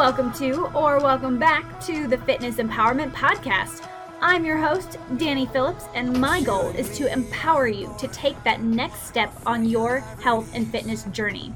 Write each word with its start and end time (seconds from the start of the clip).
Welcome 0.00 0.32
to, 0.34 0.66
or 0.74 0.98
welcome 0.98 1.38
back 1.38 1.78
to, 1.82 2.06
the 2.06 2.16
Fitness 2.16 2.56
Empowerment 2.56 3.12
Podcast. 3.12 3.86
I'm 4.22 4.46
your 4.46 4.56
host, 4.56 4.96
Danny 5.18 5.44
Phillips, 5.44 5.84
and 5.94 6.18
my 6.18 6.40
goal 6.40 6.68
is 6.70 6.96
to 6.96 7.12
empower 7.12 7.68
you 7.68 7.94
to 7.98 8.08
take 8.08 8.42
that 8.44 8.62
next 8.62 9.02
step 9.02 9.30
on 9.44 9.66
your 9.66 9.98
health 10.22 10.50
and 10.54 10.66
fitness 10.70 11.04
journey. 11.04 11.52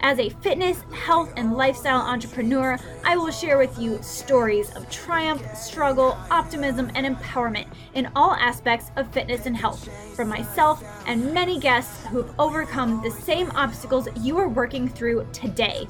As 0.00 0.20
a 0.20 0.28
fitness, 0.28 0.82
health, 0.92 1.32
and 1.36 1.54
lifestyle 1.54 2.00
entrepreneur, 2.00 2.78
I 3.04 3.16
will 3.16 3.32
share 3.32 3.58
with 3.58 3.78
you 3.78 4.00
stories 4.00 4.70
of 4.76 4.88
triumph, 4.90 5.42
struggle, 5.56 6.16
optimism, 6.30 6.90
and 6.94 7.04
empowerment 7.04 7.66
in 7.94 8.08
all 8.14 8.34
aspects 8.34 8.92
of 8.96 9.12
fitness 9.12 9.46
and 9.46 9.56
health 9.56 9.88
from 10.14 10.28
myself 10.28 10.84
and 11.06 11.34
many 11.34 11.58
guests 11.58 12.06
who 12.06 12.22
have 12.22 12.34
overcome 12.38 13.02
the 13.02 13.10
same 13.10 13.50
obstacles 13.56 14.08
you 14.20 14.38
are 14.38 14.48
working 14.48 14.88
through 14.88 15.26
today. 15.32 15.86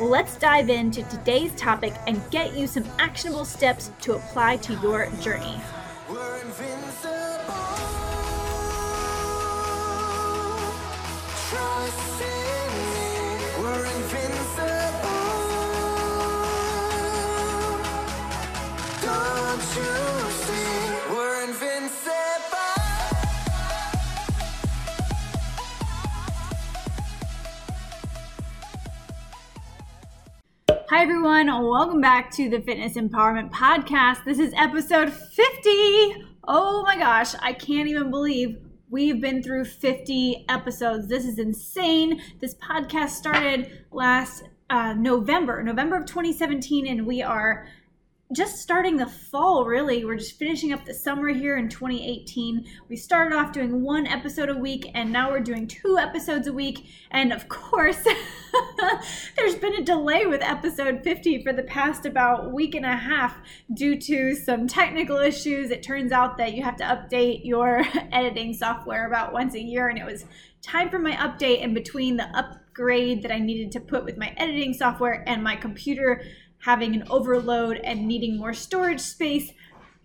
Let's 0.00 0.36
dive 0.36 0.68
into 0.68 1.04
today's 1.04 1.54
topic 1.54 1.94
and 2.08 2.20
get 2.30 2.56
you 2.56 2.66
some 2.66 2.84
actionable 2.98 3.44
steps 3.44 3.92
to 4.00 4.14
apply 4.14 4.56
to 4.56 4.74
your 4.80 5.08
journey. 5.20 5.60
Hi, 13.62 13.68
everyone. 31.02 31.46
Welcome 31.46 32.00
back 32.00 32.32
to 32.32 32.50
the 32.50 32.60
Fitness 32.60 32.94
Empowerment 32.94 33.52
Podcast. 33.52 34.24
This 34.24 34.40
is 34.40 34.52
episode 34.56 35.12
50. 35.12 36.24
Oh 36.48 36.82
my 36.84 36.96
gosh, 36.98 37.36
I 37.40 37.52
can't 37.52 37.88
even 37.88 38.10
believe 38.10 38.58
we've 38.92 39.22
been 39.22 39.42
through 39.42 39.64
50 39.64 40.44
episodes. 40.50 41.08
This 41.08 41.24
is 41.24 41.38
insane. 41.38 42.20
This 42.40 42.54
podcast 42.56 43.10
started 43.10 43.84
last 43.90 44.44
uh, 44.68 44.92
November, 44.92 45.62
November 45.62 45.96
of 45.96 46.04
2017, 46.04 46.86
and 46.86 47.06
we 47.06 47.22
are 47.22 47.66
just 48.32 48.60
starting 48.60 48.96
the 48.96 49.06
fall, 49.06 49.64
really. 49.64 50.04
We're 50.04 50.16
just 50.16 50.38
finishing 50.38 50.72
up 50.72 50.84
the 50.84 50.94
summer 50.94 51.28
here 51.28 51.56
in 51.56 51.68
2018. 51.68 52.64
We 52.88 52.96
started 52.96 53.36
off 53.36 53.52
doing 53.52 53.82
one 53.82 54.06
episode 54.06 54.48
a 54.48 54.56
week, 54.56 54.90
and 54.94 55.12
now 55.12 55.30
we're 55.30 55.40
doing 55.40 55.66
two 55.66 55.98
episodes 55.98 56.46
a 56.46 56.52
week. 56.52 56.86
And 57.10 57.32
of 57.32 57.48
course, 57.48 58.02
there's 59.36 59.56
been 59.56 59.74
a 59.74 59.84
delay 59.84 60.26
with 60.26 60.40
episode 60.42 61.02
50 61.04 61.42
for 61.42 61.52
the 61.52 61.62
past 61.64 62.06
about 62.06 62.52
week 62.52 62.74
and 62.74 62.86
a 62.86 62.96
half 62.96 63.36
due 63.74 63.98
to 64.00 64.34
some 64.34 64.66
technical 64.66 65.18
issues. 65.18 65.70
It 65.70 65.82
turns 65.82 66.12
out 66.12 66.38
that 66.38 66.54
you 66.54 66.62
have 66.62 66.76
to 66.76 66.84
update 66.84 67.44
your 67.44 67.82
editing 68.12 68.54
software 68.54 69.06
about 69.06 69.32
once 69.32 69.54
a 69.54 69.60
year, 69.60 69.88
and 69.88 69.98
it 69.98 70.06
was 70.06 70.24
time 70.62 70.88
for 70.88 70.98
my 70.98 71.12
update. 71.12 71.62
And 71.62 71.74
between 71.74 72.16
the 72.16 72.28
upgrade 72.36 73.22
that 73.22 73.32
I 73.32 73.38
needed 73.38 73.72
to 73.72 73.80
put 73.80 74.04
with 74.04 74.16
my 74.16 74.32
editing 74.38 74.72
software 74.72 75.22
and 75.26 75.42
my 75.44 75.56
computer 75.56 76.22
having 76.62 76.94
an 76.94 77.04
overload 77.10 77.76
and 77.84 78.06
needing 78.06 78.38
more 78.38 78.54
storage 78.54 79.00
space 79.00 79.52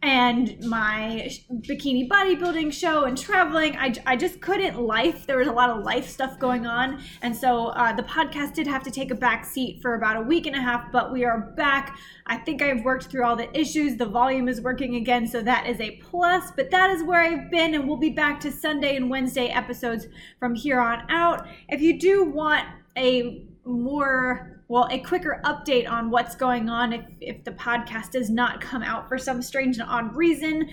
and 0.03 0.63
my 0.63 1.27
bikini 1.52 2.08
bodybuilding 2.08 2.72
show 2.72 3.05
and 3.05 3.17
traveling 3.17 3.75
I, 3.77 3.95
I 4.05 4.16
just 4.16 4.39
couldn't 4.41 4.80
life 4.80 5.25
there 5.25 5.38
was 5.38 5.47
a 5.47 5.52
lot 5.52 5.72
of 5.72 5.83
life 5.83 6.08
stuff 6.08 6.38
going 6.38 6.67
on. 6.67 7.02
And 7.23 7.35
so 7.35 7.69
uh, 7.69 7.94
the 7.94 8.03
podcast 8.03 8.53
did 8.53 8.67
have 8.67 8.83
to 8.83 8.91
take 8.91 9.09
a 9.09 9.16
back 9.16 9.44
seat 9.44 9.81
for 9.81 9.95
about 9.95 10.16
a 10.16 10.22
week 10.22 10.45
and 10.45 10.55
a 10.55 10.62
half 10.62 10.91
but 10.91 11.12
we 11.12 11.25
are 11.25 11.40
back. 11.57 11.97
I 12.28 12.38
think 12.38 12.62
i've 12.62 12.84
worked 12.84 13.06
through 13.06 13.25
all 13.25 13.35
the 13.35 13.57
issues 13.57 13.97
the 13.97 14.06
volume 14.06 14.47
is 14.47 14.62
working 14.62 14.95
again 14.95 15.25
so 15.25 15.41
that 15.41 15.66
is 15.66 15.79
a 15.79 15.91
plus 15.97 16.51
but 16.56 16.69
that 16.72 16.89
is 16.91 17.03
where 17.03 17.22
i've 17.22 17.50
been 17.50 17.74
and 17.74 17.88
we'll 17.88 17.97
be 17.97 18.09
back 18.09 18.39
to 18.41 18.51
sunday 18.51 18.97
and 18.97 19.09
wednesday 19.09 19.47
episodes 19.47 20.07
from 20.39 20.53
here 20.53 20.79
on 20.79 21.09
out. 21.09 21.47
If 21.69 21.81
you 21.81 21.97
do 21.97 22.24
want 22.25 22.66
a 22.97 23.47
more 23.66 24.56
well, 24.67 24.88
a 24.91 25.00
quicker 25.00 25.41
update 25.45 25.89
on 25.89 26.09
what's 26.09 26.35
going 26.35 26.69
on 26.69 26.94
if, 26.94 27.05
if 27.22 27.44
the 27.44 27.51
podcast 27.51 28.11
does 28.11 28.29
not 28.29 28.59
come 28.59 28.83
out 28.83 29.07
for 29.07 29.17
some 29.17 29.41
strange 29.41 29.78
and 29.78 29.89
odd 29.89 30.16
reason. 30.16 30.69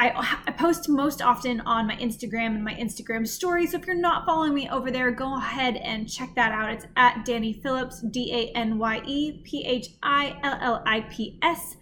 I, 0.00 0.38
I 0.46 0.50
post 0.50 0.88
most 0.88 1.22
often 1.22 1.60
on 1.60 1.86
my 1.86 1.94
Instagram 1.96 2.56
and 2.56 2.64
my 2.64 2.74
Instagram 2.74 3.26
story. 3.28 3.66
So 3.66 3.78
if 3.78 3.86
you're 3.86 3.94
not 3.94 4.26
following 4.26 4.52
me 4.52 4.68
over 4.68 4.90
there, 4.90 5.12
go 5.12 5.36
ahead 5.36 5.76
and 5.76 6.10
check 6.10 6.34
that 6.34 6.50
out. 6.50 6.72
It's 6.72 6.86
at 6.96 7.24
Danny 7.24 7.52
Phillips, 7.52 8.00
D 8.00 8.32
A 8.32 8.58
N 8.58 8.78
Y 8.78 9.02
E 9.06 9.42
P 9.44 9.64
H 9.64 9.90
I 10.02 10.36
L 10.42 10.58
L 10.60 10.82
I 10.84 11.02
P 11.02 11.38
S. 11.42 11.76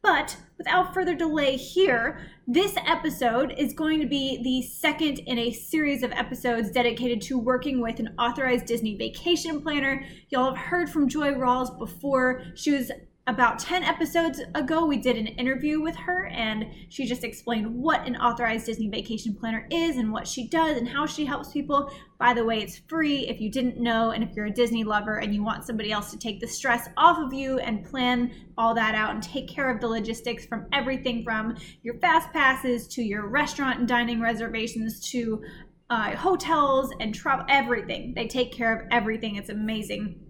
But 0.00 0.38
without 0.60 0.92
further 0.92 1.14
delay 1.14 1.56
here, 1.56 2.20
this 2.46 2.76
episode 2.86 3.54
is 3.56 3.72
going 3.72 3.98
to 3.98 4.06
be 4.06 4.42
the 4.42 4.60
second 4.60 5.18
in 5.20 5.38
a 5.38 5.50
series 5.50 6.02
of 6.02 6.12
episodes 6.12 6.70
dedicated 6.70 7.22
to 7.22 7.38
working 7.38 7.80
with 7.80 7.98
an 7.98 8.14
authorized 8.18 8.66
Disney 8.66 8.94
vacation 8.94 9.62
planner. 9.62 10.04
Y'all 10.28 10.54
have 10.54 10.62
heard 10.66 10.90
from 10.90 11.08
Joy 11.08 11.32
Rawls 11.32 11.78
before. 11.78 12.42
She 12.54 12.72
was 12.72 12.92
about 13.30 13.60
10 13.60 13.84
episodes 13.84 14.40
ago, 14.56 14.84
we 14.84 14.96
did 14.96 15.16
an 15.16 15.28
interview 15.28 15.80
with 15.80 15.94
her, 15.94 16.26
and 16.26 16.66
she 16.88 17.06
just 17.06 17.22
explained 17.22 17.72
what 17.72 18.04
an 18.04 18.16
authorized 18.16 18.66
Disney 18.66 18.88
vacation 18.88 19.36
planner 19.36 19.68
is 19.70 19.96
and 19.96 20.12
what 20.12 20.26
she 20.26 20.48
does 20.48 20.76
and 20.76 20.88
how 20.88 21.06
she 21.06 21.24
helps 21.24 21.52
people. 21.52 21.92
By 22.18 22.34
the 22.34 22.44
way, 22.44 22.58
it's 22.60 22.80
free 22.88 23.28
if 23.28 23.40
you 23.40 23.48
didn't 23.48 23.78
know, 23.78 24.10
and 24.10 24.24
if 24.24 24.34
you're 24.34 24.46
a 24.46 24.50
Disney 24.50 24.82
lover 24.82 25.18
and 25.18 25.32
you 25.32 25.44
want 25.44 25.64
somebody 25.64 25.92
else 25.92 26.10
to 26.10 26.18
take 26.18 26.40
the 26.40 26.48
stress 26.48 26.88
off 26.96 27.18
of 27.18 27.32
you 27.32 27.60
and 27.60 27.84
plan 27.84 28.32
all 28.58 28.74
that 28.74 28.96
out 28.96 29.14
and 29.14 29.22
take 29.22 29.48
care 29.48 29.70
of 29.70 29.80
the 29.80 29.86
logistics 29.86 30.44
from 30.44 30.66
everything 30.72 31.22
from 31.22 31.56
your 31.82 31.94
fast 32.00 32.32
passes 32.32 32.88
to 32.88 33.02
your 33.02 33.28
restaurant 33.28 33.78
and 33.78 33.86
dining 33.86 34.20
reservations 34.20 34.98
to 35.10 35.40
uh, 35.88 36.16
hotels 36.16 36.92
and 36.98 37.14
travel, 37.14 37.46
everything. 37.48 38.12
They 38.14 38.26
take 38.26 38.52
care 38.52 38.76
of 38.76 38.88
everything. 38.90 39.36
It's 39.36 39.50
amazing. 39.50 40.29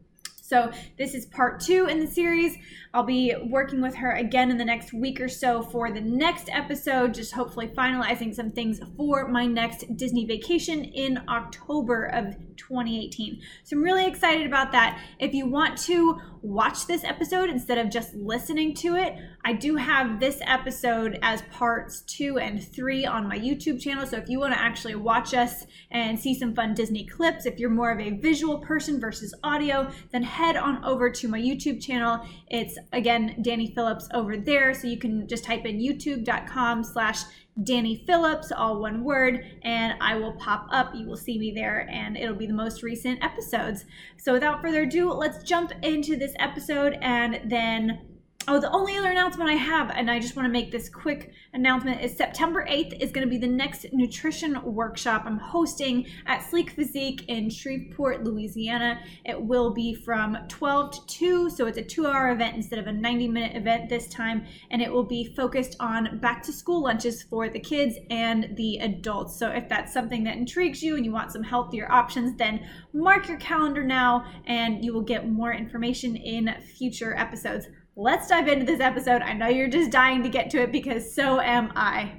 So, 0.50 0.72
this 0.98 1.14
is 1.14 1.26
part 1.26 1.60
two 1.60 1.86
in 1.86 2.00
the 2.00 2.08
series. 2.08 2.56
I'll 2.92 3.04
be 3.04 3.32
working 3.48 3.80
with 3.80 3.94
her 3.94 4.16
again 4.16 4.50
in 4.50 4.58
the 4.58 4.64
next 4.64 4.92
week 4.92 5.20
or 5.20 5.28
so 5.28 5.62
for 5.62 5.92
the 5.92 6.00
next 6.00 6.48
episode, 6.50 7.14
just 7.14 7.32
hopefully 7.32 7.68
finalizing 7.68 8.34
some 8.34 8.50
things 8.50 8.80
for 8.96 9.28
my 9.28 9.46
next 9.46 9.84
Disney 9.96 10.26
vacation 10.26 10.82
in 10.82 11.22
October 11.28 12.06
of 12.06 12.34
2018. 12.56 13.40
So, 13.62 13.76
I'm 13.76 13.84
really 13.84 14.08
excited 14.08 14.44
about 14.44 14.72
that. 14.72 15.00
If 15.20 15.34
you 15.34 15.46
want 15.46 15.78
to 15.82 16.20
watch 16.42 16.86
this 16.86 17.04
episode 17.04 17.50
instead 17.50 17.78
of 17.78 17.90
just 17.90 18.14
listening 18.14 18.74
to 18.74 18.96
it, 18.96 19.16
I 19.44 19.52
do 19.52 19.76
have 19.76 20.20
this 20.20 20.40
episode 20.46 21.18
as 21.22 21.42
parts 21.50 22.02
two 22.02 22.38
and 22.38 22.62
three 22.62 23.04
on 23.04 23.28
my 23.28 23.38
YouTube 23.38 23.80
channel. 23.80 24.06
So, 24.06 24.16
if 24.16 24.28
you 24.28 24.40
want 24.40 24.54
to 24.54 24.60
actually 24.60 24.94
watch 24.94 25.34
us 25.34 25.66
and 25.90 26.18
see 26.18 26.34
some 26.34 26.54
fun 26.54 26.74
Disney 26.74 27.06
clips, 27.06 27.46
if 27.46 27.58
you're 27.58 27.70
more 27.70 27.90
of 27.92 28.00
a 28.00 28.10
visual 28.10 28.58
person 28.58 29.00
versus 29.00 29.34
audio, 29.42 29.90
then 30.12 30.22
head 30.22 30.56
on 30.56 30.84
over 30.84 31.10
to 31.10 31.28
my 31.28 31.40
YouTube 31.40 31.82
channel. 31.82 32.26
It's 32.48 32.78
again 32.92 33.36
Danny 33.42 33.72
Phillips 33.74 34.08
over 34.14 34.36
there. 34.36 34.74
So 34.74 34.86
you 34.86 34.98
can 34.98 35.26
just 35.28 35.44
type 35.44 35.64
in 35.66 35.78
youtube.com 35.78 36.84
slash 36.84 37.22
Danny 37.62 38.04
Phillips, 38.06 38.52
all 38.52 38.80
one 38.80 39.04
word, 39.04 39.44
and 39.62 39.94
I 40.00 40.16
will 40.16 40.32
pop 40.32 40.66
up. 40.70 40.94
You 40.94 41.06
will 41.06 41.16
see 41.16 41.38
me 41.38 41.52
there, 41.52 41.88
and 41.90 42.16
it'll 42.16 42.34
be 42.34 42.46
the 42.46 42.52
most 42.54 42.82
recent 42.82 43.22
episodes. 43.22 43.84
So 44.16 44.32
without 44.32 44.62
further 44.62 44.82
ado, 44.82 45.12
let's 45.12 45.42
jump 45.42 45.72
into 45.82 46.16
this 46.16 46.32
episode 46.38 46.96
and 47.02 47.40
then 47.50 48.09
Oh, 48.52 48.58
the 48.58 48.72
only 48.72 48.96
other 48.96 49.12
announcement 49.12 49.48
I 49.48 49.54
have, 49.54 49.90
and 49.90 50.10
I 50.10 50.18
just 50.18 50.34
want 50.34 50.46
to 50.46 50.52
make 50.52 50.72
this 50.72 50.88
quick 50.88 51.30
announcement, 51.54 52.00
is 52.00 52.16
September 52.16 52.66
8th 52.68 53.00
is 53.00 53.12
going 53.12 53.24
to 53.24 53.30
be 53.30 53.38
the 53.38 53.46
next 53.46 53.86
nutrition 53.92 54.60
workshop 54.64 55.22
I'm 55.24 55.38
hosting 55.38 56.08
at 56.26 56.42
Sleek 56.42 56.70
Physique 56.70 57.26
in 57.28 57.48
Shreveport, 57.48 58.24
Louisiana. 58.24 59.02
It 59.24 59.40
will 59.40 59.72
be 59.72 59.94
from 59.94 60.36
12 60.48 60.90
to 60.90 61.06
2, 61.06 61.50
so 61.50 61.66
it's 61.66 61.78
a 61.78 61.84
two 61.84 62.08
hour 62.08 62.32
event 62.32 62.56
instead 62.56 62.80
of 62.80 62.88
a 62.88 62.92
90 62.92 63.28
minute 63.28 63.56
event 63.56 63.88
this 63.88 64.08
time, 64.08 64.44
and 64.72 64.82
it 64.82 64.92
will 64.92 65.04
be 65.04 65.32
focused 65.36 65.76
on 65.78 66.18
back 66.18 66.42
to 66.42 66.52
school 66.52 66.82
lunches 66.82 67.22
for 67.22 67.48
the 67.48 67.60
kids 67.60 67.98
and 68.10 68.56
the 68.56 68.78
adults. 68.78 69.38
So 69.38 69.50
if 69.50 69.68
that's 69.68 69.92
something 69.92 70.24
that 70.24 70.36
intrigues 70.36 70.82
you 70.82 70.96
and 70.96 71.04
you 71.04 71.12
want 71.12 71.30
some 71.30 71.44
healthier 71.44 71.88
options, 71.88 72.36
then 72.36 72.66
mark 72.92 73.28
your 73.28 73.38
calendar 73.38 73.84
now 73.84 74.24
and 74.46 74.84
you 74.84 74.92
will 74.92 75.02
get 75.02 75.30
more 75.30 75.52
information 75.52 76.16
in 76.16 76.52
future 76.76 77.14
episodes 77.16 77.68
let's 78.00 78.28
dive 78.28 78.48
into 78.48 78.64
this 78.64 78.80
episode. 78.80 79.20
I 79.20 79.34
know 79.34 79.48
you're 79.48 79.68
just 79.68 79.90
dying 79.90 80.22
to 80.22 80.30
get 80.30 80.48
to 80.50 80.62
it 80.62 80.72
because 80.72 81.14
so 81.14 81.38
am 81.38 81.70
I. 81.76 82.12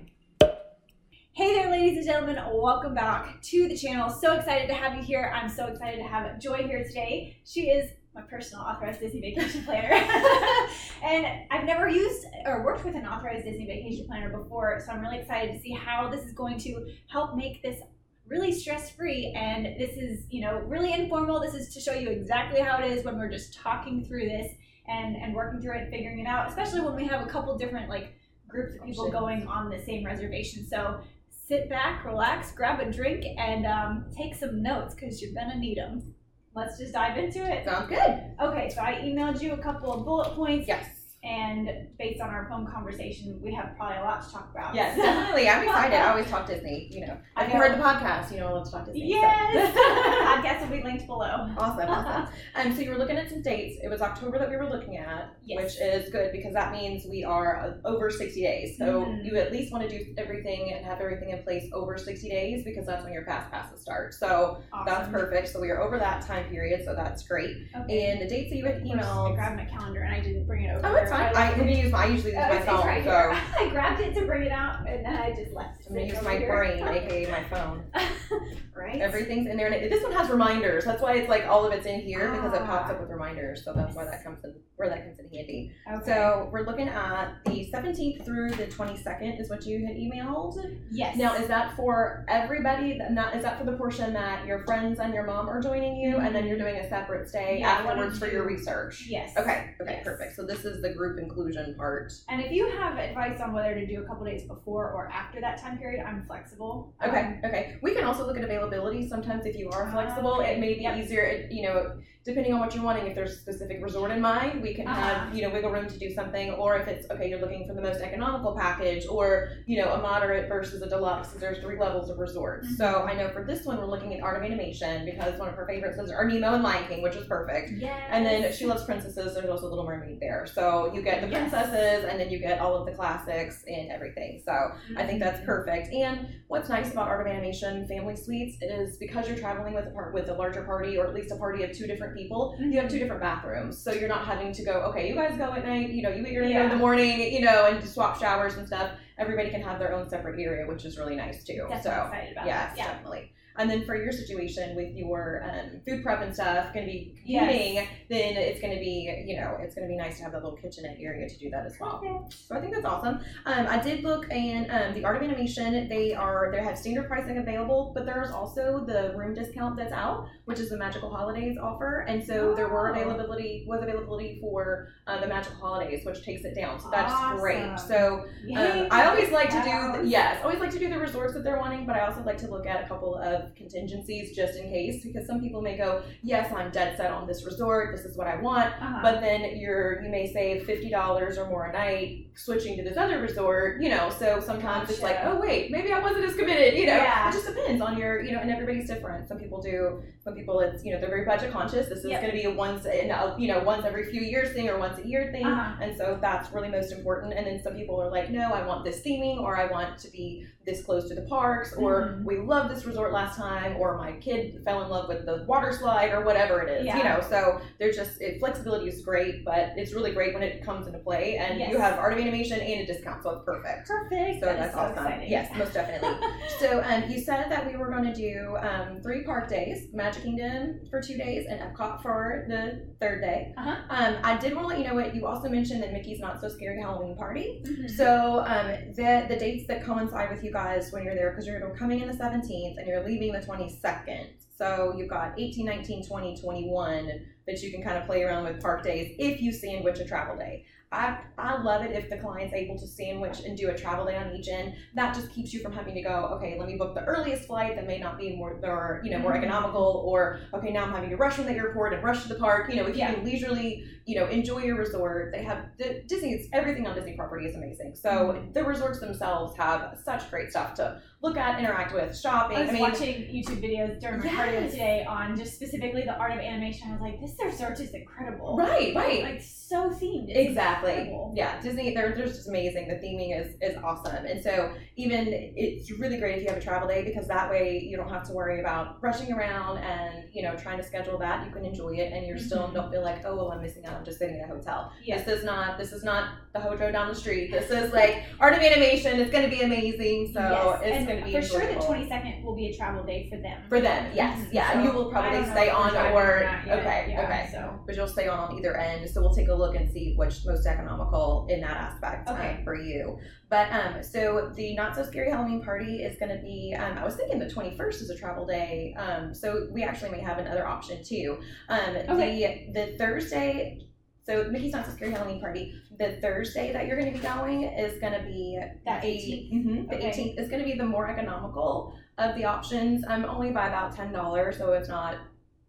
Hey 1.34 1.56
there, 1.56 1.72
ladies 1.72 1.98
and 1.98 2.06
gentlemen, 2.06 2.38
welcome 2.54 2.94
back 2.94 3.42
to 3.42 3.68
the 3.68 3.76
channel. 3.76 4.08
So 4.08 4.34
excited 4.34 4.68
to 4.68 4.76
have 4.76 4.96
you 4.96 5.02
here. 5.02 5.34
I'm 5.36 5.50
so 5.50 5.66
excited 5.66 5.98
to 5.98 6.04
have 6.04 6.40
Joy 6.40 6.68
here 6.68 6.84
today. 6.84 7.36
She 7.46 7.72
is 7.72 7.90
my 8.14 8.22
personal 8.22 8.64
authorized 8.64 9.00
Disney 9.00 9.22
vacation 9.22 9.64
planner. 9.64 9.90
and 11.04 11.26
I've 11.50 11.66
never 11.66 11.90
used 11.90 12.28
or 12.46 12.64
worked 12.64 12.86
with 12.86 12.94
an 12.94 13.08
authorized 13.08 13.46
Disney 13.46 13.66
vacation 13.66 14.06
planner 14.06 14.30
before, 14.30 14.80
so 14.86 14.92
I'm 14.92 15.02
really 15.02 15.18
excited 15.18 15.52
to 15.56 15.60
see 15.62 15.72
how 15.72 16.10
this 16.10 16.24
is 16.24 16.34
going 16.34 16.60
to 16.60 16.92
help 17.08 17.36
make 17.36 17.64
this 17.64 17.82
really 18.28 18.52
stress 18.52 18.92
free. 18.92 19.34
And 19.36 19.66
this 19.80 19.98
is, 19.98 20.28
you 20.30 20.42
know, 20.42 20.60
really 20.60 20.94
informal. 20.94 21.40
This 21.40 21.56
is 21.56 21.74
to 21.74 21.82
show 21.82 21.94
you 21.94 22.10
exactly 22.10 22.62
how 22.62 22.78
it 22.78 22.92
is 22.92 23.04
when 23.04 23.18
we're 23.18 23.32
just 23.32 23.56
talking 23.56 24.06
through 24.06 24.30
this 24.30 24.52
and, 24.88 25.16
and 25.16 25.34
working 25.34 25.62
through 25.62 25.78
it 25.78 25.82
and 25.84 25.92
figuring 25.92 26.20
it 26.20 26.28
out, 26.28 26.50
especially 26.50 26.82
when 26.82 26.96
we 26.96 27.06
have 27.06 27.26
a 27.26 27.30
couple 27.30 27.58
different 27.58 27.90
like 27.90 28.14
groups 28.48 28.76
of 28.76 28.86
people 28.86 29.10
going 29.10 29.48
on 29.48 29.70
the 29.70 29.82
same 29.84 30.06
reservation. 30.06 30.68
So 30.68 31.00
sit 31.48 31.70
back, 31.70 32.06
relax, 32.06 32.52
grab 32.52 32.80
a 32.80 32.92
drink, 32.92 33.26
and 33.38 33.66
um, 33.66 34.06
take 34.16 34.36
some 34.36 34.62
notes 34.62 34.94
because 34.94 35.22
you're 35.22 35.34
gonna 35.34 35.58
need 35.58 35.78
them. 35.78 36.14
Let's 36.56 36.78
just 36.78 36.94
dive 36.94 37.18
into 37.18 37.46
it. 37.50 37.66
Sounds 37.66 37.90
good. 37.90 38.36
Okay, 38.42 38.70
so 38.70 38.82
I 38.82 38.96
emailed 38.96 39.42
you 39.42 39.54
a 39.54 39.58
couple 39.58 39.94
of 39.94 40.04
bullet 40.04 40.36
points. 40.36 40.68
Yes. 40.68 41.01
And 41.24 41.70
based 42.00 42.20
on 42.20 42.30
our 42.32 42.48
phone 42.50 42.66
conversation, 42.66 43.40
we 43.44 43.54
have 43.54 43.76
probably 43.78 43.98
a 43.98 44.02
lot 44.02 44.26
to 44.26 44.32
talk 44.32 44.50
about. 44.52 44.74
Yes, 44.74 44.98
definitely. 45.02 45.48
I'm 45.48 45.64
excited. 45.64 45.96
I 45.96 46.10
always 46.10 46.26
talk 46.28 46.48
Disney. 46.48 46.88
You 46.92 47.06
know, 47.06 47.18
I 47.36 47.44
if 47.46 47.50
you 47.54 47.60
know. 47.60 47.60
heard 47.68 47.78
the 47.78 47.84
podcast, 47.84 48.32
you 48.32 48.40
know, 48.40 48.56
let's 48.56 48.72
talk 48.72 48.86
Disney. 48.86 49.02
so. 49.02 49.18
Yes. 49.20 49.78
Podcast 50.32 50.62
will 50.62 50.78
be 50.78 50.84
linked 50.84 51.06
below. 51.06 51.48
Awesome, 51.58 51.90
awesome. 51.90 52.34
Um, 52.56 52.74
so 52.76 52.82
you 52.82 52.90
were 52.90 52.98
looking 52.98 53.18
at 53.18 53.30
some 53.30 53.42
dates. 53.44 53.78
It 53.84 53.90
was 53.90 54.02
October 54.02 54.40
that 54.40 54.50
we 54.50 54.56
were 54.58 54.70
looking 54.70 54.98
at, 54.98 55.36
Yes. 55.46 55.64
which 55.64 55.82
is 55.82 56.10
good 56.10 56.32
because 56.32 56.54
that 56.54 56.72
means 56.72 57.06
we 57.06 57.24
are 57.24 57.78
uh, 57.84 57.88
over 57.88 58.10
60 58.10 58.42
days. 58.42 58.78
So 58.78 59.06
Mhm. 59.06 59.26
you 59.26 59.36
at 59.38 59.52
least 59.52 59.72
want 59.72 59.88
to 59.88 60.00
do 60.00 60.04
everything 60.18 60.74
and 60.74 60.84
have 60.86 61.02
everything 61.02 61.30
in 61.30 61.44
place 61.44 61.70
over 61.74 61.98
60 61.98 62.30
days 62.30 62.64
because 62.64 62.86
that's 62.88 63.04
when 63.04 63.14
your 63.14 63.26
fast 63.26 63.52
passes 63.52 63.82
start. 63.82 64.14
So 64.14 64.64
that's 64.86 65.10
perfect. 65.10 65.50
So 65.50 65.60
we 65.60 65.70
are 65.70 65.82
over 65.82 66.00
that 66.00 66.26
time 66.26 66.46
period, 66.50 66.84
so 66.86 66.96
that's 66.96 67.28
great. 67.28 67.58
Okay. 67.76 68.12
And 68.12 68.22
the 68.22 68.28
dates 68.28 68.50
that 68.52 68.56
you 68.58 68.66
had 68.66 68.82
course, 68.84 69.06
I 69.06 69.34
grabbed 69.36 69.58
my 69.58 69.66
calendar 69.66 70.02
and 70.02 70.16
I 70.16 70.20
didn't 70.22 70.48
bring 70.48 70.64
it 70.64 70.76
over. 70.76 70.88
Oh, 70.88 70.96
it's 70.96 71.11
fine. 71.12 71.36
I, 71.36 71.52
I'm 71.52 71.58
gonna 71.60 71.72
use 71.72 71.92
my, 71.92 72.04
I 72.04 72.08
usually 72.08 72.32
use 72.32 72.42
Oh, 72.44 72.54
my 72.54 72.62
phone, 72.62 72.86
right 72.88 73.04
so. 73.04 73.12
I 73.66 73.70
grabbed 73.70 74.02
it 74.02 74.14
to 74.16 74.26
bring 74.26 74.44
it 74.44 74.52
out 74.52 74.88
and 74.88 75.06
then 75.06 75.16
I 75.16 75.32
just 75.36 75.54
left. 75.54 75.86
I'm 75.88 75.96
gonna 75.96 76.08
use 76.08 76.22
my 76.22 76.40
brain, 76.40 76.84
aka 76.88 77.32
my 77.32 77.44
phone. 77.46 77.84
right? 78.82 79.00
Everything's 79.02 79.48
in 79.48 79.58
there, 79.58 79.68
and 79.68 79.76
it, 79.76 79.90
this 79.90 80.04
one 80.04 80.12
has 80.14 80.30
reminders. 80.30 80.86
That's 80.86 81.02
why 81.02 81.14
it's 81.14 81.30
like 81.30 81.46
all 81.46 81.66
of 81.66 81.72
it's 81.74 81.86
in 81.86 82.02
here 82.02 82.32
because 82.32 82.54
it 82.54 82.60
pops 82.66 82.90
Ah. 82.90 82.94
up 82.94 83.00
with 83.02 83.10
reminders. 83.10 83.64
So 83.64 83.74
that's 83.74 83.96
why 83.96 84.06
that 84.06 84.24
comes 84.24 84.44
in 84.44 84.56
where 84.76 84.90
that 84.90 85.04
comes 85.06 85.20
in 85.20 85.26
handy. 85.38 85.72
Okay. 85.92 86.06
So 86.06 86.50
we're 86.52 86.66
looking 86.66 86.88
at 86.88 87.34
the 87.46 87.70
17th 87.72 88.26
through 88.26 88.52
the 88.52 88.66
22nd 88.66 89.40
is 89.40 89.48
what 89.50 89.64
you 89.66 89.86
had 89.86 89.96
emailed. 89.96 90.56
yes. 90.92 91.16
Now 91.16 91.36
is 91.36 91.48
that 91.48 91.76
for 91.76 92.26
everybody? 92.28 92.98
That 92.98 93.12
not 93.14 93.36
is 93.36 93.44
that 93.44 93.60
for 93.60 93.66
the 93.66 93.74
portion 93.78 94.14
that 94.14 94.46
your 94.48 94.66
friends 94.66 95.00
and 95.00 95.14
your 95.14 95.24
mom 95.26 95.48
are 95.50 95.62
joining 95.62 95.98
you, 95.98 96.18
and 96.18 96.34
then 96.36 96.48
you're 96.48 96.58
doing 96.58 96.78
a 96.78 96.90
separate 96.90 97.30
stay 97.30 97.60
Yeah, 97.60 97.70
afterwards 97.70 98.18
for 98.20 98.28
your 98.28 98.46
research? 98.46 99.06
Yes. 99.08 99.38
Okay. 99.38 99.76
Okay. 99.82 99.92
Yes. 99.98 100.04
Perfect. 100.04 100.36
So 100.36 100.46
this 100.46 100.66
is 100.66 100.82
the 100.82 100.90
group 100.94 101.20
inclusion 101.20 101.76
part. 101.76 102.12
And 102.30 102.42
if 102.42 102.52
you 102.52 102.68
have 102.72 102.98
advice 102.98 103.40
on 103.40 103.54
whether 103.54 103.76
to 103.76 103.86
do 103.86 104.02
a 104.04 104.06
couple 104.08 104.26
days 104.26 104.44
before 104.44 104.92
or 104.92 105.10
after 105.10 105.40
that 105.42 105.60
time 105.62 105.78
period, 105.78 106.04
I'm 106.06 106.26
flexible. 106.26 106.94
Okay, 107.06 107.20
Um, 107.20 107.40
okay. 107.46 107.78
We 107.84 107.94
can 107.94 108.04
also 108.04 108.26
look 108.26 108.38
at 108.38 108.44
availability. 108.72 109.08
Sometimes 109.08 109.46
if 109.46 109.56
you 109.58 109.70
are 109.70 109.92
flexible, 109.92 110.36
Okay, 110.40 110.56
it 110.56 110.60
may 110.60 110.74
be 110.76 110.82
yep. 110.84 110.98
easier, 110.98 111.48
you 111.52 111.64
know, 111.64 111.94
depending 112.24 112.54
on 112.54 112.60
what 112.60 112.74
you're 112.76 112.84
wanting. 112.84 113.08
If 113.08 113.16
there's 113.16 113.32
a 113.32 113.36
specific 113.40 113.82
resort 113.82 114.12
in 114.12 114.22
mind, 114.22 114.62
we 114.62 114.76
can 114.76 114.88
Uh-huh. 114.88 115.02
have, 115.02 115.36
you 115.36 115.42
know, 115.42 115.50
wiggle 115.50 115.72
room 115.72 115.88
to 115.88 115.98
do 115.98 116.12
something. 116.14 116.52
Or 116.52 116.78
if 116.78 116.88
it's, 116.88 117.10
okay, 117.10 117.28
you're 117.30 117.40
looking 117.40 117.68
for 117.68 117.74
the 117.74 117.82
most 117.82 118.00
economical 118.00 118.56
package 118.56 119.08
or, 119.10 119.50
you 119.66 119.82
know, 119.82 119.92
a 119.94 119.98
moderate 120.02 120.48
versus 120.48 120.84
a 120.84 120.88
deluxe, 120.90 121.30
because 121.30 121.42
there's 121.42 121.60
three 121.60 121.80
levels 121.80 122.10
of 122.12 122.20
resorts. 122.20 122.68
Mhm. 122.68 122.78
So 122.78 122.86
I 123.10 123.16
know 123.16 123.30
for 123.30 123.44
this 123.44 123.66
one, 123.66 123.78
we're 123.80 123.88
looking 123.88 124.14
at 124.14 124.22
Art 124.22 124.38
of 124.38 124.44
Animation 124.44 125.04
because 125.06 125.38
one 125.40 125.50
of 125.50 125.56
her 125.56 125.66
favorites 125.66 125.98
is 125.98 126.12
are 126.12 126.26
Nemo 126.28 126.54
and 126.54 126.64
Lion 126.64 126.86
King, 126.88 127.02
which 127.02 127.16
is 127.16 127.26
perfect. 127.26 127.72
Yes. 127.78 128.00
And 128.12 128.24
then 128.26 128.52
she 128.54 128.66
loves 128.68 128.84
princesses. 128.84 129.34
There's 129.34 129.50
also 129.50 129.68
Little 129.68 129.86
Mermaid 129.86 130.20
there. 130.20 130.46
So 130.46 130.92
you 130.94 131.02
get 131.02 131.22
the 131.22 131.28
Yes. 131.28 131.50
princesses, 131.50 132.06
and 132.06 132.20
then 132.20 132.30
you 132.30 132.38
get 132.38 132.60
all 132.60 132.76
of 132.76 132.86
the 132.86 132.92
classics 132.92 133.64
and 133.68 133.92
everything. 133.92 134.42
So 134.46 134.54
I 134.96 135.08
think 135.08 135.20
that's 135.20 135.44
perfect. 135.44 135.92
And 135.92 136.28
what's 136.50 136.70
nice 136.70 136.92
about 136.92 137.08
Art 137.08 137.22
of 137.26 137.34
Animation 137.34 137.88
Family 137.88 138.16
Suites 138.16 138.58
is 138.62 138.98
because 138.98 139.28
you're 139.28 139.38
traveling 139.38 139.74
with 139.74 139.88
a 139.88 139.92
part 139.92 140.14
with 140.14 140.30
a 140.30 140.34
larger 140.34 140.64
party 140.64 140.98
or 140.98 141.08
at 141.08 141.14
least 141.14 141.32
a 141.32 141.36
party 141.36 141.64
of 141.64 141.72
two 141.72 141.88
different 141.88 142.16
people, 142.16 142.56
you 142.60 142.80
have 142.80 142.90
two 142.90 142.96
mm-hmm. 142.96 143.04
different 143.04 143.22
bathrooms. 143.22 143.78
So 143.78 143.92
you're 143.92 144.10
not 144.10 144.26
having 144.26 144.54
to 144.54 144.64
go, 144.64 144.74
okay, 144.90 145.08
you 145.08 145.16
guys 145.16 145.38
go 145.38 145.52
at 145.54 145.66
night, 145.66 145.90
you 145.90 146.04
know, 146.04 146.10
you 146.10 146.26
you're 146.26 146.44
gonna 146.44 146.66
in 146.66 146.70
the 146.70 146.76
morning, 146.76 147.34
you 147.34 147.42
know, 147.42 147.66
and 147.66 147.88
swap 147.88 148.20
showers 148.20 148.56
and 148.56 148.68
stuff. 148.68 148.92
Everybody 149.18 149.50
can 149.50 149.62
have 149.62 149.80
their 149.80 149.94
own 149.94 150.10
separate 150.10 150.40
area, 150.40 150.68
which 150.68 150.86
is 150.86 150.98
really 150.98 151.16
nice 151.16 151.44
too. 151.44 151.68
So 151.70 151.92
excited 151.92 152.34
about 152.34 152.46
yes, 152.46 152.70
that. 152.70 152.78
Yeah. 152.78 152.88
definitely. 152.88 153.34
And 153.58 153.70
then 153.70 153.86
for 153.86 153.96
your 153.96 154.12
situation 154.12 154.76
with 154.76 154.96
your 154.96 155.44
um, 155.44 155.82
food 155.86 156.04
prep 156.04 156.22
and 156.22 156.34
stuff, 156.34 156.74
going 156.74 156.86
to 156.86 156.92
be 156.92 157.16
Yes. 157.26 157.88
then 158.10 158.34
it's 158.36 158.60
going 158.62 158.74
to 158.74 158.80
be, 158.80 159.24
you 159.28 159.36
know, 159.38 159.58
it's 159.60 159.76
going 159.76 159.88
to 159.88 159.92
be 159.92 159.98
nice 159.98 160.18
to 160.18 160.24
have 160.24 160.32
that 160.34 160.44
little 160.44 160.58
kitchenette 160.58 160.98
area 161.00 161.28
to 161.30 161.38
do 161.38 161.50
that 161.50 161.66
as 161.66 161.76
well. 161.80 162.00
Perfect. 162.00 162.34
So 162.48 162.56
I 162.56 162.62
think 162.62 162.74
that's 162.74 162.86
awesome. 162.86 163.20
Um, 163.46 163.68
I 163.68 163.80
did 163.80 164.04
look 164.04 164.26
and 164.32 164.70
um, 164.72 164.94
the 164.94 165.04
Art 165.04 165.18
of 165.18 165.24
Animation. 165.24 165.88
They 165.90 166.14
are 166.14 166.50
they 166.52 166.64
have 166.64 166.78
standard 166.78 167.08
pricing 167.08 167.38
available, 167.38 167.92
but 167.94 168.06
there's 168.06 168.32
also 168.32 168.84
the 168.86 169.14
room 169.16 169.34
discount 169.34 169.78
that's 169.78 169.94
out, 169.94 170.28
which 170.46 170.60
is 170.60 170.70
the 170.70 170.78
Magical 170.78 171.10
Holidays 171.10 171.58
offer. 171.62 172.00
And 172.08 172.24
so 172.26 172.54
there 172.56 172.68
were 172.70 172.90
Oh. 172.90 172.92
availability 172.94 173.66
was 173.68 173.82
availability 173.84 174.40
for 174.42 174.88
uh, 175.08 175.20
the 175.20 175.28
Magical 175.28 175.58
Holidays, 175.58 176.06
which 176.06 176.24
takes 176.24 176.44
it 176.44 176.56
down. 176.56 176.80
So 176.80 176.90
that's 176.90 177.40
great. 177.40 177.78
So 177.80 178.26
um, 178.56 178.88
I 178.92 179.06
always 179.06 179.32
like 179.32 179.50
to 179.50 179.62
do 179.62 180.02
the, 180.04 180.08
yes, 180.08 180.40
always 180.44 180.60
like 180.60 180.72
to 180.72 180.80
do 180.80 180.90
the 180.90 180.98
resorts 180.98 181.34
that 181.34 181.44
they're 181.44 181.60
wanting, 181.60 181.86
but 181.86 181.96
I 181.96 182.06
also 182.08 182.24
like 182.24 182.38
to 182.40 182.48
look 182.48 182.66
at 182.66 182.84
a 182.84 182.88
couple 182.88 183.16
of 183.16 183.41
contingencies 183.56 184.36
just 184.36 184.58
in 184.58 184.70
case 184.70 185.04
because 185.04 185.26
some 185.28 185.42
people 185.42 185.62
may 185.62 185.78
go, 185.78 186.04
yes, 186.24 186.52
I'm 186.54 186.72
dead 186.72 186.98
set 186.98 187.12
on 187.12 187.28
this 187.28 187.46
resort. 187.46 187.96
This 187.96 188.06
is 188.06 188.18
what 188.18 188.28
I 188.28 188.36
want. 188.42 188.68
Uh-huh. 188.82 189.00
But 189.02 189.22
then 189.22 189.58
you're 189.58 190.02
you 190.04 190.10
may 190.10 190.32
save 190.32 190.66
fifty 190.66 190.90
dollars 190.90 191.38
or 191.38 191.48
more 191.50 191.66
a 191.66 191.74
night 191.74 192.28
switching 192.36 192.78
to 192.78 192.84
this 192.84 192.98
other 192.98 193.20
resort, 193.22 193.82
you 193.82 193.90
know. 193.90 194.10
So 194.10 194.40
sometimes 194.40 194.90
it's 194.90 195.02
like, 195.02 195.18
oh 195.24 195.40
wait, 195.40 195.72
maybe 195.72 195.92
I 195.94 196.00
wasn't 196.00 196.26
as 196.26 196.36
committed, 196.36 196.78
you 196.80 196.86
know. 196.86 196.96
Yeah. 196.96 197.30
It 197.30 197.34
just 197.34 197.48
depends 197.48 197.82
on 197.82 197.98
your, 197.98 198.22
you 198.22 198.32
know, 198.34 198.40
and 198.40 198.50
everybody's 198.52 198.88
different. 198.88 199.28
Some 199.28 199.38
people 199.38 199.62
do, 199.62 200.02
some 200.24 200.34
people 200.36 200.60
it's 200.62 200.84
you 200.86 200.94
know 200.94 201.00
they're 201.00 201.10
very 201.10 201.26
budget 201.26 201.52
conscious. 201.52 201.88
This 201.88 202.00
is 202.00 202.06
Yep. 202.12 202.22
going 202.22 202.34
to 202.36 202.38
be 202.38 202.46
a 202.46 202.52
once 202.54 202.86
in 202.86 203.10
a, 203.12 203.36
you 203.40 203.48
know 203.48 203.60
once 203.64 203.86
every 203.86 204.10
few 204.12 204.22
years 204.22 204.54
thing 204.54 204.70
or 204.70 204.78
once 204.80 204.98
a 205.00 205.08
year 205.08 205.32
thing, 205.32 205.46
Uh-huh. 205.46 205.82
and 205.84 205.96
so 205.98 206.18
that's 206.22 206.52
really 206.52 206.70
most 206.70 206.92
important. 206.92 207.34
And 207.34 207.46
then 207.48 207.62
some 207.64 207.74
people 207.76 208.02
are 208.02 208.10
like, 208.12 208.30
no, 208.30 208.52
I 208.54 208.66
want 208.66 208.84
this 208.84 209.02
theming 209.02 209.40
or 209.40 209.58
I 209.58 209.66
want 209.72 209.98
to 210.00 210.10
be 210.12 210.46
this 210.66 210.84
close 210.84 211.08
to 211.10 211.16
the 211.16 211.22
parks 211.24 211.74
or 211.74 212.02
Mhm. 212.04 212.24
we 212.24 212.38
loved 212.38 212.74
this 212.76 212.86
resort 212.86 213.12
last 213.12 213.36
time 213.38 213.76
or 213.78 213.98
my 213.98 214.12
kid 214.14 214.62
fell 214.64 214.84
in 214.84 214.90
love 214.90 215.08
with 215.08 215.26
the 215.26 215.44
water 215.48 215.72
slide 215.72 216.12
or 216.12 216.24
whatever 216.24 216.62
it 216.62 216.70
is, 216.82 216.86
Yeah. 216.86 216.98
you 216.98 217.04
know. 217.04 217.20
So 217.22 217.60
there's 217.80 217.96
just 217.96 218.22
it, 218.22 218.40
flexibility 218.40 218.88
is 218.88 219.02
great, 219.02 219.44
but 219.44 219.72
it's 219.76 219.94
really 219.94 220.12
great 220.12 220.34
when 220.36 220.44
it 220.44 220.64
comes 220.64 220.86
into 220.88 221.00
play 221.00 221.38
and 221.38 221.60
Yes. 221.60 221.72
you 221.72 221.80
have 221.80 221.98
art 221.98 222.14
of 222.14 222.20
animation 222.20 222.60
and 222.60 222.82
a 222.82 222.86
discount, 222.86 223.24
so 223.24 223.32
it's 223.32 223.44
perfect. 223.46 223.88
Perfect. 223.88 224.40
So 224.40 224.46
That 224.46 224.60
that's 224.60 224.74
so 224.74 224.80
awesome. 224.82 225.04
exciting. 225.06 225.30
Yes, 225.32 225.52
most 225.58 225.74
definitely. 225.74 226.28
so 226.60 226.82
um, 226.86 227.10
you 227.10 227.20
said 227.20 227.50
that 227.50 227.66
we 227.66 227.76
were 227.78 227.90
going 227.90 228.04
to 228.06 228.14
do 228.14 228.56
um, 228.62 229.02
three 229.02 229.24
park 229.24 229.50
days: 229.50 229.88
Magic 229.94 230.24
Kingdom 230.24 230.82
for 230.92 231.02
two 231.02 231.18
days 231.18 231.48
and 231.50 231.60
Epcot 231.60 232.02
for 232.04 232.46
the 232.48 232.86
third 233.00 233.22
day. 233.22 233.54
Uh-huh. 233.58 233.76
Um, 233.90 234.18
I 234.24 234.38
did 234.38 234.54
want 234.56 234.66
to 234.66 234.70
let 234.70 234.80
you 234.80 234.88
know 234.88 234.96
what 234.96 235.16
you 235.16 235.26
also 235.26 235.50
mentioned 235.50 235.82
that 235.84 235.92
Mickey's 235.92 236.20
Not 236.20 236.40
So 236.40 236.48
Scary 236.50 236.80
Halloween 236.80 237.16
Party. 237.18 237.64
Mhm. 237.66 237.90
So 237.90 238.44
um, 238.46 238.68
the 238.96 239.26
the 239.28 239.36
dates 239.38 239.66
that 239.68 239.84
coincide 239.84 240.30
with 240.30 240.44
you 240.44 240.51
guys 240.52 240.92
when 240.92 241.04
you're 241.04 241.16
there 241.16 241.32
because 241.32 241.48
you're 241.48 241.60
coming 241.76 242.02
in 242.02 242.08
the 242.08 242.14
17th 242.14 242.78
and 242.78 242.88
you're 242.88 243.04
leaving 243.04 243.32
the 243.32 243.40
22nd. 243.40 244.28
So 244.58 244.94
you've 244.96 245.10
got 245.10 245.40
18, 245.40 245.66
19, 245.66 246.06
20, 246.06 246.38
21 246.40 247.26
that 247.48 247.62
you 247.64 247.72
can 247.72 247.82
kind 247.82 247.98
of 247.98 248.06
play 248.06 248.24
around 248.24 248.44
with 248.44 248.62
park 248.62 248.84
days 248.84 249.16
if 249.18 249.42
you 249.42 249.52
sandwich 249.52 250.00
a 250.00 250.06
travel 250.06 250.38
day. 250.38 250.66
I, 250.94 251.20
I 251.38 251.62
love 251.62 251.84
it 251.86 251.92
if 251.94 252.10
the 252.10 252.18
client's 252.18 252.54
able 252.54 252.78
to 252.78 252.86
sandwich 252.86 253.40
and 253.46 253.58
do 253.58 253.70
a 253.70 253.78
travel 253.78 254.06
day 254.06 254.18
on 254.18 254.36
each 254.36 254.50
end. 254.50 254.76
That 254.94 255.16
just 255.16 255.32
keeps 255.32 255.54
you 255.54 255.62
from 255.62 255.72
having 255.72 255.96
to 255.96 256.02
go, 256.02 256.30
okay, 256.34 256.58
let 256.60 256.68
me 256.68 256.76
book 256.76 256.96
the 256.96 257.04
earliest 257.06 257.46
flight 257.48 257.78
that 257.78 257.88
may 257.88 257.98
not 257.98 258.18
be 258.18 258.36
more, 258.36 258.60
or, 258.62 259.02
you 259.02 259.10
know, 259.12 259.20
more 259.20 259.32
Mhm. 259.32 259.38
economical, 259.38 260.04
or 260.06 260.42
okay, 260.54 260.70
now 260.70 260.84
I'm 260.84 260.92
having 260.92 261.10
to 261.10 261.16
rush 261.16 261.36
from 261.36 261.46
the 261.46 261.54
airport 261.54 261.94
and 261.94 262.04
rush 262.04 262.24
to 262.24 262.28
the 262.30 262.36
park. 262.36 262.70
You 262.70 262.76
know, 262.76 262.88
if 262.88 262.96
you 262.96 263.00
Yeah. 263.00 263.14
can 263.14 263.24
leisurely, 263.24 263.86
you 264.06 264.20
know, 264.20 264.28
enjoy 264.28 264.60
your 264.64 264.78
resort, 264.78 265.32
they 265.34 265.44
have 265.44 265.66
the 265.78 266.04
Disney's 266.08 266.48
everything 266.54 266.88
on 266.88 266.96
Disney 266.96 267.16
property 267.16 267.46
is 267.48 267.56
amazing. 267.56 267.96
So 267.96 268.10
Mhm. 268.10 268.54
the 268.54 268.64
resorts 268.64 269.00
themselves 269.00 269.56
have 269.58 269.98
such 270.04 270.30
great 270.32 270.50
stuff 270.52 270.74
to 270.76 271.02
look 271.22 271.38
at, 271.38 271.60
interact 271.60 271.94
with, 271.94 272.18
shopping. 272.20 272.58
I 272.58 272.62
was 272.62 272.70
I 272.70 272.74
mean, 272.74 272.82
watching 272.82 273.16
YouTube 273.26 273.62
videos 273.62 274.00
during 274.02 274.20
my 274.20 274.26
cardio 274.26 274.70
today 274.72 275.06
on 275.08 275.36
just 275.38 275.54
specifically 275.56 276.02
the 276.02 276.18
art 276.18 276.32
of 276.32 276.40
animation. 276.40 276.90
I 276.90 276.92
was 276.94 277.02
like, 277.02 277.22
this 277.22 277.36
resort 277.44 277.80
is 277.80 277.94
incredible. 277.94 278.56
right, 278.58 278.96
right. 278.96 279.24
Like 279.24 279.42
so 279.42 279.90
themed. 279.92 280.30
It's 280.30 280.50
Exactly. 280.50 280.92
incredible. 280.92 281.34
Yeah, 281.36 281.62
Disney, 281.62 281.94
they're, 281.94 282.16
they're 282.16 282.26
just 282.26 282.48
amazing. 282.50 282.88
The 282.88 282.96
theming 282.96 283.40
is 283.40 283.56
is 283.62 283.78
awesome, 283.84 284.26
and 284.26 284.42
so 284.44 284.74
even 284.98 285.28
it's 285.32 285.92
really 286.00 286.18
great 286.18 286.38
if 286.38 286.44
you 286.44 286.50
have 286.50 286.58
a 286.58 286.62
travel 286.62 286.88
day 286.88 287.04
because 287.04 287.28
that 287.28 287.50
way 287.50 287.80
you 287.80 287.96
don't 287.98 288.10
have 288.10 288.26
to 288.28 288.34
worry 288.34 288.60
about 288.60 289.02
rushing 289.02 289.32
around 289.32 289.78
and 289.78 290.26
you 290.34 290.42
know 290.42 290.56
trying 290.56 290.78
to 290.78 290.84
schedule 290.84 291.18
that. 291.20 291.46
You 291.46 291.52
can 291.54 291.64
enjoy 291.66 291.92
it, 291.96 292.12
and 292.14 292.26
you're 292.26 292.38
still 292.40 292.68
Mhm. 292.70 292.74
don't 292.74 292.92
feel 292.92 293.04
like 293.04 293.24
oh 293.26 293.36
well 293.36 293.52
I'm 293.52 293.62
missing 293.62 293.86
out. 293.86 293.91
I'm 293.98 294.06
just 294.06 294.20
sitting 294.20 294.36
in 294.36 294.42
a 294.42 294.48
hotel. 294.48 294.92
Yes. 295.04 295.26
This 295.26 295.40
is 295.40 295.46
not 295.46 295.78
this 295.78 295.92
is 295.94 296.04
not 296.04 296.30
the 296.54 296.60
Hojo 296.60 296.92
down 296.92 297.08
the 297.08 297.16
street. 297.16 297.52
This 297.52 297.70
is 297.72 297.94
like 297.94 298.24
art 298.40 298.54
of 298.54 298.60
animation. 298.60 299.20
It's 299.20 299.32
going 299.32 299.44
to 299.50 299.50
be 299.50 299.62
amazing. 299.62 300.32
So 300.34 300.40
Yes, 300.42 300.82
it's 300.84 301.06
going 301.08 301.20
to 301.20 301.26
be 301.26 301.32
for 301.34 301.42
sure. 301.42 301.74
The 301.74 301.80
twenty 301.86 302.08
second 302.10 302.44
will 302.44 302.56
be 302.56 302.68
a 302.68 302.76
travel 302.76 303.04
day 303.04 303.30
for 303.30 303.38
them. 303.38 303.62
For 303.70 303.80
them, 303.80 304.12
yes, 304.14 304.40
Mhm. 304.40 304.54
yeah, 304.54 304.72
So, 304.72 304.78
and 304.80 304.84
you 304.86 304.92
will 304.94 305.10
probably 305.12 305.44
stay 305.52 305.70
on 305.70 305.96
or 305.96 306.38
okay, 306.68 307.06
Yeah, 307.10 307.24
okay. 307.24 307.50
So 307.52 307.80
but 307.86 307.96
you'll 307.96 308.08
stay 308.08 308.28
on 308.28 308.40
on 308.42 308.58
either 308.58 308.76
end. 308.78 309.10
So 309.10 309.22
we'll 309.22 309.36
take 309.36 309.50
a 309.50 309.54
look 309.54 309.76
and 309.76 309.90
see 309.92 310.14
which 310.16 310.46
most 310.46 310.66
economical 310.66 311.48
in 311.50 311.62
that 311.62 311.78
aspect 311.78 312.28
um, 312.30 312.36
Okay. 312.36 312.62
for 312.64 312.76
you. 312.76 313.20
But 313.52 313.70
um, 313.74 314.02
so 314.02 314.52
the 314.56 314.74
not 314.76 314.96
so 314.96 315.04
scary 315.04 315.30
Halloween 315.30 315.62
party 315.62 315.98
is 316.04 316.18
going 316.18 316.36
to 316.36 316.42
be. 316.42 316.74
Um, 316.80 316.98
I 316.98 317.04
was 317.04 317.16
thinking 317.18 317.38
the 317.38 317.50
twenty 317.50 317.76
first 317.78 318.02
is 318.02 318.10
a 318.10 318.18
travel 318.18 318.46
day. 318.46 318.96
Um, 318.98 319.36
so 319.36 319.68
we 319.70 319.84
actually 319.84 320.10
may 320.12 320.22
have 320.22 320.38
another 320.40 320.66
option 320.66 321.04
too. 321.04 321.38
Um, 321.68 321.98
Okay. 322.10 322.72
the 322.74 322.80
the 322.92 322.98
Thursday. 322.98 323.86
So 324.24 324.46
Mickey's 324.50 324.72
not 324.72 324.86
so 324.86 324.94
scary 324.94 325.12
Halloween 325.12 325.42
party. 325.42 325.74
The 326.00 326.14
Thursday 326.22 326.72
that 326.72 326.86
you're 326.88 326.96
going 326.98 327.12
to 327.12 327.18
be 327.20 327.24
going 327.24 327.64
is 327.64 328.00
going 328.00 328.14
to 328.14 328.24
be 328.24 328.58
That 328.86 329.02
the 329.02 329.08
18th? 329.10 329.52
mhm, 329.52 329.90
the 329.90 329.96
Okay. 329.98 330.10
18th 330.12 330.40
is 330.40 330.48
going 330.48 330.60
to 330.64 330.66
be 330.72 330.78
the 330.78 330.86
more 330.86 331.10
economical 331.10 331.94
of 332.20 332.36
the 332.36 332.46
options. 332.46 333.04
Um, 333.08 333.26
only 333.26 333.52
by 333.52 333.68
about 333.68 333.94
ten 333.94 334.14
dollars, 334.14 334.58
so 334.60 334.72
it's 334.74 334.88
not 334.88 335.16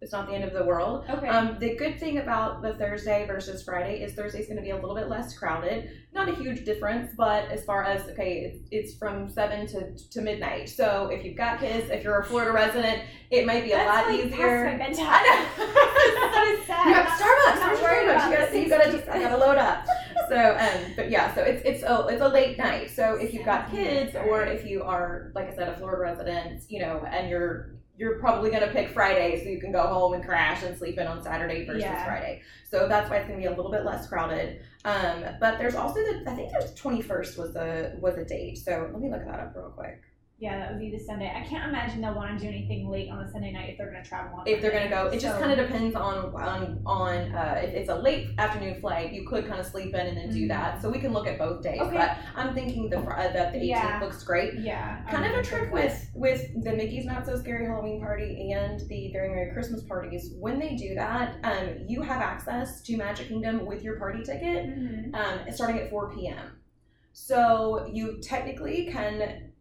it's 0.02 0.10
not 0.10 0.26
the 0.26 0.34
end 0.34 0.42
of 0.42 0.52
the 0.52 0.64
world. 0.64 1.04
okay. 1.08 1.28
Um, 1.28 1.56
the 1.60 1.76
good 1.76 2.00
thing 2.00 2.18
about 2.18 2.60
the 2.60 2.74
Thursday 2.74 3.24
versus 3.24 3.62
Friday 3.62 4.02
is 4.02 4.14
Thursday's 4.14 4.46
going 4.46 4.56
to 4.56 4.62
be 4.62 4.70
a 4.70 4.74
little 4.74 4.96
bit 4.96 5.08
less 5.08 5.38
crowded. 5.38 5.90
Not 6.12 6.28
a 6.28 6.34
huge 6.34 6.64
difference, 6.64 7.12
but 7.16 7.48
as 7.50 7.64
far 7.64 7.84
as 7.84 8.02
okay, 8.08 8.40
it's, 8.40 8.68
it's 8.72 8.98
from 8.98 9.30
seven 9.30 9.64
to, 9.68 9.96
to 9.96 10.20
midnight. 10.20 10.68
So 10.70 11.08
if 11.12 11.24
you've 11.24 11.36
got 11.36 11.60
kids, 11.60 11.88
if 11.88 12.02
you're 12.02 12.18
a 12.18 12.24
Florida 12.24 12.50
resident, 12.50 13.04
it 13.30 13.46
might 13.46 13.62
be 13.62 13.70
a 13.70 13.76
That's 13.76 14.08
lot 14.08 14.12
like 14.12 14.26
easier. 14.26 14.64
past 14.64 14.72
my 14.72 14.86
bedtime. 14.86 15.06
I 15.08 15.22
know. 15.56 16.56
so 16.58 16.66
sad. 16.66 16.86
You 16.88 16.94
have 16.94 17.06
Starbucks. 17.06 17.60
Where's 17.60 17.80
worried 17.80 18.08
Starbucks? 18.08 18.60
You 18.60 18.68
gotta, 18.68 18.90
the 18.90 18.98
you 18.98 19.02
gotta, 19.04 19.08
60s. 19.08 19.08
I 19.08 19.20
gotta 19.20 19.36
load 19.36 19.56
up. 19.56 19.86
So, 20.28 20.56
um, 20.58 20.92
but 20.96 21.10
yeah, 21.10 21.32
so 21.34 21.42
it's 21.42 21.62
it's 21.64 21.82
a 21.84 22.06
it's 22.08 22.22
a 22.22 22.28
late 22.28 22.58
night. 22.58 22.90
So 22.90 23.14
if 23.14 23.32
you've 23.32 23.44
got 23.44 23.70
kids, 23.70 24.16
or 24.16 24.42
if 24.44 24.66
you 24.66 24.82
are, 24.82 25.30
like 25.36 25.48
I 25.48 25.54
said, 25.54 25.68
a 25.68 25.76
Florida 25.76 26.00
resident, 26.00 26.64
you 26.68 26.80
know, 26.80 27.04
and 27.08 27.30
you're 27.30 27.76
you're 28.02 28.18
probably 28.18 28.50
gonna 28.50 28.66
pick 28.72 28.90
Friday 28.90 29.40
so 29.44 29.48
you 29.48 29.60
can 29.60 29.70
go 29.70 29.86
home 29.86 30.12
and 30.12 30.24
crash 30.24 30.64
and 30.64 30.76
sleep 30.76 30.98
in 30.98 31.06
on 31.06 31.22
Saturday 31.22 31.64
versus 31.64 31.82
Yeah. 31.82 32.04
Friday. 32.04 32.42
So 32.68 32.88
that's 32.88 33.08
why 33.08 33.18
it's 33.18 33.28
gonna 33.28 33.38
be 33.38 33.46
a 33.46 33.50
little 33.54 33.70
bit 33.70 33.84
less 33.84 34.08
crowded. 34.08 34.60
Um, 34.84 35.24
but 35.38 35.58
there's 35.58 35.76
also 35.76 36.00
the 36.00 36.24
I 36.26 36.34
think 36.34 36.50
there's 36.50 36.74
twenty 36.74 37.00
first 37.00 37.38
was 37.38 37.54
the 37.54 37.96
was 38.00 38.18
a 38.18 38.24
date. 38.24 38.58
So 38.58 38.90
let 38.92 39.00
me 39.00 39.08
look 39.08 39.24
that 39.24 39.38
up 39.38 39.52
real 39.54 39.70
quick. 39.70 40.02
Yeah, 40.42 40.58
that 40.58 40.72
would 40.72 40.80
be 40.80 40.90
the 40.90 40.98
Sunday. 40.98 41.32
I 41.32 41.46
can't 41.46 41.68
imagine 41.68 42.00
they'll 42.00 42.16
want 42.16 42.36
to 42.36 42.44
do 42.44 42.48
anything 42.50 42.88
late 42.90 43.08
on 43.08 43.20
a 43.20 43.30
Sunday 43.30 43.52
night 43.52 43.70
if 43.70 43.78
they're 43.78 43.92
going 43.92 44.02
to 44.02 44.08
travel 44.08 44.40
on. 44.40 44.48
if 44.48 44.60
they're 44.60 44.72
gonna 44.72 44.88
go. 44.90 45.06
It 45.06 45.20
just 45.20 45.38
kind 45.38 45.52
of 45.52 45.64
depends 45.64 45.94
on 45.94 46.34
on 46.34 46.82
on 46.84 47.32
uh, 47.32 47.60
if 47.62 47.72
it's 47.74 47.88
a 47.88 47.94
late 47.94 48.26
afternoon 48.38 48.80
flight. 48.80 49.12
You 49.12 49.24
could 49.24 49.46
kind 49.46 49.60
of 49.60 49.66
sleep 49.66 49.94
in 49.94 50.00
and 50.04 50.16
then 50.16 50.30
do 50.30 50.46
Mhm. 50.46 50.48
that. 50.48 50.82
So 50.82 50.90
we 50.90 50.98
can 50.98 51.12
look 51.12 51.28
at 51.28 51.38
both 51.38 51.62
days. 51.62 51.80
Okay. 51.80 51.96
But 51.96 52.16
I'm 52.34 52.54
thinking 52.54 52.90
the 52.90 52.98
uh, 52.98 53.32
that 53.32 53.52
the 53.52 53.58
18th 53.60 53.66
Yeah. 53.68 54.00
looks 54.02 54.24
great. 54.24 54.54
Yeah. 54.58 55.02
Kind 55.08 55.24
I'm 55.24 55.32
of 55.32 55.38
a 55.38 55.42
trick 55.44 55.72
with 55.72 56.10
with 56.16 56.42
the 56.64 56.72
Mickey's 56.72 57.04
Not 57.04 57.24
So 57.24 57.36
Scary 57.36 57.64
Halloween 57.66 58.00
party 58.00 58.50
and 58.50 58.80
the 58.88 59.12
Very 59.12 59.28
Merry 59.28 59.52
Christmas 59.52 59.84
parties. 59.84 60.34
When 60.40 60.58
they 60.58 60.74
do 60.74 60.96
that, 60.96 61.36
um, 61.44 61.84
you 61.86 62.02
have 62.02 62.20
access 62.20 62.82
to 62.82 62.96
Magic 62.96 63.28
Kingdom 63.28 63.64
with 63.64 63.84
your 63.84 63.96
party 63.96 64.24
ticket 64.24 64.66
Mhm. 64.66 65.14
um, 65.14 65.52
starting 65.52 65.78
at 65.78 65.88
4 65.88 66.10
p.m. 66.12 66.58
So 67.12 67.86
you 67.92 68.18
technically 68.20 68.86
can, 68.90 69.51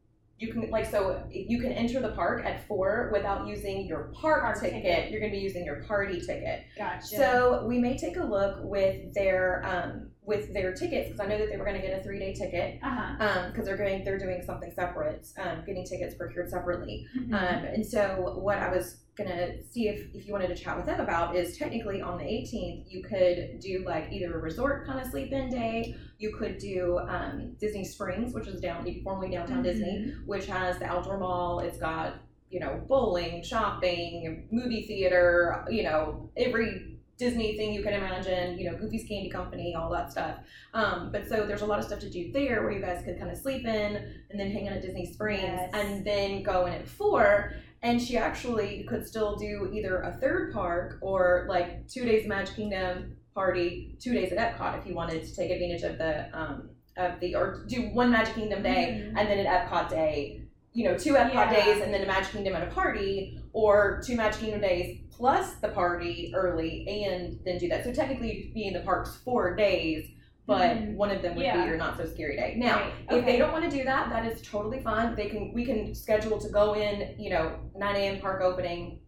you 0.41 0.51
can 0.51 0.69
like 0.71 0.89
so 0.89 1.23
you 1.29 1.61
can 1.61 1.71
enter 1.71 2.01
the 2.01 2.09
park 2.09 2.43
at 2.43 2.67
four 2.67 3.11
without 3.13 3.47
using 3.47 3.85
your 3.85 4.11
park, 4.19 4.41
Park 4.41 4.59
ticket. 4.59 4.81
ticket. 4.83 5.11
You're 5.11 5.19
going 5.19 5.31
to 5.31 5.37
be 5.37 5.43
using 5.43 5.63
your 5.63 5.83
party 5.83 6.19
ticket. 6.19 6.63
Gotcha. 6.75 7.05
So 7.05 7.65
we 7.67 7.77
may 7.77 7.95
take 7.95 8.17
a 8.17 8.23
look 8.23 8.57
with 8.63 9.13
their 9.13 9.63
um, 9.63 10.09
with 10.23 10.53
their 10.53 10.73
tickets 10.73 11.07
because 11.09 11.19
I 11.19 11.25
know 11.27 11.37
that 11.37 11.49
they 11.49 11.57
were 11.57 11.65
going 11.65 11.81
to 11.81 11.85
get 11.85 11.99
a 11.99 12.03
three 12.03 12.19
day 12.19 12.33
ticket 12.33 12.79
Uh 12.83 12.89
huh. 12.89 13.47
because 13.49 13.65
they're 13.65 13.77
going 13.77 14.03
they're 14.03 14.19
doing 14.19 14.43
something 14.45 14.71
separate, 14.73 15.27
um, 15.37 15.63
getting 15.65 15.85
tickets 15.85 16.15
procured 16.15 16.49
separately. 16.49 17.07
Mm-hmm. 17.17 17.33
Um, 17.33 17.41
and 17.41 17.85
so 17.85 18.35
what 18.39 18.57
I 18.59 18.69
was 18.69 18.97
gonna 19.15 19.61
see 19.63 19.87
if, 19.87 20.13
if 20.15 20.25
you 20.25 20.31
wanted 20.31 20.47
to 20.47 20.55
chat 20.55 20.77
with 20.77 20.85
them 20.85 20.99
about 20.99 21.35
is 21.35 21.57
technically 21.57 22.01
on 22.01 22.17
the 22.17 22.23
18th 22.23 22.85
you 22.89 23.03
could 23.03 23.59
do 23.59 23.83
like 23.85 24.07
either 24.11 24.33
a 24.33 24.41
resort 24.41 24.85
kind 24.85 24.99
of 24.99 25.07
sleep 25.07 25.31
in 25.31 25.49
day. 25.49 25.95
You 26.17 26.35
could 26.37 26.59
do 26.59 26.99
um, 26.99 27.55
Disney 27.59 27.83
Springs, 27.83 28.33
which 28.33 28.47
is 28.47 28.61
down 28.61 28.85
formerly 29.03 29.31
downtown 29.31 29.63
Disney, 29.63 30.13
which 30.25 30.45
has 30.45 30.77
the 30.77 30.85
outdoor 30.85 31.17
mall. 31.17 31.59
It's 31.59 31.79
got 31.79 32.19
you 32.51 32.59
know 32.59 32.81
bowling, 32.87 33.43
shopping, 33.43 34.47
movie 34.51 34.83
theater. 34.83 35.65
You 35.69 35.83
know 35.83 36.29
every 36.37 36.90
Disney 37.21 37.55
thing 37.55 37.71
you 37.71 37.83
can 37.83 37.93
imagine. 37.93 38.57
You 38.57 38.71
know 38.71 38.77
Goofy's 38.77 39.07
Candy 39.07 39.29
Company, 39.29 39.75
all 39.75 39.91
that 39.91 40.11
stuff. 40.11 40.37
Um, 40.73 41.11
but 41.11 41.29
so 41.29 41.45
there's 41.45 41.61
a 41.61 41.65
lot 41.67 41.77
of 41.77 41.85
stuff 41.85 41.99
to 41.99 42.09
do 42.09 42.31
there 42.31 42.63
where 42.63 42.71
you 42.71 42.81
guys 42.81 43.03
could 43.05 43.19
kind 43.19 43.29
of 43.29 43.37
sleep 43.37 43.63
in 43.65 43.95
and 44.29 44.39
then 44.39 44.49
hang 44.51 44.67
out 44.67 44.77
at 44.77 44.81
Disney 44.81 45.05
Springs 45.13 45.43
Yes. 45.43 45.69
and 45.73 46.03
then 46.03 46.41
go 46.41 46.65
in 46.65 46.73
at 46.73 46.87
four. 46.87 47.53
And 47.83 48.01
she 48.01 48.17
actually 48.17 48.83
could 48.89 49.07
still 49.07 49.35
do 49.35 49.69
either 49.73 50.01
a 50.01 50.13
third 50.21 50.51
park 50.53 50.97
or 51.01 51.45
like 51.47 51.87
two 51.87 52.05
days 52.05 52.27
Magic 52.27 52.55
Kingdom 52.55 53.15
party, 53.35 53.95
two 53.99 54.13
days 54.13 54.31
at 54.33 54.37
Epcot 54.39 54.79
if 54.79 54.87
you 54.87 54.93
wanted 54.95 55.23
to 55.23 55.35
take 55.35 55.51
advantage 55.51 55.83
of 55.83 55.97
the 55.99 56.13
um 56.37 56.69
of 56.97 57.19
the 57.19 57.35
or 57.35 57.63
do 57.67 57.83
one 57.93 58.09
Magic 58.11 58.33
Kingdom 58.35 58.63
day 58.63 58.83
Mhm. 59.13 59.19
and 59.19 59.29
then 59.29 59.37
an 59.39 59.45
Epcot 59.45 59.89
day, 59.89 60.41
you 60.73 60.83
know, 60.85 60.97
two 60.97 61.13
Epcot 61.13 61.33
Yeah. 61.33 61.53
days 61.65 61.81
and 61.83 61.93
then 61.93 62.01
a 62.03 62.07
Magic 62.07 62.31
Kingdom 62.31 62.55
and 62.55 62.63
a 62.63 62.71
party, 62.73 63.39
or 63.53 64.01
two 64.05 64.15
Magic 64.15 64.39
Kingdom 64.41 64.61
days 64.61 64.97
plus 65.21 65.53
the 65.61 65.67
party 65.69 66.33
early 66.35 66.83
and 67.05 67.39
then 67.45 67.59
do 67.59 67.69
that. 67.69 67.83
So 67.83 67.93
technically 67.93 68.33
you'd 68.45 68.53
be 68.55 68.65
in 68.65 68.73
the 68.73 68.79
parks 68.79 69.17
four 69.23 69.55
days, 69.55 70.09
but 70.47 70.77
Mhm. 70.77 70.95
one 70.95 71.11
of 71.11 71.21
them 71.21 71.35
would 71.35 71.45
Yeah. 71.45 71.61
be 71.61 71.67
your 71.69 71.77
not 71.77 71.95
so 71.95 72.05
scary 72.07 72.35
day. 72.35 72.55
Now, 72.57 72.77
Right, 72.79 73.19
if 73.19 73.25
they 73.27 73.37
don't 73.37 73.51
want 73.53 73.63
to 73.69 73.77
do 73.77 73.83
that, 73.83 74.09
that 74.09 74.25
is 74.25 74.41
totally 74.41 74.79
fine. 74.79 75.13
They 75.15 75.29
can 75.29 75.53
we 75.53 75.63
can 75.63 75.93
schedule 75.93 76.39
to 76.39 76.49
go 76.49 76.73
in, 76.73 77.13
you 77.19 77.29
know, 77.29 77.51
nine 77.75 77.95
AM 77.97 78.19
park 78.19 78.41
opening, 78.41 78.99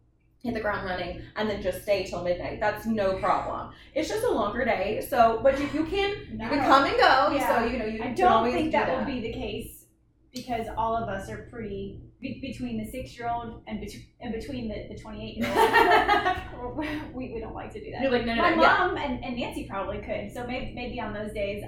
hit 0.44 0.54
the 0.54 0.60
ground 0.62 0.86
running, 0.88 1.24
and 1.36 1.50
then 1.50 1.64
just 1.64 1.82
stay 1.82 2.04
till 2.04 2.24
midnight. 2.24 2.60
That's 2.60 2.86
no 2.86 3.18
problem. 3.18 3.74
It's 3.96 4.08
just 4.08 4.24
a 4.24 4.30
longer 4.32 4.64
day. 4.66 5.02
So 5.02 5.40
but 5.42 5.60
you, 5.60 5.66
you 5.74 5.84
can 5.86 6.10
you 6.32 6.48
can 6.48 6.60
come 6.60 6.84
and 6.86 6.96
go. 6.96 7.32
Yeah. 7.36 7.60
So 7.60 7.66
you 7.66 7.80
know 7.80 7.86
you 7.86 8.04
I 8.04 8.14
don't 8.14 8.52
think 8.52 8.66
do 8.66 8.72
that, 8.78 9.00
will 9.00 9.06
be 9.06 9.20
the 9.20 9.34
case 9.34 9.88
because 10.32 10.68
all 10.78 10.96
of 10.96 11.10
us 11.10 11.28
are 11.32 11.48
pretty 11.50 12.02
be, 12.24 12.40
between 12.42 12.84
the 12.84 12.90
six 12.90 13.18
year 13.18 13.30
old 13.30 13.62
and, 13.68 13.86
and 14.22 14.34
between 14.34 14.70
the, 14.70 14.88
the 14.96 15.00
28 15.00 15.38
year 15.38 16.48
old. 16.60 16.78
we, 17.14 17.34
we 17.34 17.40
don't 17.40 17.54
like 17.54 17.72
to 17.74 17.84
do 17.84 17.92
that. 17.92 18.02
You're 18.02 18.12
like, 18.12 18.26
no, 18.26 18.34
no, 18.34 18.42
My 18.42 18.56
no, 18.56 18.62
yeah. 18.62 18.78
mom 18.80 18.98
and, 18.98 19.24
and 19.24 19.38
Nancy 19.38 19.68
probably 19.70 20.00
could. 20.00 20.32
So 20.34 20.48
maybe, 20.48 20.74
maybe 20.74 21.00
on 21.00 21.14
those 21.14 21.34
days, 21.34 21.64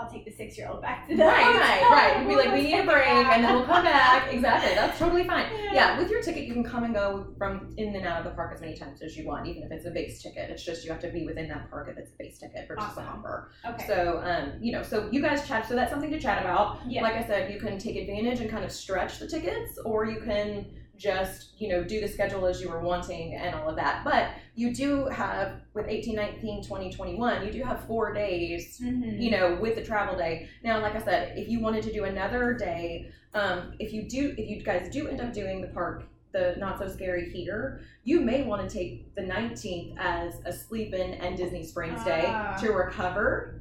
I'll 0.00 0.10
take 0.10 0.24
the 0.24 0.30
six 0.32 0.56
year 0.56 0.68
old 0.68 0.80
back 0.82 1.08
to 1.08 1.16
the 1.16 1.22
Right, 1.24 1.54
right, 1.54 1.82
right. 1.90 2.20
We'd 2.20 2.28
be 2.28 2.36
like, 2.36 2.52
we 2.54 2.62
need 2.62 2.78
a 2.80 2.84
break, 2.84 3.06
and 3.06 3.44
then 3.44 3.54
we'll 3.54 3.66
come 3.66 3.84
back. 3.84 4.32
Exactly, 4.32 4.74
that's 4.74 4.98
totally 4.98 5.24
fine. 5.24 5.46
Yeah. 5.60 5.74
Yeah, 5.74 5.98
with 5.98 6.10
your 6.10 6.20
ticket, 6.22 6.44
you 6.44 6.52
can 6.52 6.64
come 6.64 6.82
and 6.84 6.92
go 6.94 7.28
from 7.38 7.72
in 7.76 7.94
and 7.94 8.04
out 8.06 8.18
of 8.18 8.24
the 8.24 8.30
park 8.30 8.52
as 8.54 8.60
many 8.60 8.76
times 8.76 9.02
as 9.02 9.16
you 9.16 9.24
want, 9.26 9.46
even 9.46 9.62
if 9.62 9.70
it's 9.70 9.86
a 9.86 9.90
base 9.90 10.20
ticket. 10.20 10.50
It's 10.50 10.64
just 10.64 10.84
you 10.84 10.90
have 10.90 11.00
to 11.02 11.08
be 11.10 11.24
within 11.26 11.48
that 11.48 11.70
park 11.70 11.88
if 11.90 11.96
it's 11.96 12.10
a 12.10 12.14
base 12.18 12.38
ticket 12.38 12.66
versus 12.66 12.82
Awesome. 12.90 13.04
a 13.04 13.06
hopper. 13.06 13.50
Okay. 13.64 13.86
So, 13.86 14.20
um, 14.24 14.52
you 14.60 14.72
know, 14.72 14.82
so 14.82 15.08
you 15.12 15.20
guys 15.22 15.46
chat. 15.46 15.68
So 15.68 15.74
that's 15.76 15.90
something 15.92 16.10
to 16.10 16.18
chat 16.18 16.42
about. 16.42 16.80
yeah. 16.88 17.02
Like 17.02 17.14
I 17.14 17.24
said, 17.26 17.52
you 17.52 17.60
can 17.60 17.78
take 17.78 17.96
advantage 17.96 18.40
and 18.40 18.50
kind 18.50 18.64
of 18.64 18.72
stretch 18.72 19.18
the 19.20 19.28
tickets, 19.28 19.78
or 19.84 20.06
you 20.06 20.20
can 20.20 20.66
just, 21.00 21.58
you 21.58 21.68
know, 21.68 21.82
do 21.82 21.98
the 22.00 22.06
schedule 22.06 22.44
as 22.46 22.60
you 22.60 22.68
were 22.68 22.80
wanting 22.80 23.34
and 23.34 23.54
all 23.54 23.68
of 23.70 23.76
that. 23.76 24.04
But 24.04 24.32
you 24.54 24.74
do 24.74 25.06
have, 25.06 25.54
with 25.72 25.86
18, 25.88 26.14
19, 26.14 26.62
20, 26.62 26.92
21, 26.92 27.46
you 27.46 27.50
do 27.52 27.62
have 27.62 27.84
four 27.86 28.12
days 28.12 28.78
Mhm. 28.84 29.18
you 29.20 29.30
know, 29.30 29.54
with 29.60 29.76
the 29.76 29.82
travel 29.82 30.16
day. 30.16 30.48
Now, 30.62 30.80
like 30.82 30.94
I 30.94 31.00
said, 31.02 31.38
if 31.38 31.48
you 31.48 31.60
wanted 31.60 31.82
to 31.84 31.92
do 31.92 32.04
another 32.04 32.52
day, 32.52 33.10
um, 33.34 33.72
if 33.78 33.92
you 33.94 34.02
do, 34.08 34.34
if 34.36 34.48
you 34.50 34.62
guys 34.62 34.90
do 34.92 35.08
end 35.08 35.20
up 35.22 35.32
doing 35.32 35.62
the 35.62 35.68
park, 35.68 36.04
the 36.32 36.54
not 36.58 36.78
so 36.78 36.86
scary 36.86 37.30
here, 37.30 37.80
you 38.04 38.20
may 38.20 38.42
want 38.44 38.68
to 38.68 38.72
take 38.72 39.14
the 39.14 39.22
19th 39.22 39.96
as 39.98 40.40
a 40.44 40.52
sleep 40.52 40.92
in 40.94 41.14
and 41.14 41.36
Disney 41.36 41.64
Springs 41.64 42.04
day 42.04 42.24
Ah. 42.26 42.56
to 42.60 42.72
recover. 42.72 43.59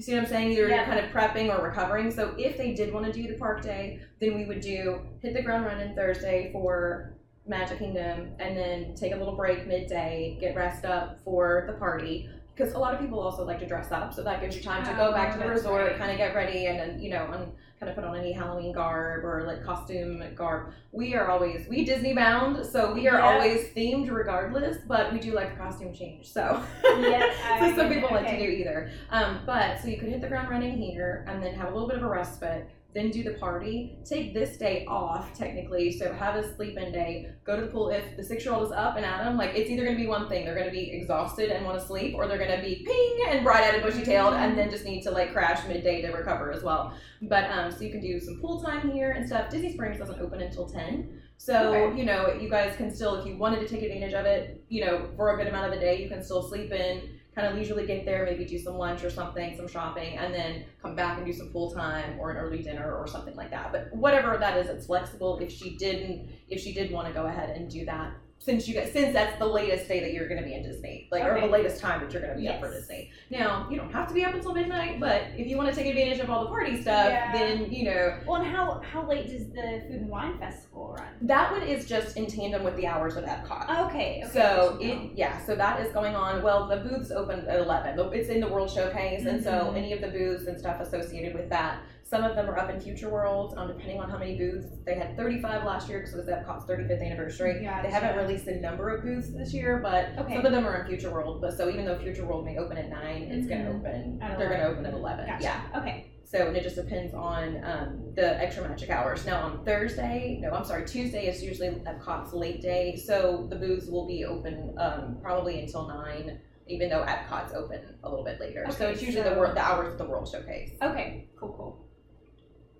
You 0.00 0.04
see 0.04 0.14
what 0.14 0.22
I'm 0.22 0.28
saying? 0.30 0.52
Either 0.52 0.66
Yeah. 0.66 0.76
you're 0.76 0.84
kind 0.86 0.98
of 0.98 1.12
prepping 1.12 1.54
or 1.54 1.62
recovering. 1.62 2.10
So 2.10 2.34
if 2.38 2.56
they 2.56 2.72
did 2.72 2.90
want 2.90 3.04
to 3.04 3.12
do 3.12 3.28
the 3.28 3.34
park 3.34 3.60
day, 3.60 4.00
then 4.18 4.34
we 4.34 4.46
would 4.46 4.62
do 4.62 5.02
hit 5.20 5.34
the 5.34 5.42
ground 5.42 5.66
running 5.66 5.94
Thursday 5.94 6.50
for 6.52 7.12
Magic 7.46 7.80
Kingdom 7.80 8.30
and 8.38 8.56
then 8.56 8.94
take 8.94 9.12
a 9.12 9.16
little 9.16 9.36
break 9.36 9.66
midday, 9.66 10.38
get 10.40 10.56
rest 10.56 10.86
up 10.86 11.20
for 11.22 11.64
the 11.66 11.74
party. 11.74 12.30
Because 12.60 12.74
a 12.74 12.78
lot 12.78 12.92
of 12.92 13.00
people 13.00 13.18
also 13.18 13.42
like 13.42 13.58
to 13.60 13.66
dress 13.66 13.90
up, 13.90 14.12
so 14.12 14.22
that 14.22 14.42
gives 14.42 14.54
you 14.54 14.62
time 14.62 14.84
to 14.84 14.92
go 14.92 15.12
back 15.12 15.32
to 15.32 15.38
the 15.38 15.48
resort, 15.48 15.86
right. 15.86 15.96
kind 15.96 16.10
of 16.10 16.18
get 16.18 16.34
ready, 16.34 16.66
and 16.66 16.78
then 16.78 17.00
you 17.00 17.08
know, 17.08 17.24
and 17.32 17.50
kind 17.78 17.88
of 17.88 17.94
put 17.94 18.04
on 18.04 18.14
any 18.14 18.32
Halloween 18.32 18.72
garb 18.74 19.24
or 19.24 19.44
like 19.46 19.64
costume 19.64 20.22
garb. 20.34 20.74
We 20.92 21.14
are 21.14 21.30
always 21.30 21.66
we 21.68 21.86
Disney 21.86 22.12
bound, 22.12 22.66
so 22.66 22.92
we 22.92 23.08
are 23.08 23.18
Yeah. 23.18 23.32
always 23.32 23.68
themed 23.74 24.10
regardless. 24.10 24.76
But 24.86 25.10
we 25.10 25.20
do 25.20 25.32
like 25.32 25.54
a 25.54 25.56
costume 25.56 25.94
change, 25.94 26.30
so 26.30 26.62
Yeah, 26.84 27.58
so 27.70 27.76
some 27.76 27.88
people 27.88 28.10
like 28.10 28.26
to 28.28 28.36
do 28.36 28.50
either. 28.50 28.90
Um, 29.08 29.40
but 29.46 29.80
so 29.80 29.88
you 29.88 29.96
could 29.98 30.10
hit 30.10 30.20
the 30.20 30.28
ground 30.28 30.50
running 30.50 30.76
here, 30.76 31.24
and 31.26 31.42
then 31.42 31.54
have 31.54 31.70
a 31.70 31.72
little 31.72 31.88
bit 31.88 31.96
of 31.96 32.02
a 32.02 32.08
respite. 32.08 32.68
Then 32.94 33.10
do 33.10 33.22
the 33.22 33.34
party. 33.34 33.96
Take 34.04 34.34
this 34.34 34.56
day 34.56 34.84
off, 34.86 35.32
technically. 35.38 35.92
So 35.92 36.12
have 36.12 36.34
a 36.36 36.54
sleep 36.56 36.76
in 36.76 36.92
day. 36.92 37.30
Go 37.44 37.54
to 37.56 37.62
the 37.62 37.68
pool. 37.68 37.90
If 37.90 38.16
the 38.16 38.24
six 38.24 38.44
year 38.44 38.52
old 38.54 38.66
is 38.66 38.72
up 38.72 38.96
and 38.96 39.04
at 39.06 39.24
'em, 39.24 39.36
like 39.36 39.54
it's 39.54 39.70
either 39.70 39.84
going 39.84 39.96
to 39.96 40.00
be 40.02 40.08
one 40.08 40.28
thing. 40.28 40.44
They're 40.44 40.54
going 40.54 40.66
to 40.66 40.72
be 40.72 40.90
exhausted 40.92 41.50
and 41.50 41.64
want 41.64 41.78
to 41.80 41.86
sleep, 41.86 42.14
or 42.16 42.26
they're 42.26 42.38
going 42.38 42.56
to 42.56 42.62
be 42.62 42.82
ping 42.84 43.18
and 43.34 43.44
bright 43.44 43.62
eyed 43.64 43.74
and 43.74 43.82
bushy 43.82 44.02
tailed, 44.02 44.34
and 44.34 44.58
then 44.58 44.70
just 44.70 44.84
need 44.84 45.02
to 45.02 45.10
like 45.10 45.32
crash 45.32 45.66
midday 45.68 46.02
to 46.02 46.08
recover 46.12 46.52
as 46.52 46.62
well. 46.62 46.92
But 47.22 47.50
um, 47.50 47.70
so 47.70 47.80
you 47.80 47.90
can 47.90 48.00
do 48.00 48.18
some 48.20 48.40
pool 48.40 48.60
time 48.62 48.90
here 48.90 49.12
and 49.12 49.26
stuff. 49.26 49.50
Disney 49.50 49.72
Springs 49.72 49.98
doesn't 49.98 50.20
open 50.20 50.40
until 50.40 50.66
10. 50.68 51.20
So, 51.36 51.72
Okay. 51.72 51.98
you 51.98 52.04
know, 52.04 52.34
you 52.34 52.50
guys 52.50 52.76
can 52.76 52.94
still, 52.94 53.14
if 53.14 53.24
you 53.26 53.38
wanted 53.38 53.60
to 53.60 53.66
take 53.68 53.82
advantage 53.82 54.12
of 54.12 54.26
it, 54.26 54.62
you 54.68 54.84
know, 54.84 55.08
for 55.16 55.32
a 55.32 55.36
good 55.38 55.46
amount 55.46 55.66
of 55.66 55.72
the 55.72 55.80
day, 55.80 56.02
you 56.02 56.06
can 56.08 56.22
still 56.22 56.42
sleep 56.46 56.70
in, 56.70 57.08
kind 57.34 57.46
of 57.46 57.54
leisurely 57.54 57.86
get 57.86 58.04
there, 58.04 58.24
maybe 58.24 58.44
do 58.44 58.58
some 58.58 58.74
lunch 58.74 59.04
or 59.04 59.10
something, 59.10 59.56
some 59.56 59.68
shopping, 59.68 60.18
and 60.18 60.34
then 60.34 60.64
come 60.82 60.96
back 60.96 61.18
and 61.18 61.26
do 61.26 61.32
some 61.32 61.48
pool 61.48 61.70
time 61.70 62.18
or 62.18 62.30
an 62.30 62.36
early 62.36 62.62
dinner 62.62 62.94
or 62.96 63.06
something 63.06 63.36
like 63.36 63.50
that. 63.50 63.72
But 63.72 63.94
whatever 63.94 64.36
that 64.38 64.58
is, 64.58 64.68
it's 64.68 64.86
flexible. 64.86 65.38
If 65.38 65.52
she 65.52 65.76
didn't, 65.76 66.28
if 66.48 66.60
she 66.60 66.72
did 66.72 66.90
want 66.90 67.06
to 67.08 67.14
go 67.14 67.26
ahead 67.26 67.50
and 67.50 67.70
do 67.70 67.84
that, 67.86 68.12
since 68.42 68.66
you 68.66 68.72
guys, 68.74 68.90
since 68.90 69.12
that's 69.12 69.38
the 69.38 69.44
latest 69.46 69.86
day 69.86 70.00
that 70.00 70.14
you're 70.14 70.26
going 70.26 70.40
to 70.40 70.46
be 70.46 70.54
in 70.54 70.62
Disney, 70.62 71.06
like, 71.12 71.22
or 71.22 71.38
the 71.38 71.46
latest 71.46 71.78
time 71.78 72.00
that 72.00 72.10
you're 72.10 72.22
going 72.22 72.34
to 72.34 72.40
be 72.40 72.48
up 72.48 72.58
for 72.58 72.70
Disney. 72.72 73.10
Now, 73.28 73.68
you 73.70 73.76
don't 73.76 73.92
have 73.92 74.08
to 74.08 74.14
be 74.14 74.24
up 74.24 74.32
until 74.32 74.54
midnight, 74.54 74.98
but 74.98 75.24
if 75.36 75.46
you 75.46 75.58
want 75.58 75.68
to 75.68 75.74
take 75.74 75.86
advantage 75.86 76.20
of 76.20 76.30
all 76.30 76.44
the 76.44 76.48
party 76.48 76.80
stuff, 76.80 77.06
Yeah. 77.10 77.32
then, 77.36 77.70
you 77.70 77.84
know, 77.84 78.18
Well, 78.26 78.40
and 78.40 78.50
how 78.50 78.80
how 78.80 79.06
late 79.06 79.26
does 79.28 79.46
the 79.50 79.82
food 79.86 80.00
and 80.00 80.08
wine 80.08 80.38
festival 80.38 80.96
run? 80.98 81.08
that 81.20 81.52
one 81.52 81.62
is 81.62 81.84
just 81.86 82.16
in 82.16 82.26
tandem 82.26 82.64
with 82.64 82.76
the 82.76 82.86
hours 82.86 83.16
of 83.16 83.24
Epcot. 83.24 83.64
Okay. 83.88 84.22
okay 84.24 84.30
So 84.32 84.78
it 84.80 85.10
yeah, 85.14 85.44
so 85.44 85.54
that 85.56 85.78
is 85.84 85.92
going 85.92 86.14
on. 86.16 86.42
Well, 86.42 86.66
the 86.66 86.78
booths 86.78 87.10
open 87.10 87.40
at 87.46 87.58
eleven. 87.60 87.98
It's 88.14 88.30
in 88.30 88.40
the 88.40 88.48
World 88.48 88.70
Showcase, 88.70 89.26
and 89.26 89.44
so 89.44 89.50
Mhm. 89.50 89.76
any 89.76 89.92
of 89.92 90.00
the 90.00 90.08
booths 90.08 90.46
and 90.46 90.58
stuff 90.58 90.80
associated 90.80 91.34
with 91.34 91.50
that. 91.50 91.80
Some 92.10 92.24
of 92.24 92.34
them 92.34 92.50
are 92.50 92.58
up 92.58 92.68
in 92.70 92.80
Future 92.80 93.08
World, 93.08 93.54
um, 93.56 93.68
depending 93.68 94.00
on 94.00 94.10
how 94.10 94.18
many 94.18 94.36
booths. 94.36 94.66
They 94.84 94.96
had 94.96 95.16
35 95.16 95.64
last 95.64 95.88
year 95.88 96.00
because 96.00 96.12
it 96.12 96.16
was 96.16 96.26
Epcot's 96.26 96.64
35th 96.64 97.00
anniversary. 97.06 97.62
Gotcha. 97.62 97.86
They 97.86 97.92
haven't 97.92 98.16
released 98.16 98.46
the 98.46 98.56
number 98.56 98.88
of 98.92 99.04
booths 99.04 99.28
this 99.32 99.54
year, 99.54 99.78
but 99.80 100.06
Okay. 100.18 100.34
some 100.34 100.44
of 100.44 100.50
them 100.50 100.66
are 100.66 100.80
in 100.80 100.88
Future 100.88 101.12
World. 101.12 101.40
But 101.40 101.56
so 101.56 101.68
even 101.70 101.84
though 101.84 101.96
Future 102.00 102.26
World 102.26 102.44
may 102.44 102.58
open 102.58 102.76
at 102.78 102.88
nine, 102.90 103.28
it's 103.30 103.46
going 103.46 103.62
to 103.64 103.70
open. 103.70 104.18
They're 104.18 104.48
going 104.48 104.58
to 104.60 104.66
open 104.66 104.86
at 104.86 104.92
11. 104.94 105.24
Gotcha. 105.26 105.42
Yeah. 105.44 105.60
Okay. 105.76 106.10
So 106.24 106.48
and 106.48 106.56
it 106.56 106.64
just 106.64 106.74
depends 106.74 107.14
on 107.14 107.62
um, 107.64 108.12
the 108.16 108.40
extra 108.42 108.68
magic 108.68 108.90
hours. 108.90 109.24
Now 109.24 109.42
on 109.42 109.64
Thursday, 109.64 110.40
no, 110.42 110.50
I'm 110.50 110.64
sorry, 110.64 110.86
Tuesday 110.88 111.26
is 111.28 111.40
usually 111.44 111.68
Epcot's 111.68 112.32
late 112.32 112.60
day, 112.60 112.96
so 112.96 113.46
the 113.50 113.56
booths 113.56 113.86
will 113.86 114.06
be 114.08 114.24
open 114.24 114.74
um, 114.78 115.18
probably 115.22 115.60
until 115.60 115.86
nine, 115.86 116.40
even 116.66 116.88
though 116.88 117.04
Epcot's 117.04 117.52
open 117.54 117.80
a 118.02 118.08
little 118.08 118.24
bit 118.24 118.40
later. 118.40 118.64
so 118.70 118.88
it's 118.88 119.00
usually 119.02 119.22
so- 119.24 119.34
the 119.44 119.54
the 119.54 119.60
hours 119.60 119.92
of 119.92 119.98
the 119.98 120.04
World 120.04 120.28
Showcase. 120.28 120.70
Okay. 120.82 121.28
Cool. 121.38 121.52
Cool. 121.56 121.86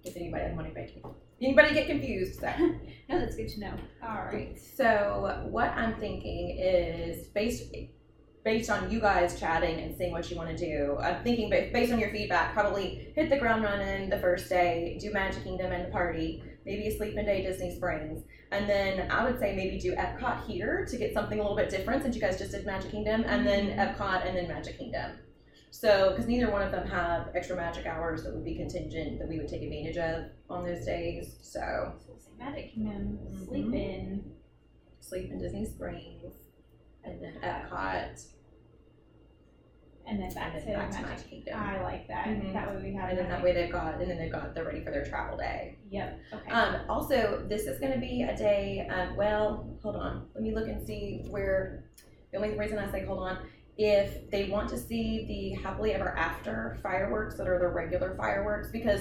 If 0.05 0.17
anybody 0.17 0.45
had 0.45 0.57
money 0.57 0.73
making, 0.75 1.03
anybody 1.43 1.75
get 1.75 1.87
confused. 1.87 2.41
So. 2.41 2.49
No, 3.09 3.19
that's 3.19 3.35
good 3.37 3.49
to 3.49 3.61
know. 3.61 3.75
All 4.03 4.25
right. 4.33 4.57
So 4.77 5.47
what 5.51 5.69
I'm 5.71 5.95
thinking 5.97 6.57
is 6.59 7.27
based 7.29 7.65
based 8.45 8.71
on 8.71 8.91
you 8.91 9.01
guys 9.01 9.39
chatting 9.39 9.81
and 9.81 9.95
seeing 9.97 10.13
what 10.13 10.31
you 10.31 10.37
want 10.37 10.49
to 10.49 10.57
do. 10.57 10.97
I'm 11.03 11.23
thinking 11.23 11.51
ba- 11.51 11.69
based 11.73 11.93
on 11.93 11.99
your 12.01 12.11
feedback, 12.11 12.55
probably 12.55 13.13
hit 13.15 13.29
the 13.29 13.37
ground 13.39 13.65
running 13.65 14.09
the 14.09 14.19
first 14.19 14.49
day, 14.49 14.97
do 14.99 15.13
Magic 15.13 15.45
Kingdom 15.45 15.73
and 15.73 15.85
the 15.85 15.91
party, 15.91 16.43
maybe 16.65 16.87
a 16.87 16.97
sleep 16.97 17.19
in 17.19 17.27
day 17.27 17.43
Disney 17.43 17.75
Springs, 17.77 18.23
and 18.51 18.67
then 18.67 19.11
I 19.11 19.25
would 19.25 19.39
say 19.39 19.55
maybe 19.55 19.79
do 19.79 19.95
Epcot 19.95 20.47
here 20.47 20.87
to 20.91 20.97
get 20.97 21.13
something 21.13 21.39
a 21.39 21.43
little 21.43 21.57
bit 21.57 21.69
different 21.69 22.03
since 22.03 22.15
you 22.15 22.21
guys 22.23 22.39
just 22.39 22.53
did 22.53 22.65
Magic 22.65 22.91
Kingdom, 22.91 23.25
and 23.27 23.47
then 23.47 23.67
Mhm. 23.77 23.77
Epcot 23.99 24.27
and 24.27 24.35
then 24.35 24.49
Magic 24.49 24.79
Kingdom. 24.79 25.19
So, 25.71 26.11
because 26.11 26.27
neither 26.27 26.51
one 26.51 26.63
of 26.63 26.73
them 26.73 26.87
have 26.89 27.29
extra 27.35 27.57
magic 27.57 27.87
hours 27.87 28.25
that 28.25 28.35
would 28.35 28.45
be 28.45 28.57
contingent 28.57 29.19
that 29.19 29.29
we 29.29 29.39
would 29.39 29.49
take 29.49 29.63
advantage 29.63 29.97
of 29.97 30.25
on 30.49 30.65
those 30.65 30.85
days. 30.85 31.39
So, 31.43 31.61
So 31.61 31.95
we'll 32.09 32.19
say 32.19 32.31
Magic 32.39 32.75
Kingdom, 32.75 33.19
Mhm. 33.31 33.47
sleep 33.47 33.75
in. 33.75 34.33
sleep 35.03 35.31
in 35.33 35.39
Disney 35.41 35.65
Springs, 35.65 36.35
and 37.05 37.21
then 37.23 37.35
Epcot, 37.43 38.27
and 40.07 40.21
then 40.21 40.29
back 40.35 40.53
and 40.55 40.61
to 40.63 40.67
then 40.67 40.79
back 40.79 40.91
to 40.91 40.97
Magic. 41.03 41.09
Magic 41.11 41.31
Kingdom. 41.31 41.55
I 41.59 41.83
like 41.83 42.07
that. 42.09 42.27
Mhm. 42.29 42.53
That 42.53 42.75
way 42.75 42.83
we 42.83 42.95
have. 42.95 43.09
And 43.11 43.19
then 43.19 43.29
that 43.29 43.43
way 43.43 43.53
they've 43.53 43.73
got, 43.73 44.01
and 44.01 44.11
then 44.11 44.19
they've 44.19 44.31
got, 44.31 44.55
they're 44.55 44.65
ready 44.65 44.85
for 44.85 44.91
their 44.91 45.05
travel 45.05 45.37
day. 45.39 45.79
Yep. 45.91 46.19
Okay. 46.35 46.51
Um, 46.51 46.89
also, 46.89 47.45
this 47.49 47.67
is 47.67 47.79
going 47.81 47.93
to 47.93 47.99
be 47.99 48.23
a 48.23 48.37
day. 48.37 48.87
Um, 48.89 49.17
well, 49.17 49.77
hold 49.83 49.97
on. 49.97 50.29
Let 50.35 50.43
me 50.45 50.55
look 50.55 50.69
and 50.69 50.85
see 50.87 51.25
where. 51.31 51.85
The 52.33 52.37
only 52.37 52.57
reason 52.57 52.79
I 52.79 52.89
say 52.93 53.05
hold 53.05 53.21
on, 53.21 53.39
if 53.83 54.31
they 54.31 54.45
want 54.51 54.69
to 54.69 54.79
see 54.79 55.25
the 55.25 55.63
happily 55.63 55.95
ever 55.95 56.11
after 56.11 56.79
fireworks 56.83 57.37
that 57.37 57.49
are 57.49 57.59
the 57.59 57.67
regular 57.67 58.15
fireworks, 58.15 58.69
because 58.71 59.01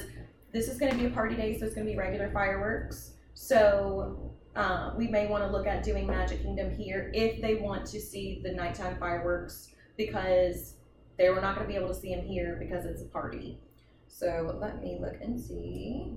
this 0.54 0.70
is 0.70 0.80
going 0.80 0.90
to 0.90 0.98
be 0.98 1.06
a 1.06 1.10
party 1.10 1.36
day, 1.36 1.60
so 1.60 1.66
it's 1.66 1.76
going 1.76 1.86
to 1.86 1.92
be 1.92 2.00
regular 2.00 2.32
fireworks. 2.32 3.12
So 3.34 4.34
uh, 4.56 4.94
we 4.98 5.08
may 5.08 5.28
want 5.28 5.44
to 5.44 5.52
look 5.52 5.68
at 5.68 5.84
doing 5.84 6.08
Magic 6.08 6.42
Kingdom 6.42 6.74
here 6.74 7.12
if 7.14 7.42
they 7.42 7.56
want 7.56 7.86
to 7.88 8.00
see 8.00 8.40
the 8.42 8.54
nighttime 8.54 8.98
fireworks, 8.98 9.76
because 9.98 10.76
they 11.18 11.30
were 11.30 11.42
not 11.42 11.56
going 11.56 11.68
to 11.68 11.74
be 11.74 11.78
able 11.78 11.94
to 11.94 12.00
see 12.00 12.16
them 12.16 12.26
here 12.26 12.56
because 12.58 12.86
it's 12.86 13.02
a 13.02 13.08
party. 13.08 13.60
So 14.08 14.58
let 14.62 14.82
me 14.82 14.98
look 15.02 15.18
and 15.22 15.38
see. 15.38 16.14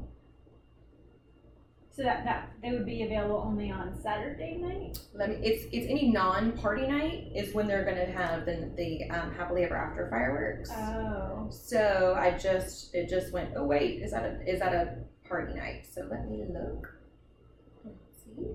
So 1.94 2.02
that 2.02 2.24
that 2.24 2.50
they 2.62 2.72
would 2.72 2.86
be 2.86 3.02
available 3.02 3.42
only 3.46 3.70
on 3.70 3.94
Saturday 4.00 4.56
night. 4.56 4.98
Let 5.14 5.28
me. 5.28 5.36
It's 5.42 5.64
it's 5.72 5.86
any 5.88 6.10
non-party 6.10 6.86
night 6.86 7.32
is 7.34 7.54
when 7.54 7.66
they're 7.68 7.84
gonna 7.84 8.10
have 8.10 8.46
the 8.46 8.72
the 8.76 9.10
um, 9.10 9.32
happily 9.34 9.64
ever 9.64 9.76
after 9.76 10.08
fireworks. 10.10 10.70
Oh. 10.70 11.48
so 11.50 12.16
I 12.18 12.36
just 12.38 12.94
it 12.94 13.08
just 13.08 13.32
went. 13.32 13.50
Oh 13.56 13.64
wait, 13.64 14.02
is 14.02 14.12
that 14.12 14.24
a 14.24 14.50
is 14.50 14.60
that 14.60 14.72
a 14.72 14.96
party 15.28 15.52
night? 15.52 15.86
So 15.92 16.06
let 16.10 16.30
me 16.30 16.44
look. 16.48 16.88
Let's 17.84 18.24
see. 18.24 18.46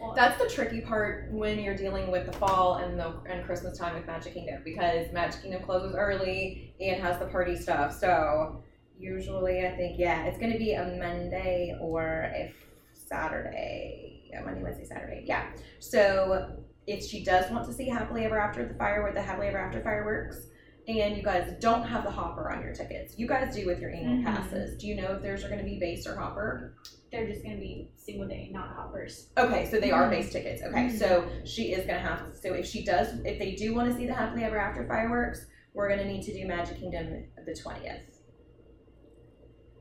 Well, 0.00 0.14
That's 0.14 0.40
the 0.40 0.48
tricky 0.48 0.80
part 0.80 1.30
when 1.30 1.58
you're 1.58 1.76
dealing 1.76 2.10
with 2.10 2.24
the 2.24 2.32
fall 2.32 2.76
and 2.76 2.98
the 2.98 3.14
and 3.28 3.44
Christmas 3.44 3.76
time 3.76 3.96
with 3.96 4.06
Magic 4.06 4.32
Kingdom 4.32 4.62
because 4.64 5.12
Magic 5.12 5.42
Kingdom 5.42 5.62
closes 5.62 5.94
early 5.94 6.72
and 6.80 7.02
has 7.02 7.18
the 7.18 7.26
party 7.26 7.56
stuff. 7.56 7.98
So 7.98 8.62
usually 9.00 9.66
I 9.66 9.74
think 9.76 9.98
yeah, 9.98 10.24
it's 10.26 10.38
gonna 10.38 10.58
be 10.58 10.72
a 10.74 10.84
Monday 10.84 11.76
or 11.80 12.30
a 12.34 12.52
Saturday. 12.92 14.22
Yeah, 14.30 14.42
Monday, 14.42 14.62
Wednesday, 14.62 14.84
Saturday. 14.84 15.24
Yeah. 15.26 15.50
So 15.80 16.56
if 16.86 17.04
she 17.04 17.24
does 17.24 17.50
want 17.50 17.66
to 17.66 17.72
see 17.72 17.88
Happily 17.88 18.24
Ever 18.24 18.38
After 18.38 18.66
the 18.66 18.74
firework, 18.74 19.14
the 19.14 19.22
Happily 19.22 19.48
Ever 19.48 19.58
After 19.58 19.80
fireworks, 19.82 20.46
and 20.88 21.16
you 21.16 21.22
guys 21.22 21.52
don't 21.60 21.84
have 21.84 22.04
the 22.04 22.10
hopper 22.10 22.50
on 22.50 22.62
your 22.62 22.72
tickets, 22.72 23.18
you 23.18 23.26
guys 23.26 23.54
do 23.54 23.66
with 23.66 23.80
your 23.80 23.90
annual 23.90 24.18
Mhm. 24.18 24.24
passes. 24.24 24.76
Do 24.78 24.86
you 24.86 24.94
know 24.96 25.14
if 25.16 25.22
theirs 25.22 25.44
are 25.44 25.48
going 25.48 25.58
to 25.60 25.64
be 25.64 25.78
base 25.78 26.06
or 26.06 26.14
hopper? 26.16 26.74
they're 27.12 27.26
just 27.26 27.42
gonna 27.42 27.56
be 27.56 27.90
single 27.96 28.28
day, 28.28 28.48
not 28.52 28.68
hoppers. 28.68 29.30
Okay, 29.36 29.66
so 29.66 29.80
they 29.80 29.90
are 29.90 30.06
Mhm. 30.06 30.10
base 30.10 30.32
tickets. 30.32 30.62
Okay, 30.62 30.84
Mhm. 30.84 30.92
so 30.96 31.28
she 31.44 31.72
is 31.72 31.84
gonna 31.84 31.98
have. 31.98 32.20
So 32.36 32.54
if 32.54 32.64
she 32.66 32.84
does, 32.84 33.18
if 33.24 33.36
they 33.36 33.56
do 33.56 33.74
want 33.74 33.90
to 33.90 33.96
see 33.98 34.06
the 34.06 34.14
happily 34.14 34.44
ever 34.44 34.56
after 34.56 34.86
fireworks, 34.86 35.44
we're 35.74 35.88
gonna 35.88 36.04
need 36.04 36.22
to 36.22 36.32
do 36.32 36.46
Magic 36.46 36.76
Kingdom 36.78 37.24
the 37.44 37.52
twentieth. 37.52 38.19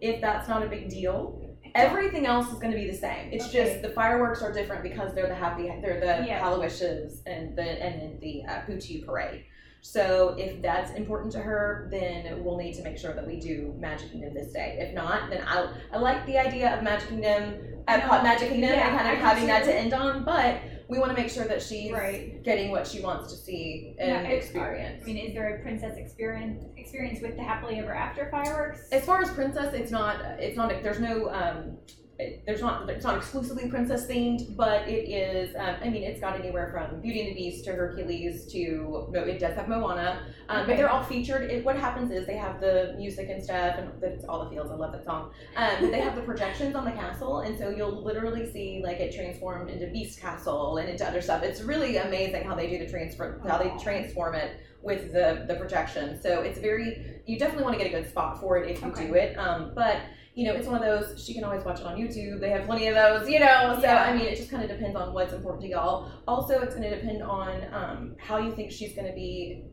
If 0.02 0.22
that's 0.22 0.48
not 0.48 0.64
a 0.64 0.68
big 0.68 0.90
deal, 0.90 1.46
everything 1.76 2.26
else 2.26 2.52
is 2.52 2.60
gonna 2.60 2.76
be 2.76 2.90
the 2.90 2.98
same. 2.98 3.32
It's 3.32 3.48
Okay. 3.48 3.66
just 3.66 3.82
the 3.82 3.90
fireworks 3.90 4.42
are 4.42 4.52
different 4.52 4.82
because 4.84 5.14
they're 5.14 5.28
the 5.28 5.36
happy, 5.36 5.64
they're 5.82 6.00
the 6.00 6.26
Yeah. 6.28 6.40
Hallowishes 6.42 7.22
and 7.26 7.56
the 7.58 7.62
and 7.64 8.20
the 8.22 8.44
uh, 8.48 8.62
Poochie 8.68 9.06
parade. 9.06 9.44
So 9.82 10.36
if 10.38 10.62
that's 10.62 10.92
important 10.92 11.32
to 11.34 11.40
her, 11.40 11.88
then 11.90 12.44
we'll 12.44 12.58
need 12.58 12.74
to 12.74 12.84
make 12.84 12.98
sure 12.98 13.14
that 13.14 13.26
we 13.26 13.40
do 13.40 13.74
Magic 13.80 14.12
Kingdom 14.12 14.34
this 14.34 14.52
day. 14.52 14.78
If 14.80 14.94
not, 14.94 15.30
then 15.30 15.42
I 15.48 15.72
I 15.94 15.98
like 15.98 16.26
the 16.26 16.38
idea 16.38 16.76
of 16.76 16.84
Magic 16.84 17.10
Kingdom, 17.10 17.56
No, 17.88 17.98
Magic 18.24 18.50
Kingdom, 18.50 18.72
yeah, 18.72 18.90
and 18.90 18.98
kind 19.00 19.14
of 19.14 19.20
having 19.20 19.48
that 19.48 19.64
to 19.66 19.74
end 19.74 19.94
on. 19.94 20.24
But 20.26 20.58
we 20.90 20.98
want 20.98 21.16
to 21.16 21.22
make 21.22 21.32
sure 21.32 21.46
that 21.46 21.62
she's 21.62 21.92
Right. 21.92 22.42
getting 22.44 22.72
what 22.72 22.88
she 22.88 23.00
wants 23.00 23.32
to 23.32 23.38
see 23.38 23.94
and 24.00 24.28
is- 24.28 24.44
experience. 24.46 25.04
I 25.04 25.06
mean, 25.06 25.18
is 25.18 25.34
there 25.36 25.56
a 25.56 25.60
princess 25.62 25.96
experience 25.98 26.66
experience 26.78 27.22
with 27.22 27.36
the 27.38 27.44
happily 27.44 27.78
ever 27.80 27.94
after 27.94 28.28
fireworks? 28.32 28.90
As 28.92 29.06
far 29.06 29.22
as 29.22 29.30
princess, 29.32 29.74
it's 29.76 29.92
not. 29.92 30.20
It's 30.40 30.58
not. 30.58 30.70
There's 30.84 31.00
no. 31.00 31.30
Um, 31.30 31.78
it, 32.20 32.44
there's 32.46 32.60
not. 32.62 32.90
It's 32.90 33.06
not 33.06 33.16
exclusively 33.18 33.70
princess 33.70 34.06
themed, 34.06 34.56
but 34.58 34.88
it 34.90 35.08
is. 35.10 35.56
Um, 35.56 35.76
I 35.82 35.90
mean, 35.90 36.04
it's 36.04 36.20
got 36.20 36.38
anywhere 36.38 36.70
from 36.70 37.00
Beauty 37.00 37.22
and 37.22 37.30
the 37.30 37.34
Beast 37.34 37.64
to 37.66 37.72
Hercules 37.72 38.46
to. 38.52 39.08
No, 39.12 39.22
it 39.24 39.40
does 39.40 39.56
have 39.56 39.70
Moana. 39.70 40.24
Um, 40.50 40.68
But 40.68 40.76
they're 40.76 40.90
all 40.90 41.04
featured. 41.04 41.50
It, 41.50 41.64
what 41.64 41.78
happens 41.78 42.12
is 42.12 42.28
they 42.28 42.36
have 42.36 42.60
the 42.60 42.94
music 42.98 43.30
and 43.30 43.42
stuff, 43.42 43.78
and 43.78 44.04
it's 44.04 44.26
all 44.26 44.44
the 44.44 44.50
fields. 44.50 44.70
I 44.70 44.76
love 44.76 44.92
that 44.92 45.06
song. 45.06 45.32
Um, 45.56 45.76
but 45.80 45.92
they 45.92 46.02
have 46.02 46.16
the 46.18 46.22
projections 46.22 46.76
on 46.76 46.84
the 46.84 46.92
castle, 46.92 47.40
and 47.40 47.58
so 47.58 47.70
you'll 47.70 48.04
literally 48.04 48.52
see 48.52 48.82
like 48.84 49.00
it 49.00 49.16
transformed 49.16 49.70
into 49.70 49.88
Beast 49.88 50.20
Castle 50.20 50.78
and 50.78 50.90
into 50.90 51.08
other 51.08 51.22
stuff. 51.22 51.42
It's 51.42 51.62
really 51.62 51.98
amazing 51.98 52.44
how 52.44 52.54
they 52.54 52.70
do 52.70 52.80
the 52.80 52.90
transfer, 52.90 53.42
how 53.48 53.58
they 53.58 53.72
transform 53.82 54.36
it 54.36 54.60
with 54.82 55.14
the 55.14 55.46
the 55.48 55.56
projection. 55.56 56.22
So 56.22 56.42
it's 56.42 56.60
very. 56.60 57.22
You 57.26 57.40
definitely 57.40 57.64
want 57.64 57.78
to 57.78 57.84
get 57.84 57.94
a 57.94 58.02
good 58.02 58.10
spot 58.10 58.42
for 58.42 58.58
it 58.58 58.70
if 58.72 58.82
you 58.82 58.90
Okay. 58.90 59.08
do 59.08 59.14
it. 59.14 59.38
Um, 59.38 59.72
but 59.74 59.98
you 60.40 60.46
know, 60.46 60.54
it's 60.54 60.68
one 60.68 60.82
of 60.82 60.82
those. 60.84 61.22
She 61.24 61.34
can 61.34 61.44
always 61.44 61.64
watch 61.66 61.80
it 61.82 61.86
on 61.86 61.98
YouTube. 61.98 62.40
They 62.40 62.50
have 62.52 62.66
plenty 62.66 62.88
of 62.88 62.96
those. 62.96 63.30
You 63.30 63.40
know, 63.40 63.76
so 63.76 63.82
Yeah. 63.84 64.04
I 64.04 64.14
mean, 64.16 64.26
it 64.26 64.38
just 64.38 64.50
kind 64.50 64.64
of 64.64 64.70
depends 64.70 64.96
on 64.96 65.14
what's 65.14 65.34
important 65.34 65.64
to 65.64 65.70
y'all. 65.70 66.10
Also, 66.28 66.62
it's 66.62 66.76
going 66.76 66.90
to 66.90 66.96
depend 66.96 67.22
on 67.22 67.62
um, 67.74 68.16
how 68.18 68.38
you 68.38 68.52
think 68.54 68.72
she's 68.72 68.94
going 68.94 69.08
to 69.08 69.14
be 69.14 69.64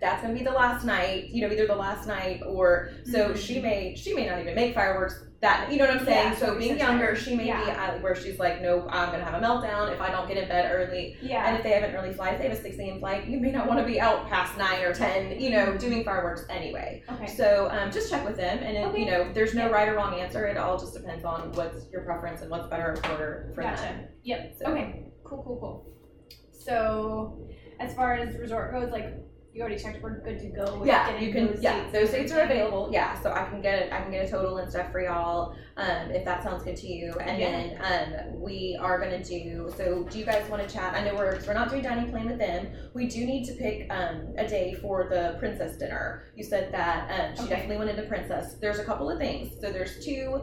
that's 0.00 0.20
gonna 0.20 0.34
be 0.34 0.42
the 0.42 0.50
last 0.50 0.84
night, 0.84 1.28
you 1.28 1.40
know, 1.46 1.52
either 1.52 1.64
the 1.64 1.76
last 1.76 2.08
night 2.08 2.42
or 2.44 2.90
so 3.04 3.28
Mhm. 3.30 3.36
she 3.36 3.60
may 3.60 3.94
she 3.94 4.14
may 4.14 4.26
not 4.26 4.40
even 4.40 4.52
make 4.56 4.74
fireworks 4.74 5.25
that 5.42 5.70
you 5.70 5.78
know 5.78 5.86
what 5.86 5.98
I'm 5.98 6.04
saying. 6.04 6.32
Yeah, 6.32 6.36
so 6.36 6.58
being 6.58 6.78
younger, 6.78 7.14
she 7.14 7.36
may 7.36 7.44
be 7.44 7.50
at, 7.50 8.02
where 8.02 8.14
she's 8.16 8.38
like, 8.38 8.62
nope, 8.62 8.86
I'm 8.88 9.10
gonna 9.10 9.24
have 9.24 9.34
a 9.34 9.44
meltdown 9.44 9.92
if 9.92 10.00
I 10.00 10.10
don't 10.10 10.26
get 10.26 10.38
in 10.38 10.48
bed 10.48 10.70
early. 10.72 11.16
Yeah. 11.20 11.46
And 11.46 11.56
if 11.58 11.62
they 11.62 11.70
have 11.72 11.82
an 11.82 11.94
early 11.94 12.12
flight, 12.14 12.34
if 12.34 12.38
they 12.40 12.48
have 12.48 12.58
a 12.58 12.60
6 12.62 12.78
a.m. 12.78 12.98
flight, 13.00 13.26
you 13.26 13.38
may 13.38 13.50
not 13.50 13.66
want 13.66 13.78
to 13.80 13.84
be 13.84 14.00
out 14.00 14.26
past 14.28 14.56
9 14.56 14.82
or 14.82 14.94
10, 14.94 15.38
you 15.38 15.50
know, 15.50 15.76
doing 15.76 16.04
fireworks 16.04 16.44
anyway. 16.48 17.02
okay. 17.12 17.26
So 17.26 17.68
um, 17.70 17.90
just 17.92 18.10
check 18.10 18.24
with 18.24 18.36
them, 18.36 18.58
and 18.62 18.76
it, 18.76 18.86
Okay. 18.86 19.00
you 19.00 19.06
know, 19.06 19.30
there's 19.32 19.54
no 19.54 19.66
Yeah. 19.66 19.72
right 19.72 19.88
or 19.88 19.94
wrong 19.96 20.14
answer. 20.18 20.46
It 20.46 20.56
all 20.56 20.78
just 20.78 20.94
depends 20.94 21.24
on 21.24 21.52
what's 21.52 21.84
your 21.92 22.02
preference 22.02 22.40
and 22.40 22.50
what's 22.50 22.68
better 22.68 22.96
for 22.96 23.52
for 23.54 23.62
Gotcha. 23.62 23.82
them. 23.82 24.04
Yep. 24.24 24.54
So- 24.58 24.66
Okay. 24.70 25.12
Cool. 25.24 25.42
Cool. 25.42 25.56
Cool. 25.60 25.92
So, 26.52 27.46
as 27.78 27.94
far 27.94 28.14
as 28.14 28.36
resort 28.38 28.72
goes, 28.72 28.90
like 28.90 29.12
you 29.56 29.62
already 29.62 29.82
checked, 29.82 30.02
we're 30.02 30.20
good 30.20 30.38
to 30.38 30.48
go. 30.48 30.78
With 30.78 30.86
Yeah, 30.86 31.18
you 31.18 31.32
can. 31.32 31.46
Those 31.46 31.62
yeah, 31.62 31.80
dates 31.80 31.92
those 31.92 32.10
dates 32.10 32.32
are 32.32 32.40
available. 32.40 32.90
Yeah, 32.92 33.18
so 33.22 33.32
I 33.32 33.44
can 33.48 33.62
get 33.62 33.78
it. 33.78 33.92
I 33.92 34.02
can 34.02 34.10
get 34.10 34.28
a 34.28 34.30
total 34.30 34.58
and 34.58 34.70
stuff 34.70 34.92
for 34.92 35.00
y'all. 35.00 35.56
Um, 35.78 36.10
if 36.10 36.26
that 36.26 36.42
sounds 36.42 36.62
good 36.62 36.76
to 36.76 36.86
you, 36.86 37.14
and 37.20 37.38
Yeah. 37.40 37.50
then 37.80 38.28
um, 38.30 38.40
we 38.40 38.78
are 38.78 38.98
gonna 39.00 39.24
do. 39.24 39.72
So, 39.74 40.04
do 40.10 40.18
you 40.18 40.26
guys 40.26 40.46
want 40.50 40.66
to 40.66 40.72
chat? 40.72 40.92
I 40.94 41.02
know 41.04 41.14
we're 41.14 41.40
we're 41.46 41.54
not 41.54 41.70
doing 41.70 41.82
dining 41.82 42.10
plan 42.10 42.26
with 42.26 42.38
them. 42.38 42.68
We 42.92 43.06
do 43.08 43.24
need 43.24 43.44
to 43.46 43.54
pick 43.54 43.86
um 43.90 44.34
a 44.36 44.46
day 44.46 44.74
for 44.82 45.08
the 45.08 45.36
princess 45.38 45.78
dinner. 45.78 46.24
You 46.36 46.44
said 46.44 46.70
that 46.72 47.10
um 47.18 47.34
she 47.36 47.42
Okay. 47.44 47.50
definitely 47.54 47.78
wanted 47.78 47.98
a 47.98 48.02
princess. 48.06 48.56
There's 48.60 48.78
a 48.78 48.84
couple 48.84 49.08
of 49.10 49.18
things. 49.18 49.54
So 49.58 49.72
there's 49.72 50.04
two. 50.04 50.42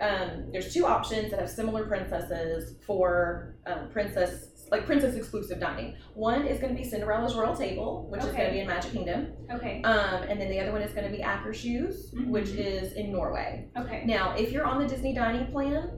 Um, 0.00 0.50
there's 0.50 0.72
two 0.72 0.86
options 0.86 1.30
that 1.30 1.40
have 1.40 1.50
similar 1.50 1.84
princesses 1.86 2.76
for 2.86 3.56
um, 3.66 3.90
princess 3.90 4.48
like 4.70 4.86
princess 4.86 5.16
exclusive 5.16 5.58
dining. 5.60 5.96
One 6.14 6.46
is 6.46 6.60
going 6.60 6.74
to 6.74 6.80
be 6.80 6.88
Cinderella's 6.88 7.34
Royal 7.34 7.56
Table, 7.56 8.06
which 8.10 8.20
is 8.22 8.26
going 8.30 8.46
to 8.46 8.52
be 8.52 8.60
in 8.60 8.66
Magic 8.66 8.92
Kingdom. 8.92 9.32
Okay. 9.52 9.82
Um, 9.82 10.22
and 10.24 10.40
then 10.40 10.48
the 10.48 10.60
other 10.60 10.72
one 10.72 10.82
is 10.82 10.92
going 10.92 11.10
to 11.10 11.16
be 11.16 11.22
Akershus, 11.22 12.14
Mhm. 12.14 12.28
which 12.28 12.50
is 12.50 12.92
in 12.92 13.10
Norway. 13.12 13.68
Okay. 13.76 14.04
Now, 14.06 14.34
if 14.36 14.52
you're 14.52 14.64
on 14.64 14.80
the 14.80 14.86
Disney 14.86 15.12
dining 15.14 15.46
plan, 15.50 15.90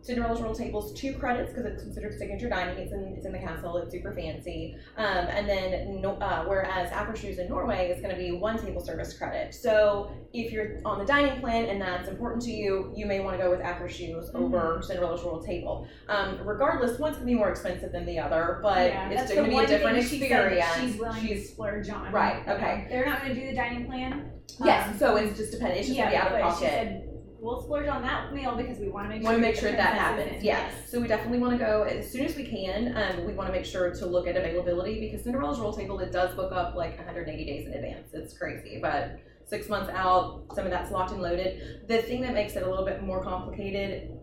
Cinderella's 0.00 0.40
Royal 0.40 0.54
Table 0.54 0.84
is 0.86 0.92
two 0.98 1.12
credits 1.14 1.50
because 1.52 1.66
it's 1.66 1.82
considered 1.82 2.16
signature 2.18 2.48
dining. 2.48 2.78
It's 2.78 2.92
in 2.92 3.14
it's 3.16 3.26
in 3.26 3.32
the 3.32 3.38
castle. 3.38 3.76
It's 3.78 3.92
super 3.92 4.14
fancy. 4.14 4.76
Um, 4.96 5.06
and 5.06 5.48
then 5.48 6.00
no, 6.00 6.14
uh, 6.16 6.44
whereas 6.46 6.90
Akershus 6.90 7.38
in 7.38 7.48
Norway 7.48 7.90
is 7.90 8.00
going 8.00 8.14
to 8.14 8.20
be 8.20 8.32
one 8.32 8.58
table 8.58 8.80
service 8.80 9.16
credit. 9.16 9.54
So 9.54 10.10
if 10.32 10.52
you're 10.52 10.78
on 10.84 10.98
the 10.98 11.04
dining 11.04 11.40
plan 11.40 11.66
and 11.66 11.80
that's 11.80 12.08
important 12.08 12.42
to 12.44 12.50
you, 12.50 12.92
you 12.96 13.06
may 13.06 13.20
want 13.20 13.36
to 13.36 13.42
go 13.42 13.50
with 13.50 13.60
Akershus 13.60 14.34
over 14.34 14.80
Cinderella's 14.82 15.22
Royal 15.22 15.42
Table. 15.42 15.86
Um, 16.08 16.38
regardless, 16.44 16.98
one's 16.98 17.16
going 17.16 17.26
to 17.26 17.32
be 17.32 17.38
more 17.38 17.50
expensive 17.50 17.92
than 17.92 18.06
the 18.06 18.18
other, 18.18 18.60
but 18.62 18.88
yeah, 18.90 19.10
it's 19.10 19.32
going 19.34 19.50
to 19.50 19.56
be 19.56 19.62
a 19.62 19.66
different 19.66 19.98
thing 19.98 20.08
she 20.08 20.24
experience. 20.24 20.66
She's 20.80 20.96
willing 20.96 21.26
to 21.26 21.44
splurge 21.44 21.90
on. 21.90 22.12
Right, 22.12 22.46
okay. 22.48 22.86
They're 22.88 23.04
not 23.06 23.20
going 23.22 23.34
to 23.34 23.40
do 23.40 23.46
the 23.46 23.54
dining 23.54 23.86
plan. 23.86 24.30
yes, 24.64 24.88
Um, 24.88 24.98
so 24.98 25.16
it's 25.16 25.36
just 25.36 25.52
dependent. 25.52 25.80
It's 25.80 25.88
just 25.88 25.98
going 25.98 26.10
to 26.12 26.16
be 26.16 26.20
out 26.20 26.32
of 26.32 26.40
pocket. 26.40 27.07
We'll 27.40 27.62
splurge 27.62 27.88
on 27.88 28.02
that 28.02 28.32
meal 28.34 28.56
because 28.56 28.78
we 28.78 28.88
want 28.88 29.06
to 29.06 29.10
make 29.10 29.22
sure 29.22 29.30
want 29.30 29.36
to 29.36 29.40
make 29.40 29.56
sure 29.56 29.70
that 29.70 29.94
happens. 29.94 30.42
Yes. 30.42 30.72
So 30.90 31.00
we 31.00 31.06
definitely 31.06 31.38
want 31.38 31.52
to 31.52 31.64
go 31.64 31.82
as 31.84 32.10
soon 32.10 32.24
as 32.24 32.34
we 32.34 32.44
can. 32.44 32.96
Um, 32.96 33.24
we 33.24 33.32
want 33.32 33.48
to 33.48 33.52
make 33.52 33.64
sure 33.64 33.94
to 33.94 34.06
look 34.06 34.26
at 34.26 34.36
availability 34.36 35.00
because 35.00 35.22
Cinderella's 35.22 35.58
Royal 35.58 35.72
Table 35.72 35.98
it 36.00 36.12
does 36.12 36.34
book 36.34 36.52
up 36.52 36.74
like 36.74 36.96
180 36.96 37.44
days 37.44 37.66
in 37.66 37.74
advance. 37.74 38.10
It's 38.12 38.36
crazy, 38.36 38.78
but 38.82 39.20
six 39.46 39.68
months 39.68 39.90
out, 39.94 40.44
some 40.54 40.64
of 40.64 40.70
that's 40.70 40.90
locked 40.90 41.12
and 41.12 41.22
loaded. 41.22 41.86
The 41.86 42.02
thing 42.02 42.22
that 42.22 42.34
makes 42.34 42.54
it 42.54 42.62
a 42.62 42.68
little 42.68 42.84
bit 42.84 43.02
more 43.02 43.22
complicated 43.22 44.17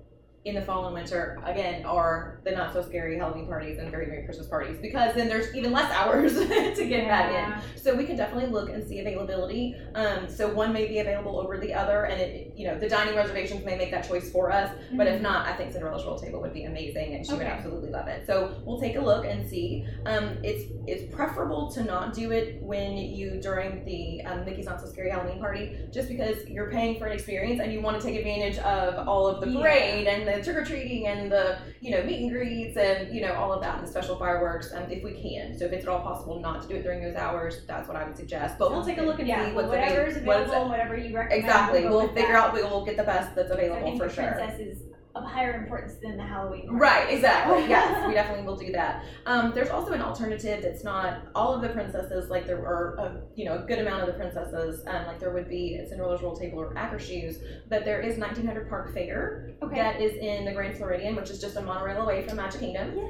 in 0.45 0.53
the 0.53 0.62
fall 0.62 0.86
and 0.86 0.93
winter 0.93 1.39
again 1.43 1.84
are 1.86 2.39
the 2.43 2.51
not 2.51 2.71
so 2.71 2.79
scary 2.84 3.17
Halloween 3.17 3.47
parties 3.47 3.79
and 3.79 3.89
very 3.89 4.05
Merry 4.05 4.23
Christmas 4.25 4.45
parties 4.47 4.77
because 4.79 5.15
then 5.15 5.27
there's 5.27 5.53
even 5.55 5.71
less 5.71 5.91
hours 5.91 6.34
to 6.38 6.86
get 6.88 7.08
that 7.08 7.31
in. 7.65 7.79
So 7.81 7.95
we 7.95 8.05
can 8.05 8.15
definitely 8.15 8.51
look 8.51 8.69
and 8.69 8.88
see 8.88 8.99
availability. 8.99 9.75
Um, 9.95 10.29
so 10.29 10.53
one 10.53 10.71
may 10.71 10.88
be 10.88 10.99
available 10.99 11.39
over 11.39 11.58
the 11.58 11.73
other, 11.73 12.03
and 12.05 12.21
it, 12.21 12.53
you 12.55 12.67
know, 12.67 12.77
the 12.77 12.88
dining 12.88 13.15
reservations 13.15 13.65
may 13.65 13.75
make 13.75 13.89
that 13.89 14.08
choice 14.08 14.31
for 14.31 14.51
us. 14.51 14.71
But 14.93 15.08
if 15.08 15.19
Mhm. 15.19 15.23
not, 15.23 15.47
I 15.47 15.53
think 15.53 15.71
Cinderella's 15.71 16.03
Royal 16.05 16.19
Table 16.19 16.39
would 16.41 16.53
be 16.53 16.65
amazing, 16.65 17.15
and 17.15 17.25
she 17.25 17.34
would 17.34 17.41
absolutely 17.47 17.89
love 17.89 18.08
it. 18.08 18.27
So 18.27 18.53
we'll 18.65 18.79
take 18.79 18.97
a 18.97 19.01
look 19.01 19.25
and 19.25 19.47
see. 19.49 19.86
Um, 20.05 20.38
it's 20.43 20.71
it's 20.88 21.12
preferable 21.15 21.71
to 21.71 21.84
not 21.84 22.13
do 22.13 22.31
it 22.31 22.62
when 22.62 22.95
you 22.97 23.39
during 23.41 23.84
the 23.86 24.21
um, 24.25 24.45
Mickey's 24.45 24.67
Not 24.67 24.79
So 24.79 24.86
Scary 24.88 25.10
Halloween 25.10 25.39
party, 25.39 25.75
just 25.91 26.08
because 26.08 26.47
you're 26.47 26.69
paying 26.69 26.99
for 26.99 27.08
an 27.08 27.13
experience 27.13 27.60
and 27.60 27.73
you 27.73 27.81
want 27.81 27.99
to 27.99 28.05
take 28.08 28.15
advantage 28.17 28.60
of 28.60 29.08
all 29.08 29.25
of 29.25 29.41
the 29.41 29.47
Yeah. 29.47 29.65
and 29.65 30.27
the 30.27 30.35
trick 30.43 30.58
or 30.58 30.65
treating 30.65 31.08
and 31.08 31.32
the 31.32 31.58
you 31.82 31.91
know 31.91 32.04
meet 32.04 32.21
and 32.21 32.32
greets 32.32 32.78
and 32.78 33.13
you 33.13 33.21
know 33.21 33.34
all 33.34 33.52
of 33.54 33.62
that 33.62 33.78
and 33.78 33.88
the 33.88 33.91
special 33.91 34.17
fireworks. 34.17 34.74
Um, 34.74 34.89
if 34.89 35.04
we 35.04 35.13
can, 35.13 35.58
so 35.58 35.65
if 35.65 35.74
it's 35.74 35.84
at 35.84 35.89
all 35.89 36.02
possible 36.02 36.39
not 36.39 36.62
to 36.63 36.67
do 36.67 36.76
it 36.76 36.84
during 36.84 37.02
those 37.04 37.15
hours, 37.15 37.62
that's 37.67 37.88
what 37.88 37.98
I 37.98 38.04
would 38.04 38.17
suggest. 38.17 38.58
But 38.58 38.71
we'll 38.71 38.86
take 38.86 38.98
a 38.98 39.02
look 39.04 39.19
and 39.19 39.28
yeah, 39.28 39.48
see 39.48 39.54
what's 39.54 39.67
whatever's 39.67 40.17
available. 40.17 40.54
What's 40.54 40.69
whatever 40.69 40.98
you 40.98 41.15
recommend. 41.15 41.43
Exactly. 41.45 41.82
go 41.82 41.89
We'll 41.89 42.08
figure 42.10 42.34
that. 42.34 42.36
out. 42.36 42.54
We'll 42.54 42.86
get 42.86 42.98
the 42.98 43.04
best 43.04 43.36
that's 43.36 43.52
available 43.52 43.98
for 43.98 44.10
sure. 44.10 44.32
princess 44.34 44.60
is 44.60 44.78
of 45.15 45.23
higher 45.23 45.54
importance 45.54 45.93
than 46.01 46.17
the 46.17 46.23
Halloween. 46.23 46.63
party. 46.67 46.78
Right, 46.80 47.13
exactly. 47.13 47.60
yes, 47.69 48.06
we 48.08 48.13
definitely 48.13 48.45
will 48.45 48.58
do 48.58 48.71
that. 48.73 49.04
Um, 49.25 49.54
there's 49.56 49.69
also 49.69 49.93
an 49.93 50.01
alternative 50.01 50.62
that's 50.62 50.84
not 50.84 51.21
all 51.34 51.54
of 51.54 51.62
the 51.62 51.69
princesses, 51.69 52.30
like 52.30 52.45
there 52.45 52.58
are, 52.65 52.95
a, 52.99 53.21
you 53.36 53.45
know, 53.45 53.56
a 53.56 53.65
good 53.65 53.80
amount 53.80 54.01
of 54.01 54.08
the 54.08 54.13
princesses, 54.13 54.84
um, 54.88 55.06
like 55.08 55.19
there 55.19 55.32
would 55.32 55.47
be 55.49 55.78
at 55.78 55.88
Cinderella's 55.88 56.21
Royal 56.21 56.36
Table 56.36 56.60
or 56.60 56.73
Akershus, 56.75 57.38
but 57.69 57.86
there 57.86 58.01
is 58.01 58.17
1900 58.17 58.67
Park 58.69 58.93
Fare 58.93 59.54
Okay. 59.63 59.75
that 59.75 60.01
is 60.01 60.13
in 60.17 60.43
the 60.45 60.51
Grand 60.51 60.78
Floridian, 60.78 61.15
which 61.15 61.30
is 61.30 61.39
just 61.39 61.56
a 61.56 61.62
monorail 61.62 62.01
away 62.01 62.28
from 62.28 62.38
Magic 62.38 62.60
Kingdom. 62.60 62.93
yeah. 62.97 63.04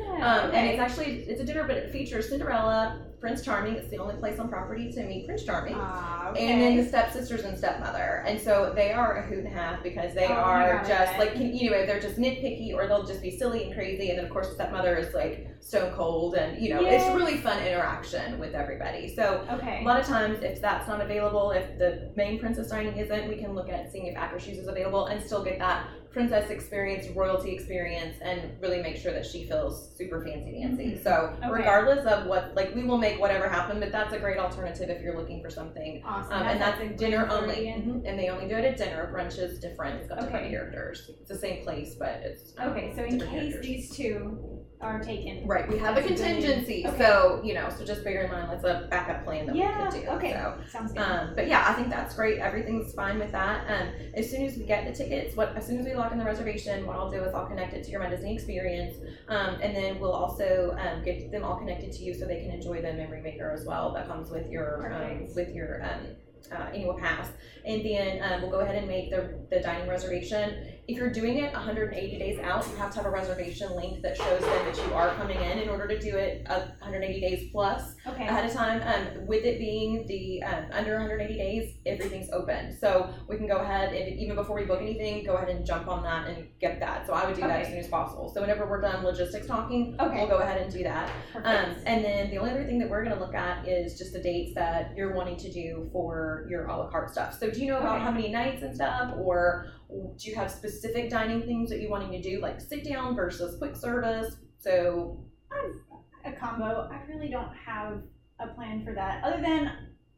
Um, 0.44 0.50
okay. 0.50 0.58
And 0.60 0.70
it's 0.70 0.80
actually 0.80 1.22
it's 1.28 1.42
a 1.42 1.44
dinner, 1.44 1.64
but 1.66 1.76
it 1.78 1.92
features 1.92 2.30
Cinderella, 2.30 3.05
Prince 3.20 3.44
Charming. 3.44 3.76
It's 3.76 3.90
the 3.90 3.98
only 3.98 4.16
place 4.16 4.40
on 4.40 4.50
property 4.50 4.92
to 4.92 5.04
meet 5.04 5.26
Prince 5.26 5.44
Charming. 5.44 5.76
Ah, 5.78 6.30
okay. 6.30 6.48
And 6.52 6.62
then 6.62 6.78
the 6.78 6.86
stepsisters 6.86 7.42
and 7.44 7.58
stepmother, 7.58 8.24
and 8.28 8.40
so 8.40 8.72
they 8.76 8.92
are 8.92 9.18
a 9.18 9.22
hoot 9.28 9.40
and 9.40 9.48
a 9.48 9.52
half 9.52 9.82
because 9.84 10.14
they 10.14 10.28
Oh 10.28 10.34
are 10.34 10.78
God, 10.78 10.88
just 10.88 11.10
okay. 11.14 11.20
like 11.20 11.34
can- 11.34 11.56
you 11.56 11.72
know 11.72 11.86
they're 11.86 12.00
just 12.00 12.18
nitpicky 12.18 12.74
or 12.74 12.88
they'll 12.88 13.06
just 13.06 13.22
be 13.22 13.36
silly 13.36 13.64
and 13.66 13.74
crazy, 13.74 14.10
and 14.10 14.18
then 14.20 14.26
of 14.26 14.32
course 14.32 14.50
the 14.50 14.56
stepmother 14.56 14.96
is 14.98 15.14
like 15.14 15.48
stone 15.60 15.94
cold, 15.94 16.36
and 16.36 16.62
you 16.62 16.74
know 16.74 16.86
it's 16.86 17.06
really 17.16 17.38
fun 17.38 17.62
interaction 17.66 18.38
with 18.40 18.54
everybody. 18.54 19.14
So 19.16 19.46
okay. 19.52 19.82
a 19.82 19.86
lot 19.86 20.00
of 20.00 20.06
times 20.06 20.44
if 20.44 20.62
that's 20.62 20.88
not 20.88 21.02
available, 21.02 21.52
if 21.52 21.78
the 21.78 22.12
main 22.16 22.40
princess 22.40 22.70
dining 22.70 22.98
isn't, 22.98 23.28
we 23.28 23.38
can 23.38 23.54
look 23.56 23.70
at 23.70 23.92
seeing 23.92 24.08
if 24.08 24.16
Akershus 24.16 24.60
is 24.60 24.68
available 24.68 25.08
and 25.08 25.24
still 25.24 25.44
get 25.44 25.60
that 25.60 25.88
princess 26.16 26.50
experience, 26.50 27.10
royalty 27.14 27.52
experience, 27.52 28.16
and 28.22 28.40
really 28.62 28.82
make 28.82 28.96
sure 28.96 29.12
that 29.12 29.26
she 29.26 29.44
feels 29.44 29.94
super 29.98 30.24
fancy 30.24 30.54
dancy. 30.62 30.92
Mhm. 30.94 31.04
So 31.04 31.34
Okay. 31.40 31.50
regardless 31.52 32.06
of 32.06 32.26
what, 32.26 32.56
like 32.56 32.74
we 32.74 32.86
will 32.86 32.98
make 32.98 33.20
whatever 33.20 33.50
happen, 33.50 33.82
but 33.82 33.92
that's 33.92 34.14
a 34.14 34.20
great 34.20 34.38
alternative 34.38 34.90
if 34.90 35.02
you're 35.02 35.18
looking 35.18 35.44
for 35.44 35.50
something 35.50 36.02
Awesome. 36.06 36.32
um, 36.32 36.44
and 36.48 36.62
that's 36.62 36.80
at 36.80 36.88
the 36.88 36.96
dinner 36.96 37.28
only. 37.30 37.66
Mhm. 37.68 38.04
And 38.06 38.18
they 38.18 38.30
only 38.30 38.48
do 38.48 38.56
it 38.56 38.64
at 38.64 38.78
dinner. 38.78 39.12
Brunch 39.14 39.38
is 39.38 39.60
different. 39.60 40.00
It's 40.00 40.08
got 40.08 40.22
different 40.22 40.50
characters. 40.52 41.12
It's 41.20 41.28
the 41.28 41.36
same 41.38 41.64
place, 41.66 41.96
but 41.96 42.22
it's 42.24 42.54
um, 42.60 42.70
Okay, 42.72 42.94
so 42.96 43.04
in 43.04 43.20
case 43.20 43.30
characters. 43.30 43.66
these 43.66 43.90
two 43.98 44.55
are 44.82 45.00
taken. 45.02 45.48
Right, 45.48 45.68
we 45.70 45.78
have 45.80 45.98
a 45.98 46.02
That's 46.02 46.06
a 46.06 46.10
good- 46.16 46.34
contingency, 46.36 46.86
okay. 46.86 46.98
so 46.98 47.42
you 47.44 47.54
know, 47.54 47.70
so 47.70 47.86
just 47.86 48.04
bear 48.04 48.24
in 48.24 48.32
mind 48.32 48.50
that's 48.52 48.64
a 48.64 48.88
backup 48.90 49.24
plan 49.24 49.46
that 49.48 49.56
Yeah. 49.56 49.86
we 49.86 49.92
could 49.92 50.02
do. 50.04 50.10
Okay. 50.12 50.32
So, 50.34 50.58
Sounds 50.70 50.92
good. 50.92 51.02
um, 51.02 51.34
but 51.36 51.48
yeah, 51.48 51.66
I 51.68 51.74
think 51.74 51.90
that's 51.90 52.16
great. 52.16 52.40
Everything's 52.40 52.94
fine 52.94 53.18
with 53.18 53.32
that. 53.32 53.66
Um, 53.70 53.90
as 54.14 54.30
soon 54.30 54.44
as 54.46 54.58
we 54.58 54.66
get 54.66 54.86
the 54.86 54.92
tickets, 54.94 55.36
what 55.36 55.56
as 55.56 55.66
soon 55.66 55.80
as 55.80 55.86
we 55.86 55.94
lock 55.94 56.12
in 56.12 56.18
the 56.20 56.26
reservation, 56.26 56.86
what 56.86 56.96
I'll 56.98 57.10
do 57.12 57.24
is 57.24 57.34
I'll 57.34 57.48
connect 57.48 57.74
it 57.74 57.84
to 57.86 57.92
your 57.92 58.00
My 58.02 58.10
Disney 58.10 58.34
Experience, 58.34 58.98
um, 59.30 59.58
and 59.62 59.76
then 59.76 60.00
we'll 60.00 60.14
also 60.14 60.76
um, 60.80 61.04
get 61.04 61.32
them 61.32 61.44
all 61.44 61.58
connected 61.58 61.92
to 61.94 62.04
you 62.04 62.14
so 62.14 62.26
they 62.26 62.42
can 62.42 62.52
enjoy 62.52 62.82
the 62.82 62.94
Memory 62.94 63.22
Maker 63.22 63.52
as 63.52 63.66
well. 63.66 63.94
That 63.94 64.08
comes 64.08 64.30
with 64.30 64.50
your 64.50 64.92
um, 64.94 65.28
with 65.36 65.50
your 65.56 65.84
um, 65.84 66.08
uh, 66.52 66.66
annual 66.74 66.94
pass, 66.96 67.30
and 67.66 67.84
then 67.84 68.22
um, 68.22 68.42
we'll 68.42 68.52
go 68.52 68.60
ahead 68.60 68.76
and 68.76 68.88
make 68.88 69.10
the 69.10 69.40
the 69.50 69.60
dining 69.62 69.90
reservation. 69.90 70.74
If 70.88 70.98
you're 70.98 71.10
doing 71.10 71.38
it 71.40 71.52
180 71.52 72.20
days 72.20 72.40
out, 72.40 72.68
you 72.70 72.76
have 72.76 72.92
to 72.92 72.98
have 72.98 73.08
a 73.08 73.10
reservation 73.10 73.76
link 73.76 74.04
that 74.04 74.16
shows 74.16 74.42
them 74.42 74.66
that 74.66 74.78
you 74.78 74.94
are 74.94 75.16
coming 75.16 75.38
in 75.42 75.58
in 75.58 75.68
order 75.68 75.88
to 75.88 76.00
do 76.00 76.16
it 76.16 76.46
uh, 76.48 76.60
180 76.80 77.20
days 77.22 77.50
plus 77.52 77.96
okay. 78.06 78.28
ahead 78.28 78.46
of 78.46 78.54
time. 78.54 78.82
Um, 78.86 79.26
with 79.26 79.46
it 79.46 79.58
being 79.58 80.06
the 80.06 80.44
um, 80.44 80.66
under 80.72 80.94
180 81.00 81.34
days, 81.40 81.74
everything's 81.88 82.30
open. 82.30 82.78
So 82.80 83.12
we 83.28 83.36
can 83.38 83.48
go 83.48 83.58
ahead 83.58 83.94
and 83.96 84.20
even 84.20 84.36
before 84.36 84.56
we 84.56 84.66
book 84.66 84.80
anything, 84.80 85.26
go 85.26 85.34
ahead 85.34 85.50
and 85.50 85.66
jump 85.66 85.88
on 85.88 86.04
that 86.04 86.28
and 86.28 86.48
get 86.62 86.80
that. 86.82 87.08
So 87.08 87.14
I 87.14 87.26
would 87.26 87.36
do 87.36 87.42
that 87.42 87.62
as 87.62 87.68
soon 87.68 87.78
as 87.80 87.88
possible. 87.88 88.30
So 88.32 88.42
whenever 88.42 88.68
we're 88.68 88.82
done 88.82 89.04
logistics 89.04 89.48
talking, 89.48 89.96
Okay. 90.00 90.18
we'll 90.20 90.28
go 90.28 90.38
ahead 90.38 90.62
and 90.62 90.72
do 90.72 90.84
that. 90.84 91.10
Um, 91.36 91.76
and 91.88 92.06
then 92.06 92.30
the 92.30 92.38
only 92.38 92.52
other 92.52 92.64
thing 92.66 92.78
that 92.80 92.90
we're 92.90 93.04
going 93.04 93.16
to 93.18 93.20
look 93.24 93.34
at 93.34 93.68
is 93.68 93.98
just 93.98 94.14
the 94.14 94.22
dates 94.22 94.54
that 94.54 94.94
you're 94.96 95.16
wanting 95.16 95.38
to 95.38 95.52
do 95.52 95.90
for 95.92 96.46
your 96.48 96.68
a 96.68 96.78
la 96.78 96.90
carte 96.92 97.10
stuff. 97.10 97.40
So 97.40 97.50
do 97.50 97.60
you 97.60 97.68
know 97.72 97.80
about 97.80 97.96
Okay. 97.96 98.04
how 98.04 98.12
many 98.12 98.30
nights 98.30 98.62
and 98.62 98.76
stuff, 98.76 99.14
or 99.18 99.68
do 99.90 100.30
you 100.30 100.36
have 100.36 100.52
specific 100.52 101.10
dining 101.10 101.42
things 101.44 101.70
that 101.70 101.80
you 101.82 101.90
wanting 101.90 102.12
to 102.12 102.22
do, 102.22 102.40
like 102.42 102.60
sit 102.62 102.84
down 102.84 103.16
versus 103.16 103.58
quick 103.58 103.76
service? 103.76 104.36
So 104.58 105.24
I'm 105.52 106.34
a 106.34 106.36
combo. 106.36 106.90
I 106.92 107.02
really 107.08 107.30
don't 107.30 107.54
have 107.56 108.02
a 108.40 108.48
plan 108.48 108.84
for 108.84 108.94
that, 108.94 109.24
other 109.24 109.42
than 109.42 109.72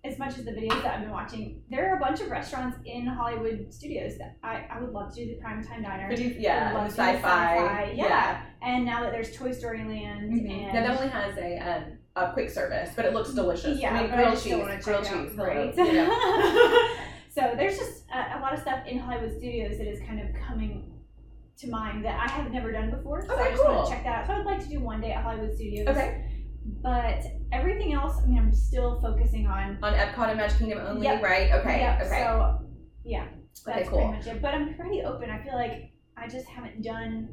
as 0.04 0.18
much 0.18 0.38
as 0.38 0.46
the 0.46 0.52
videos 0.52 0.82
that 0.84 0.96
I've 0.96 1.02
been 1.02 1.12
watching. 1.12 1.62
There 1.70 1.92
are 1.92 1.98
a 1.98 2.00
bunch 2.00 2.22
of 2.22 2.30
restaurants 2.30 2.78
in 2.86 3.06
Hollywood 3.06 3.74
studios 3.74 4.18
that 4.20 4.38
I, 4.42 4.66
I 4.72 4.80
would 4.80 4.92
love 4.94 5.14
to 5.16 5.26
do 5.26 5.36
the 5.36 5.42
primetime 5.42 5.84
diner. 5.84 6.12
You- 6.14 6.36
yeah, 6.40 6.72
Would 6.72 6.78
love 6.78 6.84
and 6.86 6.96
to 6.96 7.02
sci-fi, 7.02 7.92
yeah. 7.94 8.44
And 8.62 8.86
now 8.86 9.02
that 9.02 9.12
there's 9.12 9.36
Toy 9.36 9.52
Story 9.52 9.80
Land 9.80 10.32
Mhm. 10.32 10.50
and 10.50 10.62
Yeah, 10.62 10.72
that 10.88 10.90
only 10.98 11.10
has 11.10 11.38
a 11.38 11.58
um, 11.58 11.84
a 12.16 12.32
quick 12.34 12.50
service, 12.50 12.92
but 12.96 13.06
it 13.06 13.14
looks 13.14 13.34
delicious. 13.34 13.80
Yeah, 13.80 13.94
I 13.94 14.02
mean, 14.04 14.12
grilled 14.12 14.42
cheese, 14.42 14.84
grilled 14.86 15.06
cheese, 15.06 15.36
right? 15.36 15.76
know. 15.78 16.88
so 17.38 17.54
there's 17.56 17.78
just 17.78 18.04
a, 18.12 18.38
a 18.38 18.42
lot 18.42 18.54
of 18.54 18.60
stuff 18.60 18.80
in 18.88 18.98
Hollywood 18.98 19.32
Studios 19.38 19.78
that 19.78 19.88
is 19.88 20.00
kind 20.00 20.20
of 20.20 20.28
coming 20.48 20.92
to 21.60 21.70
mind 21.70 22.04
that 22.04 22.20
I 22.20 22.32
have 22.32 22.52
never 22.52 22.72
done 22.72 22.90
before. 22.90 23.26
So 23.28 23.34
Okay, 23.34 23.44
I 23.44 23.52
just 23.52 23.64
want 23.64 23.86
to 23.88 23.92
check 23.94 24.04
that 24.04 24.22
out. 24.22 24.28
So 24.28 24.34
I'd 24.34 24.46
like 24.46 24.60
to 24.64 24.70
do 24.70 24.80
one 24.80 25.02
day 25.02 25.12
at 25.12 25.24
Hollywood 25.24 25.54
Studios. 25.56 25.88
Okay. 25.88 26.32
But 26.82 27.24
everything 27.52 27.94
else, 27.94 28.18
I 28.24 28.26
mean, 28.28 28.40
I'm 28.40 28.52
still 28.54 29.00
focusing 29.02 29.46
on. 29.46 29.78
On 29.84 29.94
Epcot 29.94 30.30
and 30.30 30.38
Magic 30.38 30.58
Kingdom 30.58 30.80
only, 30.86 31.04
Yep. 31.06 31.22
right? 31.24 31.52
Okay, 31.54 31.80
Yep, 31.80 32.02
okay. 32.02 32.10
So 32.10 32.60
yeah, 33.06 33.28
that's 33.66 33.82
okay, 33.82 33.88
cool. 33.88 33.98
pretty 34.00 34.18
much 34.18 34.28
it. 34.28 34.42
But 34.42 34.54
I'm 34.56 34.74
pretty 34.76 35.04
open. 35.04 35.30
I 35.30 35.42
feel 35.44 35.54
like 35.54 35.92
I 36.18 36.28
just 36.28 36.48
haven't 36.48 36.82
done. 36.84 37.30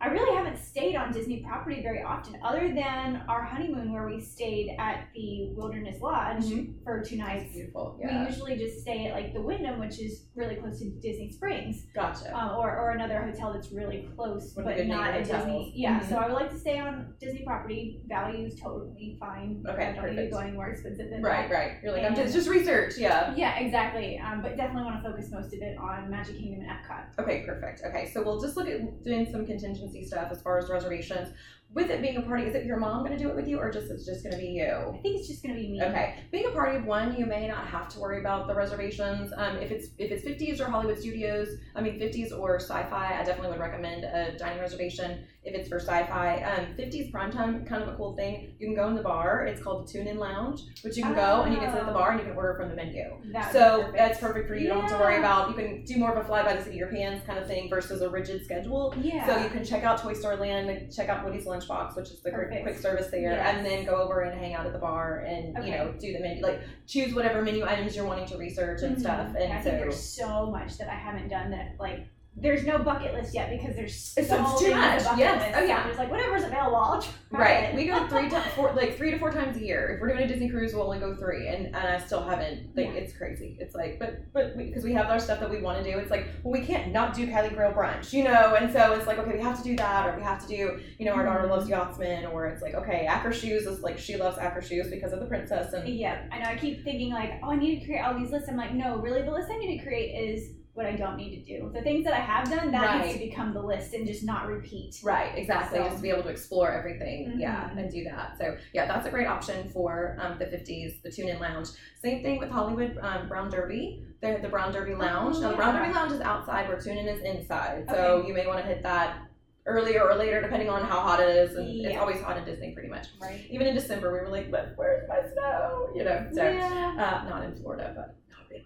I 0.00 0.06
really 0.08 0.36
haven't 0.36 0.58
stayed 0.58 0.94
on 0.94 1.12
Disney 1.12 1.42
property 1.42 1.82
very 1.82 2.02
often, 2.04 2.38
other 2.44 2.72
than 2.72 3.22
our 3.28 3.42
honeymoon 3.42 3.92
where 3.92 4.06
we 4.06 4.20
stayed 4.20 4.76
at 4.78 5.08
the 5.12 5.52
Wilderness 5.56 6.00
Lodge 6.00 6.44
Mhm. 6.44 6.84
for 6.84 7.02
two 7.02 7.16
That's 7.16 7.28
nights. 7.28 7.52
beautiful. 7.52 7.98
We 8.02 8.08
usually 8.26 8.56
just 8.56 8.80
stay 8.80 9.06
at 9.06 9.14
like 9.14 9.34
the 9.34 9.42
Wyndham, 9.42 9.80
which 9.80 9.98
is 10.00 10.28
really 10.36 10.54
close 10.54 10.78
to 10.80 10.90
Disney 11.00 11.32
Springs, 11.32 11.84
Gotcha. 11.94 12.32
um, 12.36 12.56
or, 12.58 12.78
or 12.78 12.90
another 12.92 13.20
hotel 13.22 13.52
that's 13.52 13.72
really 13.72 14.08
close, 14.14 14.54
One 14.54 14.66
but 14.66 14.86
not 14.86 15.14
a. 15.16 15.24
Disney. 15.24 15.72
Yeah, 15.74 15.98
Mhm. 15.98 16.08
so 16.08 16.16
I 16.16 16.26
would 16.28 16.34
like 16.34 16.50
to 16.50 16.58
stay 16.58 16.78
on 16.78 17.14
Disney 17.20 17.42
property. 17.44 18.00
Value 18.06 18.46
is 18.46 18.54
totally 18.60 19.16
fine. 19.18 19.64
Okay, 19.68 19.86
I 19.88 19.92
don't 19.94 20.14
need 20.14 20.22
to 20.26 20.30
go 20.30 20.48
more 20.52 20.68
expensive 20.68 21.10
than 21.10 21.22
right, 21.22 21.48
that. 21.50 21.54
right. 21.54 21.72
You're 21.82 21.92
like, 21.92 22.04
I'm 22.04 22.14
just, 22.14 22.32
just 22.34 22.48
research. 22.48 22.96
Yeah. 22.98 23.34
Yeah, 23.34 23.58
exactly. 23.58 24.18
Um, 24.20 24.42
but 24.42 24.56
definitely 24.56 24.84
want 24.84 25.02
to 25.02 25.10
focus 25.10 25.30
most 25.32 25.52
of 25.52 25.60
it 25.60 25.76
on 25.76 26.08
Magic 26.08 26.36
Kingdom 26.36 26.60
and 26.60 26.70
Epcot. 26.70 27.18
Okay, 27.18 27.42
perfect. 27.44 27.82
Okay, 27.84 28.06
so 28.06 28.22
we'll 28.22 28.40
just 28.40 28.56
look 28.56 28.68
at 28.68 29.02
doing 29.02 29.26
some 29.30 29.44
contingency 29.44 29.87
stuff 30.06 30.30
as 30.30 30.42
far 30.42 30.58
as 30.58 30.68
reservations. 30.68 31.30
With 31.74 31.90
it 31.90 32.00
being 32.00 32.16
a 32.16 32.22
party, 32.22 32.44
is 32.44 32.54
it 32.54 32.64
your 32.64 32.78
mom 32.78 33.04
going 33.04 33.16
to 33.16 33.22
do 33.22 33.28
it 33.28 33.36
with 33.36 33.46
you, 33.46 33.58
or 33.58 33.70
just 33.70 33.90
it's 33.90 34.06
just 34.06 34.22
going 34.24 34.32
to 34.34 34.40
be 34.40 34.48
you? 34.48 34.64
I 34.72 34.98
think 35.02 35.18
it's 35.18 35.28
just 35.28 35.42
gonna 35.42 35.54
be 35.54 35.68
me. 35.68 35.82
Okay, 35.82 36.14
being 36.32 36.46
a 36.46 36.50
party 36.50 36.76
of 36.78 36.86
one, 36.86 37.14
you 37.16 37.26
may 37.26 37.46
not 37.46 37.66
have 37.66 37.88
to 37.90 38.00
worry 38.00 38.20
about 38.20 38.48
the 38.48 38.54
reservations. 38.54 39.32
Um, 39.36 39.56
if 39.58 39.70
it's 39.70 39.88
if 39.98 40.10
it's 40.10 40.24
50s 40.24 40.60
or 40.60 40.70
Hollywood 40.70 40.98
Studios, 40.98 41.48
I 41.76 41.82
mean 41.82 42.00
50s 42.00 42.36
or 42.36 42.56
Sci-Fi, 42.58 43.18
I 43.20 43.22
definitely 43.22 43.50
would 43.50 43.60
recommend 43.60 44.04
a 44.04 44.36
dining 44.38 44.60
reservation. 44.60 45.24
If 45.44 45.54
it's 45.54 45.68
for 45.68 45.76
Sci-Fi, 45.78 46.42
um, 46.42 46.74
50s 46.76 47.10
primetime, 47.12 47.66
kind 47.66 47.82
of 47.82 47.88
a 47.88 47.96
cool 47.96 48.14
thing. 48.16 48.54
You 48.58 48.66
can 48.66 48.74
go 48.74 48.88
in 48.88 48.94
the 48.94 49.02
bar. 49.02 49.46
It's 49.46 49.62
called 49.62 49.86
the 49.86 49.92
Tune 49.92 50.06
In 50.06 50.18
Lounge, 50.18 50.62
which 50.82 50.96
you 50.96 51.02
can 51.04 51.14
go 51.14 51.42
and 51.42 51.54
you 51.54 51.60
can 51.60 51.70
sit 51.70 51.80
at 51.80 51.86
the 51.86 51.92
bar 51.92 52.10
and 52.10 52.20
you 52.20 52.26
can 52.26 52.36
order 52.36 52.54
from 52.58 52.68
the 52.70 52.74
menu. 52.74 53.04
That 53.32 53.52
So 53.52 53.78
perfect. 53.78 53.96
that's 53.96 54.18
perfect 54.20 54.48
for 54.48 54.54
you. 54.56 54.62
You 54.62 54.68
don't 54.68 54.82
have 54.82 54.90
to 54.90 54.98
worry 54.98 55.18
about. 55.18 55.50
You 55.50 55.54
can 55.54 55.84
do 55.84 55.96
more 55.98 56.12
of 56.12 56.18
a 56.22 56.26
fly 56.26 56.42
by 56.42 56.54
the 56.54 56.62
seat 56.62 56.70
of 56.70 56.76
your 56.76 56.88
pants 56.88 57.24
kind 57.26 57.38
of 57.38 57.46
thing 57.46 57.70
versus 57.70 58.02
a 58.02 58.08
rigid 58.10 58.44
schedule. 58.44 58.94
Yeah. 59.00 59.26
So 59.26 59.42
you 59.42 59.48
can 59.48 59.64
check 59.64 59.84
out 59.84 60.02
Toy 60.02 60.12
Story 60.12 60.36
Land, 60.36 60.92
check 60.94 61.08
out 61.08 61.24
Woody's 61.24 61.46
Lunchbox, 61.58 61.96
which 61.96 62.10
is 62.10 62.20
the 62.20 62.30
quick, 62.30 62.48
Perfect. 62.48 62.62
quick 62.64 62.78
service 62.78 63.08
there, 63.08 63.32
Yes. 63.32 63.56
and 63.56 63.66
then 63.66 63.84
go 63.84 63.96
over 63.96 64.20
and 64.20 64.38
hang 64.38 64.54
out 64.54 64.66
at 64.66 64.72
the 64.72 64.78
bar 64.78 65.20
and 65.26 65.64
you 65.66 65.72
know 65.72 65.92
do 65.98 66.12
the 66.12 66.20
menu, 66.20 66.42
like 66.42 66.60
choose 66.86 67.14
whatever 67.14 67.42
menu 67.42 67.64
items 67.66 67.96
you're 67.96 68.06
wanting 68.06 68.26
to 68.26 68.36
research 68.36 68.82
and 68.82 68.96
Mhm. 68.96 69.00
stuff. 69.00 69.28
And 69.34 69.52
I 69.52 69.56
And 69.56 69.64
think 69.64 69.78
there's 69.78 70.00
so 70.02 70.46
much 70.46 70.78
that 70.78 70.88
I 70.88 70.94
haven't 70.94 71.28
done 71.28 71.50
that 71.50 71.72
like 71.78 72.06
there's 72.40 72.64
no 72.64 72.78
bucket 72.78 73.12
list 73.14 73.34
yet 73.34 73.50
because 73.50 73.74
there's 73.76 73.94
so 73.94 74.20
It's- 74.20 74.38
it's 74.52 74.60
too 74.60 74.70
much. 74.74 75.02
Yes. 75.18 75.40
lists. 75.42 75.52
Oh, 75.56 75.64
yeah. 75.64 75.86
I'm 75.90 75.96
like 75.96 76.10
whatever's 76.10 76.44
available, 76.44 76.76
I'll 76.76 77.02
try 77.02 77.10
right, 77.40 77.64
it. 77.70 77.74
we 77.74 77.86
go 77.86 78.06
three 78.08 78.28
to 78.30 78.40
four, 78.56 78.72
like 78.72 78.96
three 78.96 79.10
to 79.10 79.18
four 79.18 79.30
times 79.32 79.56
a 79.56 79.64
year. 79.64 79.94
If 79.94 80.00
we're 80.00 80.08
doing 80.08 80.22
a 80.24 80.28
Disney 80.28 80.48
cruise, 80.48 80.72
we'll 80.74 80.84
only 80.84 80.98
go 81.00 81.14
three, 81.16 81.48
and, 81.48 81.66
and 81.66 81.76
I 81.76 81.98
still 81.98 82.22
haven't. 82.22 82.76
Like 82.76 82.86
Yeah. 82.86 82.92
it's 82.92 83.12
crazy. 83.16 83.56
It's 83.60 83.74
like, 83.74 83.98
but 83.98 84.32
but 84.32 84.56
because 84.56 84.84
we, 84.84 84.92
have 84.92 85.06
our 85.10 85.18
stuff 85.20 85.40
that 85.40 85.50
we 85.50 85.60
want 85.60 85.82
to 85.84 85.90
do, 85.92 85.98
it's 85.98 86.10
like 86.10 86.26
well 86.42 86.52
we 86.52 86.64
can't 86.64 86.92
not 86.92 87.14
do 87.14 87.26
Cali 87.26 87.50
Grill 87.50 87.72
brunch, 87.72 88.12
you 88.12 88.24
know. 88.24 88.54
And 88.58 88.72
so 88.72 88.92
it's 88.94 89.06
like 89.06 89.18
okay 89.18 89.32
we 89.36 89.42
have 89.42 89.56
to 89.58 89.64
do 89.64 89.76
that, 89.76 90.06
or 90.08 90.16
we 90.16 90.22
have 90.22 90.40
to 90.42 90.48
do 90.48 90.80
you 90.98 91.04
know 91.06 91.12
our 91.12 91.24
daughter 91.24 91.44
Mhm. 91.46 91.50
loves 91.50 91.68
Yachtsman, 91.68 92.26
or 92.26 92.46
it's 92.46 92.62
like 92.62 92.74
okay 92.74 93.06
Akershus 93.08 93.66
is 93.66 93.80
like 93.80 93.98
she 93.98 94.16
loves 94.16 94.38
Akershus 94.38 94.90
because 94.90 95.12
of 95.12 95.20
the 95.20 95.26
princess 95.26 95.72
and 95.72 95.88
Yeah, 95.88 96.22
I 96.32 96.38
know. 96.38 96.44
I 96.50 96.56
keep 96.56 96.84
thinking 96.84 97.10
like, 97.12 97.40
oh, 97.42 97.50
I 97.50 97.56
need 97.56 97.80
to 97.80 97.86
create 97.86 98.00
all 98.00 98.18
these 98.18 98.30
lists. 98.30 98.48
I'm 98.48 98.56
like, 98.56 98.72
no, 98.74 98.96
really, 98.98 99.22
the 99.22 99.30
list 99.30 99.48
I 99.50 99.58
need 99.58 99.78
to 99.78 99.84
create 99.84 100.10
is 100.14 100.50
what 100.78 100.86
I 100.86 100.92
don't 100.92 101.16
need 101.16 101.44
to 101.44 101.58
do. 101.58 101.70
The 101.74 101.82
things 101.82 102.04
that 102.04 102.14
I 102.14 102.20
have 102.20 102.48
done, 102.48 102.70
that 102.70 103.04
needs 103.04 103.18
to 103.18 103.24
become 103.26 103.52
the 103.52 103.60
list 103.60 103.94
and 103.94 104.06
just 104.06 104.22
not 104.22 104.46
repeat. 104.46 105.00
Right, 105.02 105.36
exactly. 105.36 105.76
So- 105.80 105.84
Just 105.86 105.96
to 105.96 106.02
be 106.02 106.10
able 106.10 106.22
to 106.22 106.28
explore 106.28 106.70
everything, 106.72 107.34
yeah, 107.36 107.68
Mhm. 107.70 107.78
and 107.78 107.90
do 107.90 108.04
that. 108.04 108.38
So 108.38 108.56
yeah, 108.72 108.86
that's 108.86 109.04
a 109.04 109.10
great 109.10 109.26
option 109.26 109.68
for 109.70 110.16
um, 110.20 110.38
the 110.38 110.46
50s, 110.46 111.02
the 111.02 111.10
Tune 111.10 111.28
In 111.30 111.40
Lounge. 111.40 111.68
Same 112.00 112.22
thing 112.22 112.38
with 112.38 112.50
Hollywood 112.50 112.96
um, 113.02 113.28
Brown 113.28 113.50
Derby. 113.50 114.04
The 114.20 114.38
the 114.40 114.48
Brown 114.48 114.72
Derby 114.72 114.94
Lounge. 114.94 115.34
Oh, 115.38 115.40
now 115.40 115.50
the 115.50 115.56
Brown. 115.56 115.74
Derby 115.74 115.92
Lounge 115.92 116.12
is 116.12 116.20
outside, 116.20 116.68
where 116.68 116.78
Tune 116.80 116.96
In 116.96 117.08
is 117.08 117.22
inside. 117.22 117.84
So 117.90 117.96
Okay. 117.96 118.28
you 118.28 118.34
may 118.34 118.46
want 118.46 118.60
to 118.60 118.64
hit 118.64 118.82
that 118.84 119.18
earlier 119.66 120.02
or 120.08 120.14
later, 120.14 120.40
depending 120.40 120.68
on 120.70 120.82
how 120.82 121.00
hot 121.00 121.18
it 121.18 121.28
is. 121.28 121.56
And 121.56 121.68
it's 121.86 121.98
always 121.98 122.20
hot 122.20 122.36
in 122.36 122.44
Disney, 122.44 122.70
pretty 122.72 122.88
much. 122.88 123.08
Right. 123.20 123.44
Even 123.50 123.66
in 123.66 123.74
December, 123.74 124.12
we 124.12 124.20
were 124.20 124.28
like, 124.28 124.48
"But 124.52 124.74
where's 124.76 125.08
my 125.08 125.22
snow?" 125.32 125.88
You 125.96 126.04
know. 126.04 126.28
So 126.32 126.42
yeah. 126.48 126.94
uh, 127.24 127.28
not 127.28 127.42
in 127.44 127.56
Florida, 127.56 127.92
but 127.96 128.14
not 128.30 128.48
really. 128.48 128.64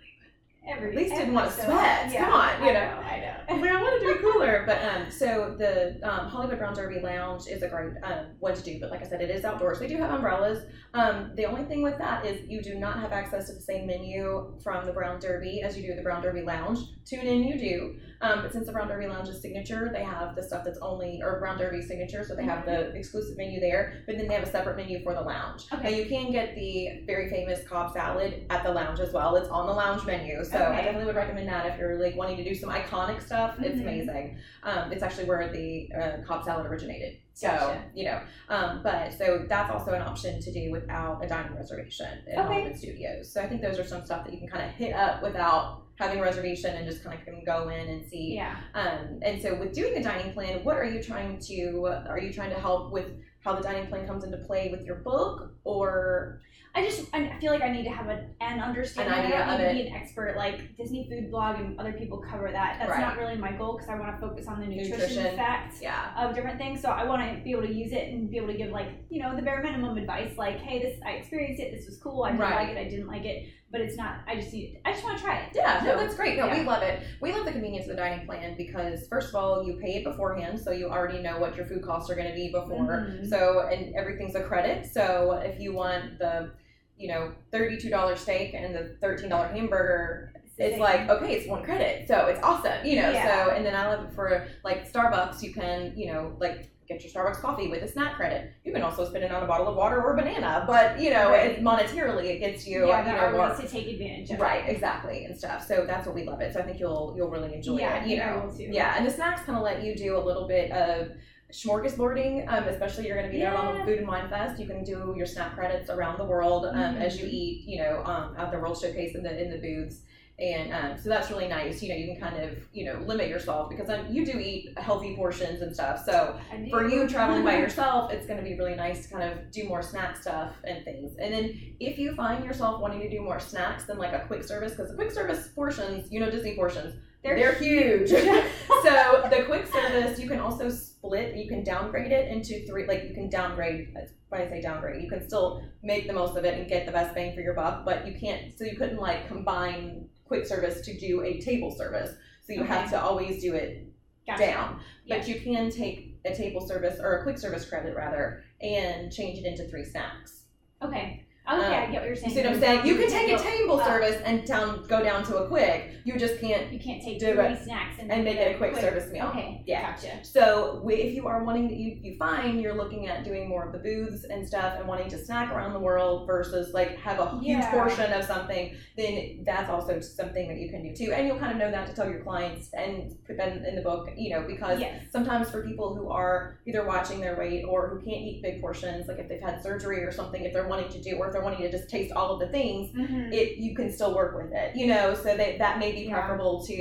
Every, 0.66 0.90
at 0.90 0.96
least 0.96 1.14
didn't 1.14 1.35
wanna 1.35 1.51
so- 1.51 1.64
sweat. 1.64 2.11
Yeah, 2.12 2.25
Come 2.25 2.33
on, 2.35 2.62
you 2.62 2.70
I 2.70 2.72
know. 2.72 2.81
I 2.81 3.20
know. 3.20 3.35
I 3.48 3.57
like, 3.61 3.70
I 3.72 3.83
wanted 3.83 4.07
to 4.07 4.14
be 4.14 4.20
cooler, 4.33 4.62
but 4.64 4.81
um, 4.85 5.11
so 5.11 5.57
the 5.59 5.98
um, 6.09 6.29
Hollywood 6.29 6.59
Brown 6.59 6.75
Derby 6.75 7.01
Lounge 7.01 7.46
is 7.48 7.62
a 7.62 7.68
great 7.68 7.92
um, 8.05 8.27
one 8.38 8.55
to 8.55 8.62
do. 8.62 8.79
But 8.81 8.90
like 8.90 9.03
I 9.03 9.09
said, 9.09 9.20
it 9.20 9.31
is 9.31 9.44
outdoors. 9.44 9.81
We 9.81 9.88
do 9.88 9.96
have 9.96 10.11
umbrellas. 10.12 10.64
Um, 10.94 11.33
the 11.35 11.46
only 11.46 11.64
thing 11.64 11.83
with 11.83 11.98
that 11.98 12.25
is 12.25 12.48
you 12.48 12.62
do 12.62 12.77
not 12.77 13.01
have 13.01 13.12
access 13.12 13.48
to 13.48 13.55
the 13.55 13.61
same 13.61 13.87
menu 13.87 14.55
from 14.62 14.87
the 14.87 14.92
Brown 14.92 15.18
Derby 15.18 15.62
as 15.62 15.77
you 15.77 15.87
do 15.87 15.96
the 15.96 16.03
Brown 16.03 16.22
Derby 16.22 16.42
Lounge. 16.42 16.79
Tune 17.05 17.27
in, 17.27 17.42
you 17.42 17.59
do. 17.59 17.96
Um, 18.22 18.40
but 18.42 18.52
since 18.52 18.66
the 18.66 18.72
Brown 18.72 18.87
Derby 18.87 19.08
Lounge 19.08 19.28
is 19.28 19.42
signature, 19.42 19.90
they 19.92 20.04
have 20.04 20.37
the 20.37 20.42
stuff 20.42 20.64
that's 20.64 20.78
only 20.78 21.20
or 21.22 21.40
Brown 21.40 21.58
Derby 21.58 21.82
signature, 21.82 22.24
so 22.24 22.37
they 22.37 22.44
have 22.44 22.64
the 22.64 22.90
exclusive 22.94 23.37
menu 23.37 23.58
there. 23.58 24.02
But 24.06 24.16
then 24.16 24.28
they 24.28 24.35
have 24.35 24.44
a 24.44 24.50
separate 24.50 24.76
menu 24.76 25.02
for 25.02 25.12
the 25.12 25.20
lounge. 25.20 25.64
Okay. 25.72 25.82
Now 25.82 25.88
you 25.96 26.06
can 26.06 26.30
get 26.30 26.54
the 26.54 27.02
very 27.04 27.28
famous 27.28 27.66
Cobb 27.66 27.92
salad 27.92 28.46
at 28.48 28.62
the 28.62 28.70
lounge 28.70 29.00
as 29.00 29.12
well. 29.12 29.35
It's 29.35 29.48
on 29.48 29.66
the 29.66 29.72
lounge 29.72 30.06
menu, 30.06 30.44
so 30.44 30.56
I 30.56 30.76
definitely 30.82 31.06
would 31.06 31.16
recommend 31.16 31.48
that 31.48 31.66
if 31.66 31.78
you're 31.78 31.98
like 32.00 32.14
wanting 32.16 32.37
to 32.37 32.44
do 32.44 32.54
some 32.54 32.70
iconic 32.70 33.20
stuff. 33.20 33.56
It's 33.61 33.76
Mhm. 33.78 33.82
amazing. 33.82 34.38
Um, 34.62 34.92
it's 34.92 35.02
actually 35.02 35.24
where 35.24 35.48
the 35.52 35.90
uh, 35.92 36.16
Cobb 36.24 36.44
salad 36.44 36.66
originated. 36.66 37.16
So 37.35 37.48
Gotcha. 37.48 37.82
you 37.94 38.04
know, 38.04 38.20
um, 38.50 38.82
but 38.85 39.12
so 39.14 39.46
that's 39.48 39.70
also 39.72 39.94
an 39.94 40.02
option 40.02 40.40
to 40.40 40.52
do 40.52 40.70
without 40.70 41.24
a 41.24 41.26
dining 41.26 41.56
reservation 41.56 42.18
in 42.26 42.38
Okay. 42.38 42.42
Hollywood 42.46 42.76
Studios. 42.76 43.32
So 43.32 43.40
I 43.42 43.48
think 43.48 43.62
those 43.62 43.78
are 43.80 43.85
some 43.85 44.04
stuff 44.04 44.24
that 44.24 44.32
you 44.32 44.38
can 44.38 44.48
kind 44.48 44.64
of 44.64 44.70
hit 44.72 44.92
up 44.94 45.22
without 45.22 45.82
having 46.02 46.18
a 46.20 46.22
reservation 46.22 46.74
and 46.76 46.86
just 46.86 47.02
kind 47.04 47.18
of 47.18 47.24
can 47.24 47.42
go 47.44 47.68
in 47.68 47.88
and 47.88 48.04
see 48.10 48.34
Yeah. 48.34 48.56
um, 48.74 49.20
and 49.22 49.40
so 49.40 49.54
with 49.54 49.72
doing 49.72 49.96
a 49.96 50.02
dining 50.02 50.32
plan, 50.32 50.64
what 50.64 50.76
are 50.76 50.84
you 50.84 51.02
trying 51.02 51.38
to, 51.40 51.86
are 52.08 52.18
you 52.18 52.32
trying 52.32 52.50
to 52.50 52.60
help 52.60 52.92
with 52.92 53.06
how 53.44 53.54
the 53.54 53.62
dining 53.62 53.86
plan 53.88 54.06
comes 54.06 54.24
into 54.24 54.38
play 54.38 54.68
with 54.70 54.84
your 54.84 54.96
book 54.96 55.52
or, 55.64 56.40
I 56.74 56.82
just 56.86 57.14
I 57.14 57.36
feel 57.38 57.52
like 57.52 57.60
I 57.60 57.70
need 57.70 57.84
to 57.84 57.90
have 57.90 58.06
a, 58.08 58.24
an 58.40 58.58
understanding. 58.58 59.12
An 59.12 59.24
idea 59.26 59.44
I 59.44 59.58
don't 59.58 59.66
of 59.68 59.74
need 59.76 59.82
to 59.84 59.90
be 59.90 59.94
an 59.94 60.02
expert 60.02 60.38
like 60.38 60.74
Disney 60.78 61.06
Food 61.06 61.30
Blog 61.30 61.60
and 61.60 61.78
other 61.78 61.92
people 61.92 62.16
cover 62.26 62.50
that. 62.50 62.76
That's 62.78 62.88
Right. 62.92 63.00
not 63.02 63.18
really 63.18 63.36
my 63.36 63.52
goal 63.52 63.74
because 63.74 63.90
I 63.90 63.94
want 63.96 64.10
to 64.18 64.26
focus 64.26 64.46
on 64.48 64.58
the 64.58 64.66
nutrition, 64.68 64.92
Nutrition. 65.00 65.36
facts 65.36 65.82
yeah, 65.82 66.14
of 66.16 66.34
different 66.34 66.56
things. 66.56 66.80
So 66.80 66.88
I 66.88 67.04
want 67.04 67.20
to 67.30 67.44
be 67.44 67.50
able 67.50 67.64
to 67.64 67.70
use 67.74 67.92
it 67.92 68.08
and 68.14 68.30
be 68.30 68.38
able 68.38 68.46
to 68.46 68.54
give 68.56 68.70
like 68.70 68.88
you 69.10 69.20
know 69.22 69.36
the 69.36 69.42
bare 69.42 69.62
minimum 69.62 69.98
advice. 69.98 70.38
Like, 70.38 70.60
hey, 70.60 70.80
this 70.80 70.98
I 71.04 71.10
experienced 71.10 71.60
it. 71.60 71.76
This 71.76 71.84
was 71.84 71.98
cool. 71.98 72.22
I 72.22 72.30
didn't 72.30 72.40
Right. 72.40 72.68
like 72.68 72.74
it. 72.74 72.80
I 72.80 72.84
didn't 72.88 73.06
like 73.08 73.26
it. 73.26 73.48
But 73.72 73.80
it's 73.80 73.96
not. 73.96 74.20
I 74.28 74.37
just 74.37 74.52
need. 74.52 74.78
I 74.85 74.92
just 74.92 75.02
want 75.02 75.16
to 75.18 75.24
try 75.24 75.38
it. 75.38 75.52
yeah, 75.54 75.80
no, 75.85 75.96
that's 75.96 76.14
great. 76.14 76.37
No, 76.37 76.46
we 76.48 76.61
love 76.62 76.82
it. 76.82 77.02
We 77.22 77.32
love 77.32 77.46
the 77.46 77.52
convenience 77.52 77.87
of 77.88 77.96
the 77.96 78.02
dining 78.02 78.26
plan 78.26 78.54
because 78.56 79.08
first 79.08 79.30
of 79.30 79.35
all, 79.35 79.64
you 79.66 79.74
pay 79.80 79.94
it 79.96 80.04
beforehand, 80.04 80.61
so 80.61 80.70
you 80.72 80.88
already 80.90 81.20
know 81.20 81.38
what 81.38 81.56
your 81.56 81.64
food 81.64 81.82
costs 81.82 82.11
are 82.11 82.14
going 82.14 82.28
to 82.28 82.35
be 82.35 82.48
before. 82.52 83.08
Mhm. 83.11 83.26
So, 83.28 83.66
and 83.72 83.94
everything's 83.94 84.35
a 84.35 84.42
credit. 84.42 84.87
So 84.87 85.40
if 85.42 85.58
you 85.58 85.72
want 85.72 86.18
the, 86.18 86.50
you 86.98 87.08
know, 87.08 87.32
$32 87.50 88.16
steak 88.18 88.52
and 88.54 88.74
the 88.74 88.96
$13 89.00 89.50
hamburger, 89.50 90.32
the 90.58 90.68
it's 90.68 90.78
like 90.78 91.08
okay 91.08 91.32
it's 91.32 91.48
one 91.48 91.64
credit 91.64 92.06
so 92.06 92.26
it's 92.26 92.38
awesome 92.42 92.85
you 92.85 92.96
know 92.96 93.11
Yeah. 93.11 93.46
so 93.46 93.50
and 93.52 93.64
then 93.64 93.74
i 93.74 93.88
love 93.88 94.04
it 94.04 94.12
for 94.12 94.46
like 94.62 94.87
starbucks 94.92 95.42
you 95.42 95.50
can 95.54 95.94
you 95.96 96.12
know 96.12 96.37
like 96.40 96.68
get 96.88 97.03
your 97.05 97.12
starbucks 97.12 97.40
coffee 97.40 97.68
with 97.68 97.83
a 97.83 97.88
snack 97.88 98.16
credit. 98.16 98.53
You 98.64 98.73
can 98.73 98.83
also 98.83 99.09
spend 99.09 99.25
it 99.25 99.31
on 99.33 99.42
a 99.42 99.47
bottle 99.47 99.68
of 99.68 99.77
water 99.77 100.03
or 100.03 100.14
a 100.14 100.16
banana 100.16 100.64
but 100.66 101.01
you 101.01 101.11
know 101.11 101.31
Right. 101.31 101.53
it, 101.53 101.62
monetarily 101.62 102.25
it 102.27 102.38
gets 102.40 102.66
you 102.66 102.87
yeah, 102.88 103.07
you 103.07 103.12
know 103.12 103.18
are 103.18 103.33
more 103.33 103.49
ways 103.49 103.61
to 103.61 103.68
take 103.68 103.87
advantage 103.88 104.31
of 104.31 104.40
right 104.40 104.68
it. 104.68 104.73
exactly 104.73 105.25
and 105.25 105.37
stuff. 105.38 105.66
So 105.66 105.85
that's 105.87 106.07
what 106.07 106.14
we 106.14 106.25
love 106.25 106.40
it. 106.40 106.53
So 106.53 106.61
i 106.61 106.62
think 106.62 106.81
you'll 106.81 107.14
you'll 107.16 107.31
really 107.31 107.55
enjoy 107.55 107.79
Yeah, 107.79 108.03
it 108.03 108.09
you 108.09 108.16
know. 108.18 108.53
yeah 108.59 108.97
and 108.97 109.07
the 109.07 109.11
snacks 109.11 109.42
kind 109.42 109.57
of 109.57 109.64
let 109.64 109.83
you 109.85 109.95
do 109.95 110.16
a 110.16 110.23
little 110.23 110.47
bit 110.49 110.71
of 110.73 111.12
smorgasbording 111.53 112.49
um, 112.53 112.64
especially 112.64 113.07
you're 113.07 113.16
going 113.16 113.27
to 113.27 113.33
be 113.33 113.38
there 113.38 113.55
on 113.57 113.79
the 113.79 113.85
food 113.85 113.99
and 113.99 114.09
wine 114.09 114.29
fest. 114.29 114.59
You 114.61 114.66
can 114.66 114.83
do 114.85 115.14
your 115.16 115.27
snack 115.27 115.55
credits 115.55 115.90
around 115.90 116.18
the 116.18 116.25
world 116.25 116.64
um, 116.66 116.75
Mhm. 116.75 117.01
as 117.01 117.21
you 117.21 117.27
eat 117.31 117.64
you 117.66 117.79
know 117.83 118.03
um, 118.05 118.35
at 118.38 118.51
the 118.51 118.59
world 118.59 118.79
showcase 118.81 119.14
in 119.14 119.23
the 119.23 119.42
in 119.42 119.51
the 119.51 119.59
booths 119.59 120.01
and 120.42 120.72
um, 120.72 120.98
so 120.98 121.09
that's 121.09 121.31
really 121.31 121.48
nice 121.48 121.83
you 121.83 121.88
know 121.88 121.94
you 121.94 122.12
can 122.12 122.20
kind 122.20 122.42
of 122.42 122.59
you 122.72 122.85
know 122.85 122.98
limit 123.07 123.28
yourself 123.28 123.70
because 123.70 123.88
um, 123.88 124.07
you 124.11 124.26
do 124.26 124.38
eat 124.38 124.76
healthy 124.78 125.14
portions 125.14 125.62
and 125.62 125.72
stuff 125.74 126.05
so 126.05 126.38
for 126.70 126.88
you 126.88 127.09
traveling 127.09 127.44
by 127.44 127.57
yourself, 127.59 128.12
it's 128.12 128.26
going 128.26 128.38
to 128.38 128.44
be 128.44 128.57
really 128.57 128.74
nice 128.74 129.07
to 129.07 129.14
kind 129.14 129.31
of 129.31 129.50
do 129.50 129.64
more 129.64 129.83
snack 129.83 130.16
stuff 130.16 130.52
and 130.64 130.85
things. 130.85 131.16
And 131.18 131.33
then 131.33 131.59
if 131.81 131.98
you 131.98 132.14
find 132.14 132.44
yourself 132.44 132.81
wanting 132.81 133.00
to 133.00 133.11
do 133.11 133.20
more 133.20 133.40
snacks 133.40 133.85
than 133.85 133.98
like 133.98 134.12
a 134.12 134.24
quick 134.26 134.44
service, 134.44 134.72
because 134.72 134.90
the 134.90 134.96
quick 134.96 135.11
service 135.11 135.48
portions, 135.55 136.11
you 136.11 136.20
know, 136.20 136.31
Disney 136.31 136.57
portions, 136.57 136.94
they're, 137.22 137.55
huge. 137.55 138.09
so 138.11 138.18
the 139.31 139.44
quick 139.46 139.66
service, 139.66 140.18
you 140.18 140.28
can 140.28 140.40
also 140.40 140.70
split. 141.02 141.36
You 141.36 141.48
can 141.48 141.64
downgrade 141.64 142.12
it 142.12 142.28
into 142.28 142.64
three. 142.66 142.86
Like 142.86 143.04
you 143.04 143.14
can 143.14 143.28
downgrade. 143.28 143.94
When 144.28 144.40
I 144.40 144.48
say 144.48 144.62
downgrade, 144.62 145.02
you 145.02 145.08
can 145.08 145.26
still 145.26 145.62
make 145.82 146.06
the 146.06 146.12
most 146.12 146.36
of 146.36 146.44
it 146.44 146.58
and 146.58 146.68
get 146.68 146.86
the 146.86 146.92
best 146.92 147.14
bang 147.14 147.34
for 147.34 147.40
your 147.40 147.54
buck. 147.54 147.84
But 147.84 148.06
you 148.06 148.18
can't. 148.18 148.56
So 148.56 148.64
you 148.64 148.76
couldn't 148.76 148.98
like 148.98 149.28
combine 149.28 150.08
quick 150.24 150.46
service 150.46 150.80
to 150.82 150.98
do 150.98 151.22
a 151.22 151.40
table 151.40 151.74
service. 151.74 152.14
So 152.46 152.52
you 152.52 152.64
have 152.64 152.90
to 152.90 153.00
always 153.00 153.42
do 153.42 153.54
it 153.54 153.86
Gotcha. 154.26 154.46
down. 154.46 154.80
But 155.08 155.28
you 155.28 155.40
can 155.40 155.70
take 155.70 156.18
a 156.24 156.34
table 156.34 156.66
service 156.66 156.98
or 157.00 157.18
a 157.18 157.22
quick 157.24 157.38
service 157.38 157.68
credit 157.68 157.96
rather 157.96 158.44
and 158.60 159.12
change 159.12 159.38
it 159.38 159.44
into 159.44 159.64
three 159.64 159.84
snacks. 159.84 160.44
Okay. 160.82 161.24
Okay, 161.50 161.57
I 161.76 161.85
Um, 161.87 161.90
get 161.92 162.00
what 162.02 162.07
you're 162.07 162.14
saying. 162.16 162.31
You 162.31 162.37
see 162.37 162.42
what 162.46 162.55
I'm 162.55 162.61
saying? 162.61 162.87
You 162.87 162.96
can 162.96 163.09
take 163.11 163.33
a 163.33 163.42
table 163.42 163.81
service 163.81 164.22
and 164.24 164.44
down 164.46 164.85
go 164.87 165.02
down 165.02 165.24
to 165.24 165.38
a 165.38 165.48
quick. 165.48 165.90
You 166.05 166.16
just 166.16 166.40
can't 166.40 166.72
You 166.72 166.78
can't 166.78 167.02
take 167.02 167.18
Do 167.18 167.26
it 167.40 167.59
snacks 167.64 167.98
and, 167.98 168.12
and 168.12 168.24
make 168.24 168.37
it 168.37 168.55
a 168.55 168.59
quick 168.59 168.76
service 168.76 169.11
meal. 169.12 169.26
Okay. 169.26 169.62
Yeah. 169.66 169.90
Gotcha. 169.92 170.24
So 170.24 170.81
we- 170.85 170.94
if 170.94 171.14
you 171.16 171.26
are 171.26 171.42
wanting, 171.44 171.68
you, 171.70 171.98
you 172.00 172.16
find 172.16 172.61
you're 172.61 172.74
looking 172.74 173.09
at 173.09 173.24
doing 173.24 173.48
more 173.48 173.64
of 173.66 173.72
the 173.72 173.78
booths 173.78 174.24
and 174.24 174.46
stuff 174.46 174.74
and 174.78 174.87
wanting 174.87 175.09
to 175.11 175.18
snack 175.18 175.52
around 175.52 175.72
the 175.72 175.81
world 175.81 176.26
versus 176.28 176.72
like 176.74 176.96
have 176.98 177.18
a 177.18 177.31
huge 177.40 177.59
Yeah. 177.59 177.70
portion 177.72 178.12
of 178.12 178.24
something, 178.24 178.74
then 178.96 179.42
that's 179.44 179.68
also 179.68 179.98
something 180.00 180.46
that 180.48 180.59
you 180.59 180.68
can 180.70 180.83
do 180.83 180.94
too. 180.94 181.12
And 181.12 181.26
you'll 181.26 181.38
kind 181.38 181.52
of 181.52 181.59
know 181.59 181.70
that 181.72 181.88
to 181.88 181.92
tell 181.94 182.09
your 182.09 182.20
clients 182.20 182.70
and 182.72 183.16
put 183.26 183.37
that 183.38 183.48
in 183.66 183.74
the 183.74 183.83
book, 183.83 184.11
you 184.16 184.31
know, 184.31 184.44
because 184.46 184.78
Yes. 184.81 185.07
sometimes 185.11 185.50
for 185.50 185.66
people 185.66 185.94
who 185.96 186.09
are 186.11 186.59
either 186.66 186.85
watching 186.85 187.20
their 187.20 187.37
weight 187.37 187.64
or 187.64 187.88
who 187.88 187.96
can't 187.98 188.22
eat 188.22 188.42
big 188.42 188.61
portions, 188.61 189.09
like 189.09 189.18
if 189.18 189.28
they've 189.28 189.42
had 189.42 189.61
surgery 189.61 190.05
or 190.05 190.12
something, 190.12 190.44
if 190.44 190.52
they're 190.52 190.68
wanting 190.68 190.88
to 190.90 191.00
do, 191.00 191.16
or 191.16 191.32
they're 191.33 191.42
wanting 191.42 191.62
to 191.62 191.71
just 191.71 191.88
taste 191.90 192.12
all 192.12 192.35
of 192.35 192.40
the 192.40 192.49
things, 192.49 192.95
Mm-hmm. 192.97 193.33
it 193.33 193.57
you 193.59 193.75
can 193.75 193.90
still 193.92 194.14
work 194.14 194.35
with 194.37 194.53
it, 194.53 194.77
you 194.77 194.87
know. 194.87 195.14
So 195.14 195.37
that 195.37 195.59
that 195.59 195.79
may 195.79 195.92
be 195.92 196.01
Yeah. 196.03 196.14
preferable 196.21 196.64
to, 196.66 196.75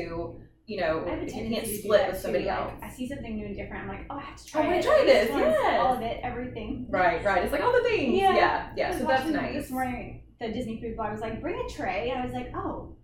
you 0.68 0.80
know, 0.80 1.04
I 1.06 1.10
have 1.12 1.20
a 1.20 1.26
if 1.26 1.36
you 1.36 1.50
can't 1.56 1.68
split 1.68 2.08
with 2.08 2.16
too, 2.18 2.22
somebody 2.22 2.46
like, 2.46 2.58
else. 2.58 2.74
I 2.84 2.90
see 2.90 3.08
something 3.08 3.36
new 3.36 3.46
and 3.48 3.56
different. 3.56 3.84
I'm 3.84 3.90
like, 3.90 4.06
oh, 4.10 4.18
I 4.18 4.22
have 4.22 4.38
to 4.38 4.46
try. 4.46 4.62
I 4.62 4.66
wanna 4.66 4.78
it. 4.78 4.84
try 4.84 5.04
this, 5.06 5.30
yes. 5.30 5.80
All 5.80 5.96
of 5.96 6.02
it, 6.02 6.20
everything. 6.24 6.86
Right, 6.90 7.24
right. 7.24 7.44
It's 7.44 7.52
like 7.52 7.62
all 7.64 7.74
the 7.74 7.84
things. 7.84 8.18
Yeah. 8.20 8.36
Yeah, 8.36 8.70
yeah. 8.78 8.98
So 8.98 9.06
that's 9.06 9.28
nice. 9.30 9.54
This 9.56 9.72
morning, 9.72 10.24
the 10.40 10.50
Disney 10.50 10.80
food 10.82 10.96
blog 10.96 11.12
was 11.12 11.22
like, 11.22 11.42
bring 11.42 11.56
a 11.60 11.70
tray, 11.70 12.10
and 12.12 12.22
I 12.22 12.26
was 12.26 12.34
like, 12.34 12.52
oh, 12.56 12.96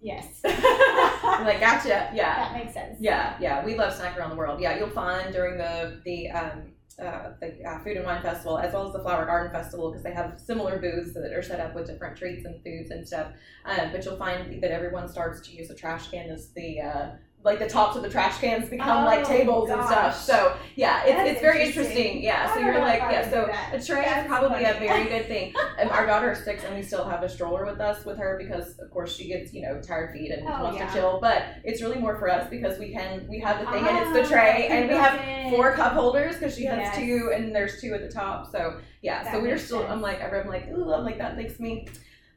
yes. 0.00 0.40
I'm 0.44 1.44
like, 1.46 1.60
gotcha. 1.60 2.10
Yeah. 2.14 2.36
That 2.36 2.54
makes 2.54 2.74
sense. 2.74 2.98
Yeah, 3.00 3.36
yeah, 3.40 3.64
we 3.64 3.76
love 3.76 3.94
snack 3.94 4.16
around 4.18 4.30
the 4.30 4.36
world. 4.36 4.60
Yeah, 4.60 4.78
you'll 4.78 4.90
find 4.90 5.32
during 5.32 5.58
the 5.58 6.00
the 6.04 6.30
um, 6.30 6.72
uh, 7.02 7.32
the 7.40 7.62
uh, 7.62 7.78
food 7.80 7.96
and 7.98 8.06
wine 8.06 8.22
festival 8.22 8.58
as 8.58 8.72
well 8.72 8.86
as 8.86 8.92
the 8.92 9.00
flower 9.00 9.26
garden 9.26 9.52
festival 9.52 9.90
because 9.90 10.02
they 10.02 10.12
have 10.12 10.40
similar 10.40 10.78
booths 10.78 11.12
that 11.12 11.32
are 11.32 11.42
set 11.42 11.60
up 11.60 11.74
with 11.74 11.86
different 11.86 12.16
treats 12.16 12.46
and 12.46 12.62
foods 12.62 12.90
and 12.90 13.06
stuff. 13.06 13.32
Um, 13.66 13.92
but 13.92 14.04
you'll 14.04 14.16
find 14.16 14.62
that 14.62 14.70
everyone 14.70 15.08
starts 15.08 15.40
to 15.48 15.52
use 15.54 15.68
the 15.68 15.74
trash 15.74 16.10
can 16.10 16.30
as 16.30 16.48
the 16.52 16.80
uh, 16.80 17.08
like 17.46 17.60
the 17.60 17.68
tops 17.68 17.96
of 17.96 18.02
the 18.02 18.10
trash 18.10 18.38
cans 18.38 18.68
become 18.68 19.04
like 19.04 19.20
Oh, 19.20 19.28
tables 19.28 19.70
and 19.70 19.82
stuff. 19.84 20.14
So 20.20 20.56
yeah, 20.74 21.04
it's, 21.04 21.30
it's 21.30 21.40
very 21.40 21.62
interesting. 21.62 21.84
interesting. 21.96 22.22
Yeah, 22.24 22.52
so 22.52 22.58
you're 22.60 22.80
like 22.80 22.98
yeah, 22.98 23.30
so 23.30 23.48
a 23.72 23.80
tray 23.82 24.04
is 24.04 24.26
probably 24.26 24.64
a 24.64 24.74
very 24.74 25.08
good 25.08 25.26
thing. 25.26 25.54
Um, 25.78 25.90
our 25.90 26.06
daughter 26.06 26.32
is 26.32 26.42
six 26.42 26.64
and 26.64 26.74
we 26.74 26.82
still 26.82 27.04
have 27.06 27.22
a 27.22 27.28
stroller 27.28 27.66
with 27.66 27.80
us 27.80 28.02
with 28.06 28.16
her 28.16 28.38
because 28.42 28.78
of 28.78 28.90
course 28.90 29.14
she 29.14 29.28
gets 29.28 29.52
you 29.52 29.60
know 29.62 29.78
tired 29.80 30.10
feet 30.12 30.30
and 30.32 30.42
Oh, 30.48 30.64
wants 30.64 30.78
yeah. 30.78 30.86
to 30.86 30.92
chill. 30.92 31.18
But 31.20 31.42
it's 31.64 31.82
really 31.82 31.98
more 31.98 32.16
for 32.18 32.28
us 32.30 32.48
because 32.50 32.78
we 32.78 32.90
can 32.92 33.26
we 33.28 33.38
have 33.40 33.60
the 33.60 33.66
thing 33.70 33.86
and 33.86 33.96
it's 33.98 34.12
the 34.12 34.24
Ah, 34.24 34.40
tray 34.42 34.68
and 34.70 34.88
we 34.88 34.96
have 34.96 35.52
four 35.54 35.72
cup 35.74 35.92
holders 35.92 36.34
because 36.36 36.56
she 36.56 36.64
has 36.64 36.78
Yes. 36.78 36.96
two 36.96 37.30
and 37.34 37.54
there's 37.54 37.78
two 37.80 37.92
at 37.94 38.00
the 38.00 38.08
top. 38.10 38.50
So 38.50 38.80
yeah, 39.02 39.22
That 39.22 39.34
so 39.34 39.40
we're 39.42 39.58
still. 39.58 39.80
sense. 39.80 39.92
I'm 39.92 40.00
like 40.00 40.20
I'm 40.22 40.48
like 40.48 40.66
ooh, 40.70 40.90
I'm 40.92 41.04
like 41.04 41.18
that 41.18 41.36
makes 41.36 41.60
me. 41.60 41.86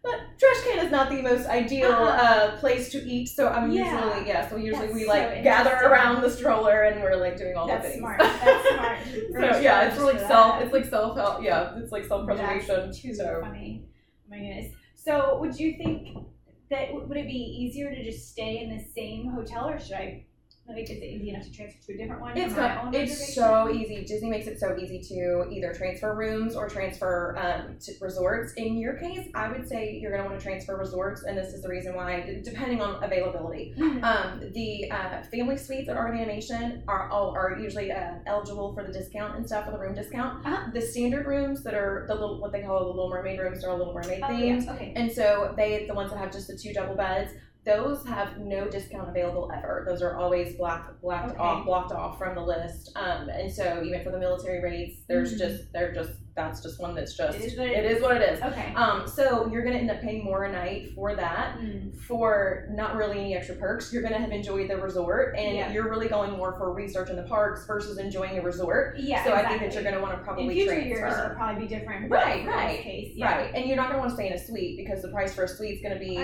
But 0.01 0.15
trash 0.39 0.61
can 0.63 0.85
is 0.85 0.91
not 0.91 1.09
the 1.09 1.21
most 1.21 1.45
ideal 1.47 1.91
Uh-uh. 1.91 2.23
uh, 2.53 2.57
place 2.59 2.89
to 2.93 2.99
eat, 2.99 3.27
so 3.27 3.49
I'm 3.49 3.71
Yeah. 3.71 3.83
usually 3.83 4.27
yeah. 4.27 4.49
So 4.49 4.55
usually 4.55 4.87
That's 4.87 4.93
we 4.93 5.03
so 5.03 5.09
like 5.09 5.43
gather 5.43 5.75
around 5.75 6.21
the 6.21 6.29
stroller 6.29 6.83
and 6.83 7.01
we're 7.03 7.17
like 7.17 7.37
doing 7.37 7.55
all 7.57 7.67
the 7.67 7.73
That's 7.73 7.87
things. 7.87 7.99
smart. 7.99 8.19
That's 8.19 8.69
smart. 8.73 8.97
So 9.33 9.59
yeah, 9.61 9.87
it's 9.89 9.99
like 10.01 10.19
self. 10.19 10.61
It's 10.61 10.73
like 10.73 10.85
self 10.85 11.17
help. 11.17 11.43
Yeah, 11.43 11.77
it's 11.77 11.91
like 11.91 12.05
self 12.05 12.25
preservation. 12.25 12.85
That's 12.85 13.01
too 13.01 13.13
So 13.13 13.41
funny. 13.43 13.83
Oh 13.85 14.29
my 14.29 14.37
goodness. 14.37 14.73
So, 14.95 15.37
would 15.39 15.57
you 15.59 15.77
think 15.77 16.17
that 16.69 16.93
would 16.93 17.17
it 17.17 17.25
be 17.27 17.33
easier 17.61 17.89
to 17.93 18.03
just 18.03 18.29
stay 18.31 18.63
in 18.63 18.69
the 18.77 18.83
same 18.95 19.29
hotel, 19.31 19.67
or 19.69 19.79
should 19.79 19.95
I? 19.95 20.25
Like, 20.69 20.83
is 20.83 20.91
it 20.91 21.03
easy 21.03 21.29
enough 21.31 21.43
to 21.45 21.51
transfer 21.51 21.79
to 21.87 21.93
a 21.93 21.97
different 21.97 22.21
one? 22.21 22.37
It's 22.37 22.53
for 22.53 22.59
got, 22.61 22.85
own 22.85 22.93
it's 22.93 23.33
so 23.33 23.69
easy. 23.73 24.05
Disney 24.05 24.29
makes 24.29 24.45
it 24.47 24.59
so 24.59 24.77
easy 24.77 24.99
to 25.15 25.49
either 25.51 25.73
transfer 25.73 26.13
rooms 26.15 26.55
or 26.55 26.69
transfer 26.69 27.35
um, 27.39 27.77
to 27.79 27.93
resorts. 27.99 28.53
In 28.53 28.77
your 28.77 28.93
case, 28.93 29.27
I 29.33 29.49
would 29.51 29.67
say 29.67 29.97
you're 29.99 30.11
going 30.11 30.23
to 30.23 30.29
want 30.29 30.39
to 30.39 30.45
transfer 30.45 30.77
resorts, 30.77 31.23
and 31.23 31.35
this 31.37 31.53
is 31.53 31.63
the 31.63 31.69
reason 31.69 31.95
why, 31.95 32.39
depending 32.43 32.81
on 32.81 33.03
availability. 33.03 33.73
Mhm. 33.77 34.03
Um, 34.03 34.39
the 34.53 34.91
uh, 34.91 35.23
family 35.23 35.57
suites 35.57 35.89
at 35.89 35.97
Art 35.97 36.13
of 36.13 36.19
Animation 36.19 36.83
are 36.87 37.09
all 37.09 37.31
are 37.31 37.57
usually 37.59 37.91
uh, 37.91 38.13
eligible 38.27 38.73
for 38.75 38.83
the 38.83 38.93
discount 38.93 39.37
and 39.37 39.45
stuff 39.47 39.65
for 39.65 39.71
the 39.71 39.79
room 39.79 39.95
discount. 39.95 40.45
Uh-huh. 40.45 40.69
The 40.73 40.81
standard 40.81 41.25
rooms 41.25 41.63
that 41.63 41.73
are 41.73 42.05
the 42.07 42.13
little 42.13 42.39
what 42.39 42.51
they 42.51 42.61
call 42.61 42.79
the 42.81 42.89
Little 42.89 43.09
Mermaid 43.09 43.39
rooms 43.39 43.63
are 43.63 43.75
Little 43.75 43.93
Mermaid 43.93 44.21
Oh, 44.23 44.27
themed. 44.27 44.65
yeah. 44.65 44.73
Okay. 44.73 44.93
And 44.95 45.11
so 45.11 45.53
they, 45.57 45.85
the 45.87 45.93
ones 45.95 46.11
that 46.11 46.19
have 46.19 46.31
just 46.31 46.47
the 46.47 46.55
two 46.55 46.73
double 46.73 46.95
beds, 46.95 47.31
those 47.69 48.05
have 48.07 48.37
no 48.39 48.67
discount 48.67 49.07
available 49.09 49.51
ever. 49.55 49.85
Those 49.87 50.01
are 50.01 50.17
always 50.17 50.55
blacked, 50.55 51.01
blacked 51.01 51.31
Okay. 51.31 51.39
off, 51.39 51.65
blocked 51.65 51.91
off 51.91 52.17
from 52.17 52.33
the 52.35 52.41
list. 52.41 52.91
Um, 52.95 53.29
and 53.29 53.51
so 53.51 53.83
even 53.83 54.03
for 54.03 54.09
the 54.09 54.17
military 54.17 54.59
rates, 54.63 55.01
there's 55.07 55.35
Mhm. 55.35 55.37
just, 55.37 55.71
they're 55.71 55.93
just, 55.93 56.11
that's 56.39 56.61
just 56.61 56.79
one 56.79 56.95
that's 56.95 57.15
just, 57.15 57.37
It 57.37 57.43
is 57.43 57.57
what 57.57 57.67
it 57.67 57.77
it 57.77 57.85
is. 57.91 57.97
is 57.97 58.01
what 58.03 58.15
it 58.17 58.21
is. 58.33 58.41
Okay. 58.41 58.73
Um, 58.75 59.05
so 59.07 59.47
you're 59.51 59.63
gonna 59.63 59.75
end 59.77 59.91
up 59.91 60.01
paying 60.01 60.23
more 60.23 60.45
a 60.45 60.51
night 60.51 60.91
for 60.95 61.15
that. 61.15 61.57
Mm. 61.59 61.95
For 62.01 62.67
not 62.71 62.95
really 62.95 63.19
any 63.19 63.35
extra 63.35 63.55
perks, 63.55 63.91
you're 63.93 64.01
gonna 64.01 64.17
have 64.17 64.31
enjoyed 64.31 64.69
the 64.69 64.77
resort, 64.77 65.35
and 65.37 65.57
Yeah. 65.57 65.71
you're 65.71 65.89
really 65.89 66.07
going 66.07 66.31
more 66.31 66.53
for 66.57 66.73
research 66.73 67.09
in 67.09 67.17
the 67.17 67.23
parks 67.23 67.65
versus 67.67 67.97
enjoying 67.97 68.37
a 68.37 68.41
resort. 68.41 68.97
Yeah. 68.97 69.23
so 69.25 69.33
I 69.33 69.47
think 69.47 69.59
that 69.61 69.73
you're 69.73 69.83
gonna 69.83 70.01
want 70.01 70.17
to 70.17 70.23
probably 70.23 70.45
in 70.45 70.51
future 70.51 70.71
transfer. 70.75 70.87
years 70.87 71.17
it'll 71.17 71.35
probably 71.35 71.67
be 71.67 71.75
different. 71.75 72.09
Right, 72.09 72.47
right, 72.47 72.79
Case, 72.81 73.11
yeah. 73.15 73.35
Right, 73.37 73.51
and 73.53 73.65
you're 73.65 73.75
not 73.75 73.87
gonna 73.89 73.99
want 73.99 74.11
to 74.11 74.15
stay 74.15 74.27
in 74.27 74.33
a 74.33 74.39
suite 74.39 74.77
because 74.77 75.01
the 75.01 75.09
price 75.09 75.33
for 75.33 75.43
a 75.43 75.47
suite 75.47 75.75
is 75.75 75.81
gonna 75.81 75.99
be 75.99 76.17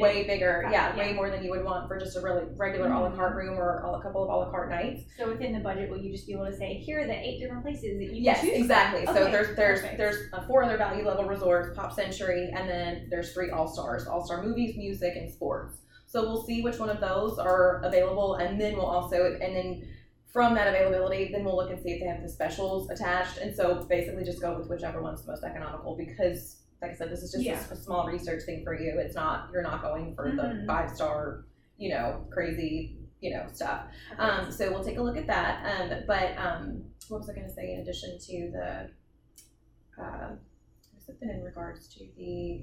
way 0.00 0.24
bigger. 0.26 0.60
Got 0.64 0.72
Yeah, 0.72 0.90
it, 0.92 0.96
way 0.98 1.12
more 1.14 1.30
than 1.30 1.42
you 1.42 1.50
would 1.50 1.64
want 1.64 1.88
for 1.88 1.98
just 1.98 2.16
a 2.16 2.20
really 2.20 2.42
regular 2.56 2.88
a 2.92 3.00
la 3.00 3.08
Mhm. 3.10 3.16
carte 3.16 3.36
room 3.36 3.58
or 3.58 3.78
a 3.78 4.02
couple 4.02 4.22
of 4.24 4.28
a 4.28 4.36
la 4.36 4.50
carte 4.50 4.70
nights. 4.70 5.02
So 5.18 5.28
within 5.28 5.52
the 5.52 5.60
budget, 5.60 5.90
will 5.90 5.98
you 5.98 6.12
just 6.12 6.26
be 6.26 6.34
able 6.34 6.46
to 6.46 6.52
say, 6.52 6.74
here 6.74 7.00
are 7.00 7.06
the 7.06 7.16
eight 7.18 7.40
different 7.40 7.62
places 7.62 7.98
that 7.98 8.04
you 8.14 8.22
Yes, 8.22 8.40
can 8.40 8.48
choose? 8.48 8.54
from? 8.56 8.62
exactly. 8.64 9.06
So 9.06 9.12
Okay, 9.22 9.32
there's 9.32 9.56
there's 9.66 9.80
perfect. 9.80 9.98
there's 9.98 10.46
four 10.46 10.62
other 10.64 10.76
value 10.76 11.04
level 11.06 11.24
resorts: 11.24 11.76
Pop 11.76 11.92
Century, 11.94 12.50
and 12.56 12.68
then 12.68 13.06
there's 13.10 13.32
three 13.32 13.50
All 13.50 13.68
Stars: 13.68 14.06
All 14.06 14.24
Star 14.24 14.42
Movies, 14.42 14.76
Music, 14.76 15.14
and 15.16 15.32
Sports. 15.32 15.78
So 16.06 16.22
we'll 16.22 16.42
see 16.44 16.62
which 16.62 16.78
one 16.78 16.90
of 16.90 17.00
those 17.00 17.38
are 17.38 17.80
available, 17.84 18.34
and 18.34 18.60
then 18.60 18.76
we'll 18.76 18.86
also 18.86 19.36
and 19.40 19.56
then. 19.56 19.88
From 20.32 20.54
that 20.54 20.66
availability, 20.66 21.30
then 21.30 21.44
we'll 21.44 21.56
look 21.56 21.68
and 21.70 21.78
see 21.78 21.90
if 21.90 22.00
they 22.00 22.06
have 22.06 22.22
the 22.22 22.28
specials 22.28 22.88
attached, 22.88 23.36
and 23.36 23.54
so 23.54 23.84
basically 23.84 24.24
just 24.24 24.40
go 24.40 24.56
with 24.58 24.66
whichever 24.66 25.02
one's 25.02 25.22
the 25.22 25.30
most 25.30 25.44
economical. 25.44 25.94
Because, 25.94 26.62
like 26.80 26.92
I 26.92 26.94
said, 26.94 27.10
this 27.10 27.22
is 27.22 27.32
just 27.32 27.42
a 27.44 27.48
Yeah. 27.48 27.52
s- 27.56 27.70
a, 27.70 27.76
small 27.76 28.06
research 28.06 28.44
thing 28.44 28.64
for 28.64 28.72
you. 28.72 28.98
It's 28.98 29.14
not 29.14 29.50
you're 29.52 29.60
not 29.62 29.82
going 29.82 30.14
for 30.14 30.30
Mhm. 30.30 30.36
the 30.62 30.66
five 30.66 30.88
star, 30.88 31.44
you 31.76 31.90
know, 31.90 32.24
crazy, 32.30 32.96
you 33.20 33.34
know, 33.34 33.44
stuff. 33.52 33.82
Um, 34.18 34.50
so 34.50 34.70
we'll 34.72 34.82
take 34.82 34.96
a 34.96 35.02
look 35.02 35.18
at 35.18 35.26
that. 35.26 35.52
Um, 35.92 36.04
but 36.06 36.34
um, 36.38 36.82
what 37.10 37.18
was 37.20 37.28
I 37.28 37.34
going 37.34 37.46
to 37.46 37.52
say 37.52 37.74
in 37.74 37.80
addition 37.80 38.18
to 38.18 38.50
the, 38.52 38.90
uh, 39.98 40.34
something 40.98 41.28
in 41.28 41.42
regards 41.42 41.88
to 41.88 42.06
the 42.16 42.62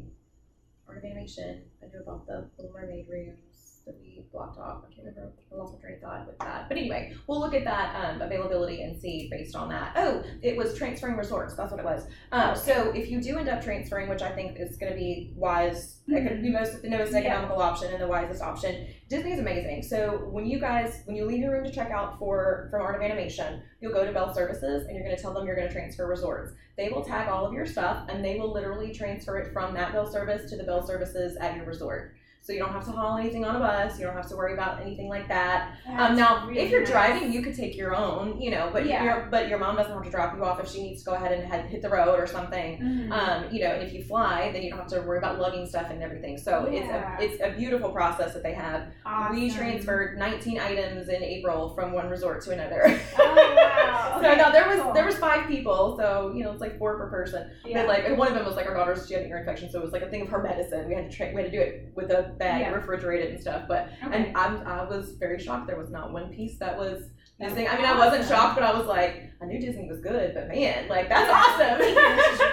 art 0.87 0.97
of 0.97 1.03
animation? 1.03 1.61
I 1.83 1.87
knew 1.87 2.01
about 2.01 2.25
the 2.25 2.47
Little 2.57 2.73
Mermaid 2.73 3.07
rooms 3.09 3.48
that 3.89 3.99
we 3.99 4.23
blocked 4.31 4.59
off. 4.59 4.83
I 4.87 4.93
can't 4.93 5.07
remember. 5.07 5.31
I 5.51 5.55
lost 5.55 5.73
my 5.73 5.79
train 5.79 5.95
of 5.95 6.01
thought 6.01 6.27
with 6.27 6.37
that. 6.39 6.69
But 6.69 6.77
anyway, 6.77 7.13
we'll 7.27 7.39
look 7.39 7.55
at 7.55 7.63
that 7.63 7.95
um, 7.95 8.21
availability 8.21 8.83
and 8.83 8.99
see 8.99 9.27
based 9.31 9.55
on 9.55 9.69
that. 9.69 9.93
Oh, 9.95 10.23
it 10.43 10.55
was 10.55 10.77
transferring 10.77 11.17
resorts. 11.17 11.55
That's 11.55 11.71
what 11.71 11.79
it 11.79 11.85
was. 11.85 12.05
Um, 12.31 12.55
so 12.55 12.91
if 12.91 13.09
you 13.09 13.21
do 13.21 13.37
end 13.39 13.49
up 13.49 13.63
transferring, 13.63 14.07
which 14.07 14.21
I 14.21 14.29
think 14.31 14.57
is 14.59 14.77
going 14.77 14.91
to 14.91 14.97
be 14.97 15.33
wise, 15.35 16.01
it 16.07 16.27
could 16.27 16.43
be 16.43 16.51
most 16.51 16.81
the 16.83 16.89
most 16.89 17.11
Yeah. 17.11 17.19
economical 17.19 17.59
option 17.61 17.91
and 17.91 18.01
the 18.01 18.07
wisest 18.07 18.41
option. 18.43 18.87
Disney 19.09 19.31
is 19.31 19.39
amazing. 19.39 19.81
So 19.81 20.27
when 20.29 20.45
you 20.45 20.59
guys, 20.59 21.01
when 21.05 21.15
you 21.15 21.25
leave 21.25 21.39
your 21.39 21.51
room 21.51 21.63
to 21.63 21.71
check 21.71 21.89
out 21.89 22.19
for 22.19 22.67
from 22.69 22.83
Art 22.83 22.95
of 22.95 23.01
Animation, 23.01 23.63
you'll 23.81 23.93
go 23.93 24.05
to 24.05 24.11
Bell 24.11 24.33
Services 24.33 24.85
and 24.85 24.95
you're 24.95 25.03
going 25.03 25.15
to 25.15 25.21
tell 25.21 25.33
them 25.33 25.47
you're 25.47 25.55
going 25.55 25.67
to 25.67 25.73
transfer 25.73 26.05
resorts. 26.05 26.53
They 26.77 26.89
will 26.89 27.03
tag 27.03 27.29
all 27.29 27.45
of 27.45 27.53
your 27.53 27.65
stuff 27.65 28.07
and 28.09 28.23
they 28.23 28.39
will 28.39 28.53
literally 28.53 28.93
transfer 28.93 29.37
it 29.39 29.51
from 29.51 29.73
that 29.73 29.91
Bell 29.91 30.09
service 30.09 30.49
to 30.51 30.57
the 30.57 30.63
Bell 30.63 30.85
services 30.85 31.35
at 31.37 31.55
your 31.55 31.65
resort. 31.65 32.13
So 32.49 32.53
you 32.53 32.61
don't 32.61 32.73
have 32.73 32.85
to 32.85 32.91
haul 32.93 33.15
anything 33.19 33.45
on 33.45 33.57
a 33.57 33.59
bus. 33.59 33.99
You 33.99 34.07
don't 34.07 34.15
have 34.15 34.27
to 34.29 34.35
worry 34.35 34.53
about 34.53 34.81
anything 34.81 35.07
like 35.07 35.27
that. 35.27 35.75
Um, 35.87 36.15
now, 36.15 36.47
really 36.47 36.61
if 36.61 36.71
you're 36.71 36.79
nice. 36.79 36.89
driving, 36.89 37.31
you 37.31 37.43
could 37.43 37.55
take 37.55 37.77
your 37.77 37.95
own, 37.95 38.41
you 38.41 38.49
know, 38.49 38.71
but 38.73 38.87
Yeah. 38.87 39.03
your 39.03 39.27
but 39.29 39.49
your 39.49 39.59
mom 39.59 39.75
doesn't 39.75 39.93
have 39.93 40.01
to 40.03 40.09
drop 40.09 40.35
you 40.35 40.43
off 40.43 40.59
if 40.59 40.67
she 40.67 40.81
needs 40.81 41.03
to 41.03 41.11
go 41.11 41.15
ahead 41.15 41.31
and 41.31 41.43
head, 41.43 41.65
hit 41.67 41.83
the 41.83 41.89
road 41.89 42.19
or 42.19 42.25
something. 42.25 42.79
Mm-hmm. 42.79 43.11
Um, 43.11 43.43
you 43.51 43.61
know, 43.61 43.67
and 43.73 43.83
if 43.83 43.93
you 43.93 44.03
fly, 44.03 44.49
then 44.51 44.63
you 44.63 44.71
don't 44.71 44.79
have 44.79 44.87
to 44.87 45.01
worry 45.01 45.19
about 45.19 45.37
lugging 45.37 45.67
stuff 45.67 45.91
and 45.91 46.01
everything. 46.01 46.39
So 46.39 46.67
Yeah. 46.71 46.79
it's 47.19 47.39
a 47.39 47.43
it's 47.43 47.53
a 47.53 47.55
beautiful 47.55 47.91
process 47.91 48.33
that 48.33 48.41
they 48.41 48.53
have. 48.53 48.87
Awesome. 49.05 49.35
We 49.35 49.51
transferred 49.51 50.17
19 50.17 50.59
items 50.59 51.07
in 51.09 51.21
April 51.23 51.75
from 51.75 51.91
one 51.91 52.09
resort 52.09 52.41
to 52.45 52.51
another. 52.51 52.81
Oh 53.19 53.35
wow. 53.55 54.21
so 54.23 54.27
Okay, 54.27 54.37
no, 54.41 54.51
there 54.51 54.67
was 54.67 54.79
cool. 54.81 54.93
there 54.93 55.05
was 55.05 55.17
five 55.17 55.47
people, 55.47 55.95
so 55.99 56.33
you 56.35 56.43
know 56.43 56.51
it's 56.51 56.61
like 56.61 56.79
four 56.79 56.97
per 56.97 57.11
person. 57.11 57.51
Yeah. 57.63 57.85
But 57.85 57.89
like 57.89 58.17
one 58.17 58.27
of 58.27 58.33
them 58.33 58.43
was 58.47 58.55
like 58.55 58.65
our 58.65 58.73
daughter's 58.73 59.07
she 59.07 59.13
had 59.13 59.21
an 59.21 59.29
ear 59.29 59.37
infection, 59.37 59.69
so 59.69 59.77
it 59.77 59.83
was 59.83 59.93
like 59.93 60.01
a 60.01 60.09
thing 60.09 60.23
of 60.23 60.29
her 60.29 60.41
medicine. 60.41 60.87
We 60.87 60.95
had 60.95 61.11
to 61.11 61.15
tra- 61.15 61.29
we 61.31 61.43
had 61.43 61.51
to 61.51 61.55
do 61.55 61.61
it 61.61 61.91
with 61.95 62.09
a 62.09 62.33
bag, 62.39 62.61
Yeah. 62.61 62.73
refrigerate 62.73 63.19
it 63.25 63.31
and 63.31 63.39
stuff. 63.39 63.65
But 63.67 63.89
Okay. 64.05 64.15
and 64.29 64.37
I'm, 64.37 64.65
I 64.65 64.83
was 64.85 65.11
very 65.19 65.37
shocked. 65.39 65.67
There 65.67 65.77
was 65.77 65.91
not 65.91 66.11
one 66.11 66.29
piece 66.33 66.57
that 66.59 66.77
was 66.77 67.03
That's 67.39 67.53
thing, 67.53 67.67
I 67.69 67.75
mean, 67.77 67.85
I 67.85 67.97
wasn't 67.97 68.27
shocked, 68.27 68.55
but 68.59 68.63
I 68.65 68.77
was 68.77 68.87
like, 68.87 69.31
I 69.41 69.45
knew 69.45 69.61
Disney 69.61 69.87
was 69.87 69.99
good, 70.01 70.33
but 70.33 70.47
man, 70.49 70.89
like 70.89 71.07
that's 71.07 71.31
awesome. 71.31 71.79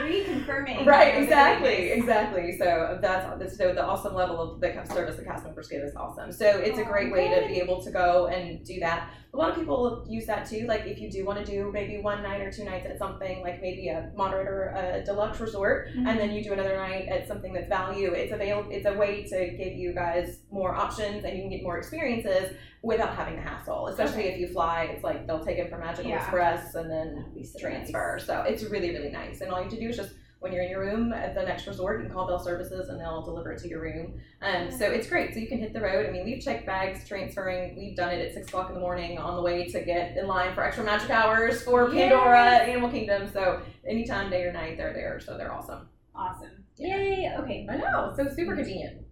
reconfirming. 0.07 0.87
right, 0.95 1.23
exactly, 1.23 1.91
exactly. 1.91 2.57
So 2.59 2.99
that's 3.01 3.57
so 3.57 3.75
the 3.75 3.85
awesome 3.85 4.15
level 4.15 4.41
of 4.41 4.61
the 4.61 4.73
service 4.93 5.17
the 5.17 5.25
cast 5.25 5.45
members 5.45 5.69
give 5.69 5.83
is 5.83 5.97
awesome. 5.97 6.31
So 6.33 6.47
it's 6.47 6.79
a 6.79 6.83
Oh, 6.83 6.85
great 6.85 7.13
way 7.13 7.29
to 7.29 7.47
be 7.49 7.59
able 7.61 7.83
to 7.83 7.91
go 7.91 8.27
and 8.29 8.65
do 8.65 8.79
that. 8.81 9.11
A 9.37 9.39
lot 9.39 9.51
of 9.51 9.57
people 9.57 10.03
use 10.09 10.25
that 10.27 10.49
too. 10.49 10.67
Like 10.67 10.87
if 10.87 10.99
you 10.99 11.11
do 11.11 11.23
want 11.27 11.39
to 11.39 11.45
do 11.45 11.71
maybe 11.71 11.99
one 12.01 12.23
night 12.23 12.41
or 12.41 12.51
two 12.51 12.65
nights 12.65 12.87
at 12.87 12.99
something, 12.99 13.43
like 13.43 13.61
maybe 13.61 13.89
a 13.89 14.11
moderate 14.17 14.49
or 14.49 14.69
a 14.75 15.05
deluxe 15.05 15.39
resort, 15.41 15.89
Mhm. 15.89 16.07
and 16.09 16.19
then 16.19 16.31
you 16.33 16.43
do 16.43 16.55
another 16.55 16.75
night 16.75 17.07
at 17.09 17.29
something 17.29 17.53
that's 17.53 17.69
value. 17.69 18.13
It's 18.13 18.33
available. 18.33 18.71
It's 18.73 18.87
a 18.87 18.95
way 18.95 19.25
to 19.25 19.49
give 19.51 19.75
you 19.75 19.93
guys 19.93 20.39
more 20.51 20.75
options, 20.75 21.23
and 21.25 21.37
you 21.37 21.43
can 21.43 21.51
get 21.51 21.63
more 21.63 21.77
experiences 21.77 22.57
without 22.83 23.15
having 23.15 23.37
the 23.37 23.43
hassle. 23.43 23.89
Especially 23.89 24.21
Okay. 24.25 24.33
if 24.35 24.41
you 24.41 24.49
fly, 24.49 24.85
it's 24.85 25.05
like 25.05 25.27
they'll 25.27 25.45
take 25.45 25.59
it 25.59 25.69
from 25.69 25.81
Magical 25.81 26.09
Yeah. 26.11 26.17
Express 26.23 26.75
and 26.75 26.91
then 26.91 27.27
so 27.45 27.59
transfer. 27.59 28.19
So 28.19 28.43
it's 28.43 28.65
really 28.65 28.91
really 28.91 29.11
nice, 29.11 29.43
and 29.43 29.51
all 29.51 29.59
you 29.59 29.65
have 29.65 29.73
to 29.75 29.79
do 29.81 29.91
is 29.91 29.97
just 29.99 30.15
when 30.41 30.53
you're 30.53 30.63
in 30.63 30.71
your 30.71 30.81
room 30.81 31.13
at 31.13 31.35
the 31.35 31.43
next 31.43 31.67
resort, 31.67 31.99
you 32.01 32.07
can 32.07 32.15
call 32.15 32.27
Bell 32.27 32.39
Services 32.39 32.89
and 32.89 33.01
they'll 33.01 33.23
deliver 33.23 33.53
it 33.53 33.61
to 33.63 33.69
your 33.69 33.81
room. 33.81 34.21
Um, 34.43 34.71
so 34.71 34.91
it's 34.91 35.09
great. 35.09 35.33
So 35.33 35.41
you 35.41 35.49
can 35.49 35.59
hit 35.59 35.73
the 35.73 35.81
road. 35.81 36.07
I 36.07 36.11
mean, 36.13 36.25
we've 36.25 36.43
checked 36.43 36.67
bags 36.67 37.09
transferring. 37.09 37.77
We've 37.77 37.97
done 37.97 38.11
it 38.13 38.25
at 38.25 38.35
six 38.35 38.47
o'clock 38.49 38.69
in 38.69 38.75
the 38.75 38.81
morning 38.81 39.19
on 39.19 39.35
the 39.37 39.43
way 39.43 39.65
to 39.67 39.81
get 39.83 40.17
in 40.17 40.27
line 40.27 40.55
for 40.55 40.63
extra 40.63 40.85
magic 40.85 41.11
hours 41.11 41.63
for 41.63 41.87
Pandora, 41.91 42.45
Yes. 42.45 42.69
Animal 42.69 42.91
Kingdom. 42.91 43.31
So 43.33 43.63
anytime, 43.87 44.31
day 44.31 44.43
or 44.45 44.53
night, 44.53 44.77
they're 44.77 44.93
there. 44.93 45.19
So 45.21 45.37
they're 45.39 45.53
awesome. 45.53 45.89
Awesome. 46.15 46.51
Yeah. 46.77 46.97
Yay. 46.99 47.33
Okay. 47.39 47.67
I 47.71 47.77
know. 47.79 48.13
So 48.15 48.29
super 48.29 48.55
convenient. 48.55 49.07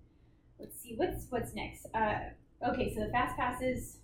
Let's 0.60 0.78
see. 0.80 0.94
What's 0.96 1.26
what's 1.30 1.54
next? 1.54 1.86
Uh, 1.94 2.18
okay. 2.68 2.94
So 2.94 3.00
the 3.00 3.10
fast 3.10 3.36
passes. 3.36 3.96